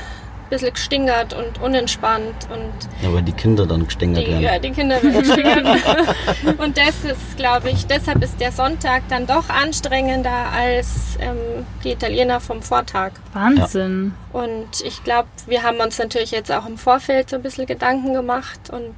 bisschen 0.53 0.75
gestingert 0.75 1.33
und 1.33 1.61
unentspannt 1.63 2.47
und 2.51 2.73
Ja, 3.03 3.13
weil 3.13 3.23
die 3.23 3.33
Kinder 3.33 3.67
dann 3.67 3.87
gestängert 3.87 4.27
die, 4.27 4.31
ja, 4.31 4.41
werden. 4.43 4.63
die 4.63 4.71
Kinder 4.71 5.03
werden 5.03 5.25
stören. 5.25 6.57
Und 6.59 6.77
das 6.77 7.05
ist, 7.05 7.37
glaube 7.37 7.71
ich, 7.71 7.87
deshalb 7.87 8.23
ist 8.23 8.39
der 8.39 8.53
Sonntag 8.53 9.03
dann 9.09 9.27
doch 9.27 9.49
anstrengender 9.49 10.53
als 10.55 11.17
ähm, 11.21 11.65
die 11.83 11.93
Italiener 11.93 12.39
vom 12.41 12.61
Vortag. 12.63 13.13
Wahnsinn. 13.33 14.15
Und 14.33 14.83
ich 14.85 15.03
glaube, 15.05 15.29
wir 15.47 15.63
haben 15.63 15.79
uns 15.79 15.99
natürlich 15.99 16.31
jetzt 16.33 16.53
auch 16.53 16.67
im 16.67 16.77
Vorfeld 16.77 17.31
so 17.31 17.37
ein 17.37 17.43
bisschen 17.43 17.67
Gedanken 17.67 18.13
gemacht. 18.13 18.71
Und 18.71 18.95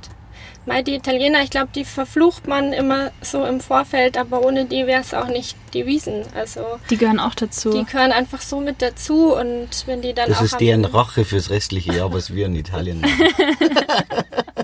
mal 0.67 0.83
die 0.83 0.95
Italiener, 0.95 1.43
ich 1.43 1.51
glaube, 1.51 1.69
die 1.75 1.85
verflucht 1.85 2.47
man 2.47 2.73
immer 2.73 3.11
so 3.21 3.45
im 3.45 3.61
Vorfeld, 3.61 4.17
aber 4.17 4.45
ohne 4.45 4.65
die 4.65 4.87
wäre 4.87 5.01
es 5.01 5.13
auch 5.15 5.27
nicht 5.29 5.57
die 5.75 5.87
Wiesen. 5.87 6.23
Also 6.35 6.61
Die 6.91 6.97
gehören 6.97 7.21
auch 7.21 7.35
dazu. 7.35 7.71
die 7.73 7.85
gehören 7.85 8.13
einfach 8.13 8.41
so 8.41 8.61
mit 8.61 8.81
dazu. 8.83 9.35
Und 9.35 9.69
wenn 9.87 10.01
die 10.03 10.15
dann 10.15 10.29
Das 10.29 10.39
auch 10.39 10.43
ist 10.45 10.61
deren 10.61 10.85
Rache 10.85 11.25
fürs 11.25 11.51
restliche 11.51 11.93
Jahr, 11.95 12.13
was 12.13 12.35
wir 12.35 12.47
in 12.47 12.57
Italien 12.57 13.01
machen. 13.01 13.13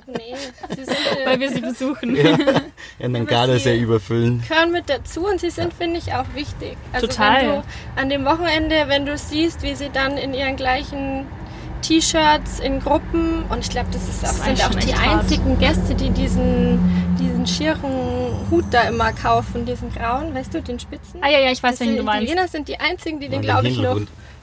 Nee, 0.07 0.35
sie 0.77 0.85
sind, 0.85 0.97
äh, 0.97 1.25
weil 1.27 1.41
wir 1.41 1.51
sie 1.51 1.61
besuchen. 1.61 2.17
ja. 2.17 2.37
In 2.99 3.15
den 3.15 3.27
Gardasee 3.27 3.77
sie- 3.77 3.83
überfüllen. 3.83 4.43
gehören 4.49 4.73
mit 4.73 4.89
dazu 4.89 5.25
und 5.27 5.41
sie 5.41 5.51
sind, 5.51 5.73
finde 5.73 5.99
ich, 5.99 6.13
auch 6.13 6.25
wichtig. 6.35 6.77
Also 6.93 7.07
Total. 7.07 7.41
wenn 7.41 7.49
du 7.49 7.63
an 7.97 8.09
dem 8.09 8.25
Wochenende, 8.25 8.85
wenn 8.89 9.07
du 9.07 9.17
siehst, 9.17 9.63
wie 9.63 9.75
sie 9.75 9.89
dann 9.91 10.17
in 10.17 10.35
ihren 10.35 10.57
gleichen 10.57 11.27
T-Shirts 11.83 12.61
in 12.61 12.81
Gruppen 12.81 13.45
und 13.49 13.59
ich 13.61 13.71
glaube, 13.71 13.89
das, 13.93 14.03
ist 14.09 14.25
auch, 14.25 14.29
Das 14.29 14.45
sind 14.45 14.65
auch 14.65 14.71
die 14.81 14.91
echt 14.91 15.01
hart. 15.07 15.21
einzigen 15.21 15.59
Gäste, 15.59 15.95
die 15.95 16.11
diesen, 16.11 17.17
diesen 17.19 17.47
schieren 17.47 17.81
Hut 18.51 18.65
da 18.71 18.83
immer 18.83 19.13
kaufen, 19.13 19.65
diesen 19.67 19.93
grauen, 19.93 20.35
weißt 20.35 20.53
du, 20.55 20.63
den 20.63 20.79
Spitzen. 20.81 21.21
Ah 21.23 21.29
ja, 21.29 21.39
ja, 21.39 21.51
ich 21.51 21.63
weiß, 21.63 21.73
Das 21.73 21.81
welchen 21.81 21.95
sind 21.95 21.99
du 21.99 22.05
meinst. 22.05 22.23
Italiener 22.25 22.49
sind 22.49 22.69
die 22.69 22.79
einzigen, 22.81 23.21
die 23.21 23.29
den, 23.29 23.41
glaube 23.43 23.69
ich, 23.69 23.79
noch. 23.79 24.01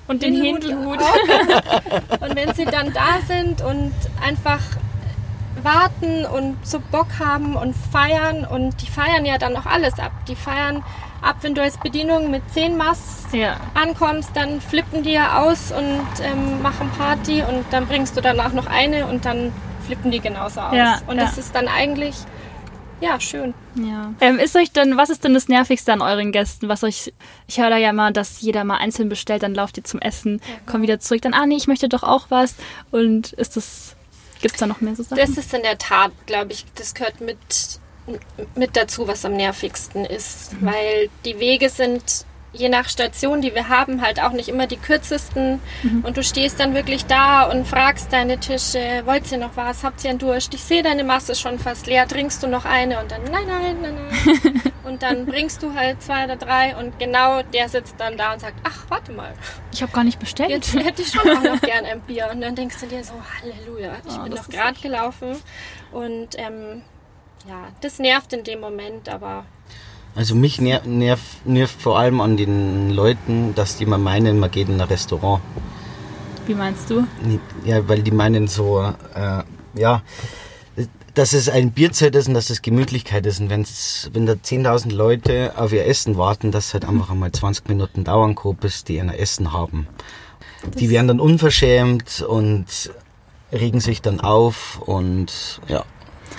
Und 0.08 0.21
den 0.23 0.36
den 0.36 0.43
Hut 0.54 0.63
Händelhut. 0.63 1.00
auch. 1.02 2.21
Und 2.21 2.36
wenn 2.36 2.54
sie 2.54 2.63
dann 2.65 2.93
da 2.93 3.19
sind 3.28 3.62
und 3.62 3.91
einfach 4.26 4.62
warten 5.63 6.26
und 6.26 6.56
so 6.65 6.80
Bock 6.80 7.08
haben 7.19 7.56
und 7.56 7.76
feiern 7.76 8.45
und 8.45 8.82
die 8.82 8.88
feiern 8.88 9.26
ja 9.26 9.38
dann 9.38 9.54
noch 9.54 9.65
alles 9.65 10.00
ab. 10.00 10.12
Die 10.28 10.36
feiern 10.36 10.84
ab, 11.21 11.38
wenn 11.41 11.56
du 11.56 11.62
als 11.62 11.77
Bedienung 11.77 12.32
mit 12.32 12.43
10 12.53 12.77
Mass 12.77 13.25
Ja. 13.32 13.58
ankommst, 13.73 14.32
dann 14.34 14.62
flippen 14.62 15.03
die 15.03 15.12
ja 15.13 15.41
aus 15.43 15.71
und 15.71 16.08
ähm, 16.23 16.62
machen 16.62 16.89
Party 16.97 17.41
und 17.41 17.65
dann 17.71 17.88
bringst 17.88 18.15
du 18.17 18.21
danach 18.21 18.53
noch 18.53 18.67
eine 18.67 19.06
und 19.08 19.25
dann 19.25 19.51
flippen 19.86 20.12
die 20.12 20.19
genauso 20.19 20.60
aus. 20.62 20.75
Ja, 20.75 21.01
und 21.08 21.17
ja. 21.17 21.23
das 21.25 21.38
ist 21.38 21.56
dann 21.56 21.67
eigentlich, 21.67 22.15
ja, 22.99 23.19
schön. 23.19 23.53
Ja. 23.75 24.13
Ähm, 24.21 24.38
ist 24.39 24.56
euch 24.56 24.71
denn, 24.71 24.97
was 24.97 25.10
ist 25.10 25.23
denn 25.23 25.34
das 25.34 25.47
Nervigste 25.47 25.93
an 25.93 26.01
euren 26.01 26.32
Gästen? 26.32 26.67
Was 26.67 26.84
euch, 26.84 27.13
ich 27.47 27.60
höre 27.60 27.69
da 27.69 27.77
ja 27.77 27.93
mal, 27.93 28.12
dass 28.12 28.41
jeder 28.41 28.63
mal 28.63 28.77
einzeln 28.77 29.08
bestellt, 29.10 29.43
dann 29.43 29.53
lauft 29.53 29.77
ihr 29.77 29.84
zum 29.84 30.01
Essen, 30.01 30.41
kommt 30.65 30.84
wieder 30.84 30.99
zurück, 30.99 31.21
dann, 31.21 31.34
ah 31.34 31.45
nee, 31.45 31.56
ich 31.56 31.67
möchte 31.67 31.89
doch 31.89 32.03
auch 32.03 32.27
was. 32.30 32.56
Und 32.91 33.34
ist 33.34 33.56
das, 33.56 33.95
gibt's 34.41 34.60
da 34.60 34.65
noch 34.67 34.82
mehr 34.82 34.95
so 34.95 35.03
Sachen? 35.03 35.17
Das 35.17 35.30
ist 35.32 35.53
in 35.53 35.62
der 35.62 35.77
Tat, 35.77 36.12
glaube 36.25 36.51
ich, 36.53 36.65
das 36.75 36.93
gehört 36.93 37.21
mit, 37.21 37.38
mit 38.56 38.76
dazu, 38.76 39.08
was 39.08 39.26
am 39.26 39.34
nervigsten 39.34 40.06
ist. 40.06 40.56
Weil 40.62 41.10
die 41.26 41.39
Wege 41.39 41.70
sind 41.70 42.26
je 42.54 42.70
nach 42.70 42.89
Station, 42.89 43.41
die 43.41 43.54
wir 43.54 43.70
haben, 43.70 44.02
halt 44.02 44.22
auch 44.22 44.32
nicht 44.32 44.50
immer 44.50 44.67
die 44.67 44.78
kürzesten. 44.78 45.60
Und 46.04 46.17
du 46.17 46.24
stehst 46.24 46.60
dann 46.60 46.74
wirklich 46.74 47.06
da 47.06 47.43
und 47.43 47.67
fragst 47.67 48.12
deine 48.12 48.39
Tische, 48.39 49.04
wollt 49.06 49.32
ihr 49.32 49.38
noch 49.38 49.56
was? 49.56 49.84
Habt 49.84 50.04
ihr 50.04 50.10
einen 50.10 50.20
Durst? 50.20 50.54
Ich 50.54 50.63
sehe, 50.63 50.82
deine 50.82 51.03
Masse 51.03 51.36
schon 51.36 51.60
fast 51.60 51.88
leer. 51.88 52.08
Trinkst 52.08 52.41
du 52.41 52.47
noch 52.47 52.66
eine? 52.66 52.99
Und 52.99 53.12
dann, 53.12 53.24
nein, 53.26 53.45
nein, 53.47 53.78
nein, 53.82 53.95
nein. 53.95 54.62
und 54.86 55.03
dann 55.03 55.26
bringst 55.26 55.62
du 55.62 55.74
halt 55.74 56.01
zwei 56.01 56.26
oder 56.26 56.36
drei 56.36 56.76
und 56.76 56.97
genau 56.97 57.43
der 57.43 57.70
sitzt 57.70 57.95
dann 57.99 58.18
da 58.18 58.34
und 58.34 58.39
sagt, 58.39 58.55
ach, 58.64 58.86
warte 58.89 59.12
mal. 59.12 59.34
ich 59.72 59.82
habe 59.82 59.91
gar 59.91 60.03
nicht 60.03 60.20
bestellt. 60.20 60.49
Jetzt 60.49 60.74
hätte 60.74 61.01
ich 61.01 61.10
schon 61.10 61.30
auch 61.30 61.43
noch 61.43 61.62
gern 61.62 61.86
ein 61.86 62.01
Bier. 62.01 62.30
Und 62.32 62.41
dann 62.41 62.55
denkst 62.55 62.78
du 62.80 62.88
dir 62.88 63.03
so, 63.03 63.14
Halleluja, 63.41 63.91
ich 64.08 64.18
Oh, 64.18 64.24
bin 64.24 64.32
ist 64.32 64.49
gerade 64.49 64.80
gelaufen. 64.80 65.36
Und 65.91 66.30
ähm, 66.38 66.82
ja, 67.47 67.67
das 67.81 67.99
nervt 67.99 68.33
in 68.33 68.43
dem 68.43 68.59
Moment, 68.59 69.09
aber 69.09 69.45
Also 70.15 70.33
mich 70.33 70.59
ner 70.59 70.81
nervt, 70.83 71.45
nervt 71.45 71.79
vor 71.81 71.99
allem 71.99 72.21
an 72.21 72.38
den 72.38 72.89
Leuten, 72.89 73.53
dass 73.55 73.77
die 73.77 73.83
immer 73.83 73.97
meinen, 73.97 74.39
man 74.39 74.49
geht 74.49 74.69
in 74.69 74.81
ein 74.81 74.88
Restaurant. 74.88 75.41
Wie 76.47 76.55
meinst 76.55 76.89
du? 76.89 77.05
Ja, 77.65 77.88
weil 77.88 78.01
die 78.01 78.11
meinen 78.11 78.47
so, 78.47 78.81
äh, 79.13 79.43
ja, 79.75 80.01
dass 81.13 81.33
es 81.33 81.49
ein 81.49 81.71
Bierzelt 81.71 82.15
ist 82.15 82.27
und 82.27 82.35
dass 82.35 82.49
es 82.49 82.61
Gemütlichkeit 82.61 83.25
ist. 83.25 83.39
Und 83.39 83.49
wenn's, 83.49 84.09
wenn 84.13 84.25
da 84.25 84.33
10.000 84.33 84.93
Leute 84.93 85.53
auf 85.55 85.73
ihr 85.73 85.85
Essen 85.85 86.15
warten, 86.15 86.51
dass 86.51 86.73
halt 86.73 86.85
einfach 86.85 87.09
einmal 87.09 87.31
20 87.31 87.67
Minuten 87.67 88.03
dauern 88.03 88.35
kann, 88.35 88.55
bis 88.55 88.83
die 88.83 88.99
ein 88.99 89.09
Essen 89.09 89.51
haben. 89.51 89.88
Die 90.79 90.89
werden 90.89 91.07
dann 91.07 91.19
unverschämt 91.19 92.21
und 92.21 92.65
regen 93.51 93.79
sich 93.79 94.01
dann 94.01 94.19
auf 94.19 94.79
und 94.81 95.59
ja. 95.67 95.83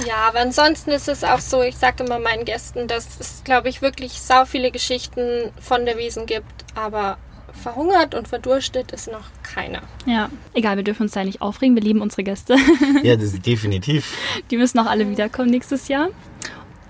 Ja, 0.06 0.28
aber 0.28 0.40
ansonsten 0.40 0.90
ist 0.90 1.08
es 1.08 1.24
auch 1.24 1.40
so, 1.40 1.62
ich 1.62 1.76
sage 1.76 2.04
immer 2.04 2.18
meinen 2.18 2.44
Gästen, 2.44 2.88
dass 2.88 3.18
es, 3.20 3.42
glaube 3.44 3.68
ich, 3.68 3.82
wirklich 3.82 4.20
sau 4.20 4.44
viele 4.44 4.70
Geschichten 4.70 5.50
von 5.60 5.84
der 5.86 5.98
Wiesen 5.98 6.26
gibt, 6.26 6.64
aber 6.74 7.18
verhungert 7.52 8.14
und 8.14 8.28
verdurstet 8.28 8.92
ist 8.92 9.10
noch 9.10 9.24
keiner. 9.42 9.82
Ja, 10.06 10.30
egal, 10.54 10.76
wir 10.76 10.84
dürfen 10.84 11.02
uns 11.02 11.12
da 11.12 11.24
nicht 11.24 11.42
aufregen. 11.42 11.74
Wir 11.74 11.82
lieben 11.82 12.00
unsere 12.00 12.22
Gäste. 12.22 12.56
Ja, 13.02 13.16
das 13.16 13.32
ist 13.34 13.46
definitiv. 13.46 14.16
Die 14.50 14.56
müssen 14.56 14.78
auch 14.78 14.86
alle 14.86 15.08
wiederkommen 15.08 15.50
nächstes 15.50 15.88
Jahr. 15.88 16.08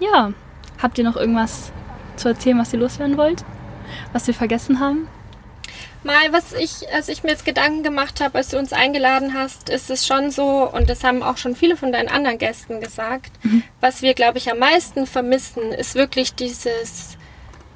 Ja, 0.00 0.32
habt 0.80 0.98
ihr 0.98 1.04
noch 1.04 1.16
irgendwas 1.16 1.72
zu 2.16 2.28
erzählen, 2.28 2.59
was 2.59 2.72
ihr 2.72 2.78
loswerden 2.78 3.16
wollt? 3.16 3.44
Was 4.12 4.26
wir 4.26 4.34
vergessen 4.34 4.80
haben? 4.80 5.06
Mal, 6.05 6.32
was 6.32 6.53
ich, 6.53 6.92
als 6.92 7.09
ich 7.09 7.24
mir 7.24 7.30
jetzt 7.30 7.44
Gedanken 7.44 7.82
gemacht 7.82 8.20
habe, 8.20 8.38
als 8.38 8.49
du 8.49 8.59
uns 8.59 8.72
eingeladen 8.72 9.34
hast, 9.34 9.68
ist 9.68 9.90
es 9.90 10.07
schon 10.07 10.30
so, 10.30 10.68
und 10.70 10.88
das 10.88 11.03
haben 11.03 11.22
auch 11.22 11.36
schon 11.36 11.57
viele 11.57 11.76
von 11.76 11.90
deinen 11.90 12.09
anderen 12.09 12.38
Gästen 12.38 12.80
gesagt, 12.80 13.32
mhm. 13.42 13.64
was 13.80 14.01
wir, 14.03 14.14
glaube 14.14 14.38
ich, 14.38 14.51
am 14.51 14.59
meisten 14.59 15.07
vermissen, 15.07 15.72
ist 15.72 15.96
wirklich 15.96 16.34
dieses 16.34 17.16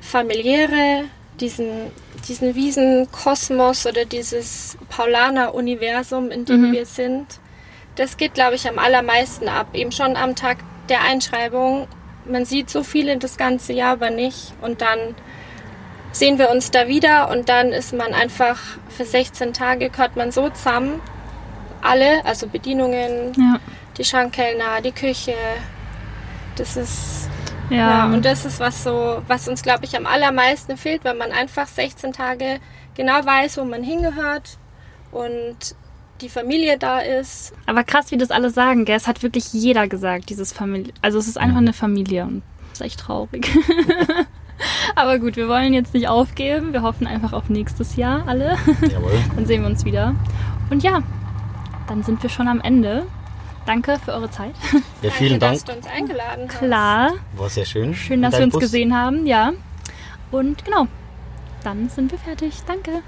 familiäre, 0.00 1.04
diesen, 1.40 1.90
diesen 2.28 2.54
Wiesenkosmos 2.54 3.86
oder 3.86 4.04
dieses 4.04 4.76
Paulaner-Universum, 4.88 6.30
in 6.30 6.44
dem 6.44 6.68
mhm. 6.68 6.72
wir 6.72 6.86
sind. 6.86 7.26
Das 7.96 8.16
geht, 8.16 8.34
glaube 8.34 8.54
ich, 8.54 8.68
am 8.68 8.78
allermeisten 8.78 9.48
ab. 9.48 9.68
Eben 9.74 9.92
schon 9.92 10.16
am 10.16 10.36
Tag 10.36 10.58
der 10.88 11.02
Einschreibung. 11.02 11.88
Man 12.24 12.44
sieht 12.44 12.70
so 12.70 12.82
viele 12.82 13.16
das 13.18 13.36
ganze 13.36 13.72
Jahr 13.72 13.92
aber 13.92 14.10
nicht. 14.10 14.52
Und 14.62 14.80
dann 14.80 15.14
sehen 16.12 16.38
wir 16.38 16.50
uns 16.50 16.70
da 16.70 16.88
wieder 16.88 17.30
und 17.30 17.48
dann 17.48 17.68
ist 17.72 17.92
man 17.92 18.12
einfach 18.14 18.58
für 18.88 19.04
16 19.04 19.52
Tage 19.52 19.90
gehört 19.90 20.16
man 20.16 20.30
so 20.30 20.48
zusammen. 20.50 21.00
Alle, 21.80 22.24
also 22.24 22.46
Bedienungen, 22.46 23.32
ja. 23.36 23.58
die 23.98 24.04
Schankkellner, 24.04 24.80
die 24.84 24.92
Küche. 24.92 25.34
Das 26.56 26.76
ist 26.76 27.28
ja. 27.70 27.76
ja. 27.76 28.04
und 28.06 28.24
das 28.24 28.44
ist 28.44 28.60
was 28.60 28.84
so, 28.84 29.22
was 29.26 29.48
uns 29.48 29.62
glaube 29.62 29.84
ich 29.84 29.96
am 29.96 30.06
allermeisten 30.06 30.76
fehlt, 30.76 31.04
wenn 31.04 31.16
man 31.16 31.32
einfach 31.32 31.66
16 31.66 32.12
Tage 32.12 32.60
genau 32.94 33.24
weiß, 33.24 33.56
wo 33.58 33.64
man 33.64 33.82
hingehört 33.82 34.58
und 35.10 35.56
die 36.20 36.28
Familie 36.28 36.78
da 36.78 37.00
ist. 37.00 37.52
Aber 37.66 37.82
krass, 37.82 38.10
wie 38.10 38.16
das 38.16 38.30
alle 38.30 38.50
sagen, 38.50 38.84
gell? 38.84 38.96
Es 38.96 39.08
hat 39.08 39.22
wirklich 39.22 39.52
jeder 39.52 39.88
gesagt, 39.88 40.30
dieses 40.30 40.52
Familie. 40.52 40.92
Also 41.02 41.18
es 41.18 41.26
ist 41.26 41.38
einfach 41.38 41.58
eine 41.58 41.72
Familie 41.72 42.24
und 42.24 42.42
das 42.70 42.80
ist 42.80 42.86
echt 42.86 43.00
traurig. 43.00 43.50
Aber 44.94 45.18
gut, 45.18 45.36
wir 45.36 45.48
wollen 45.48 45.72
jetzt 45.72 45.94
nicht 45.94 46.08
aufgeben. 46.08 46.72
Wir 46.72 46.82
hoffen 46.82 47.06
einfach 47.06 47.32
auf 47.32 47.48
nächstes 47.48 47.96
Jahr 47.96 48.26
alle. 48.26 48.56
Jawohl. 48.90 49.12
dann 49.36 49.46
sehen 49.46 49.62
wir 49.62 49.68
uns 49.68 49.84
wieder. 49.84 50.14
Und 50.70 50.82
ja, 50.82 51.00
dann 51.88 52.02
sind 52.02 52.22
wir 52.22 52.30
schon 52.30 52.48
am 52.48 52.60
Ende. 52.60 53.06
Danke 53.66 53.98
für 54.04 54.12
eure 54.12 54.30
Zeit. 54.30 54.54
Ja, 55.02 55.10
vielen 55.10 55.38
Danke, 55.38 55.38
Dank. 55.38 55.52
dass 55.54 55.64
du 55.64 55.72
uns 55.72 55.86
eingeladen 55.86 56.48
hast. 56.48 56.58
Klar. 56.58 57.12
War 57.36 57.48
sehr 57.48 57.64
schön. 57.64 57.94
Schön, 57.94 58.22
dass 58.22 58.36
wir 58.36 58.44
uns 58.44 58.54
Bus. 58.54 58.62
gesehen 58.62 58.96
haben, 58.96 59.26
ja. 59.26 59.52
Und 60.32 60.64
genau, 60.64 60.88
dann 61.62 61.88
sind 61.88 62.10
wir 62.10 62.18
fertig. 62.18 62.54
Danke. 62.66 63.02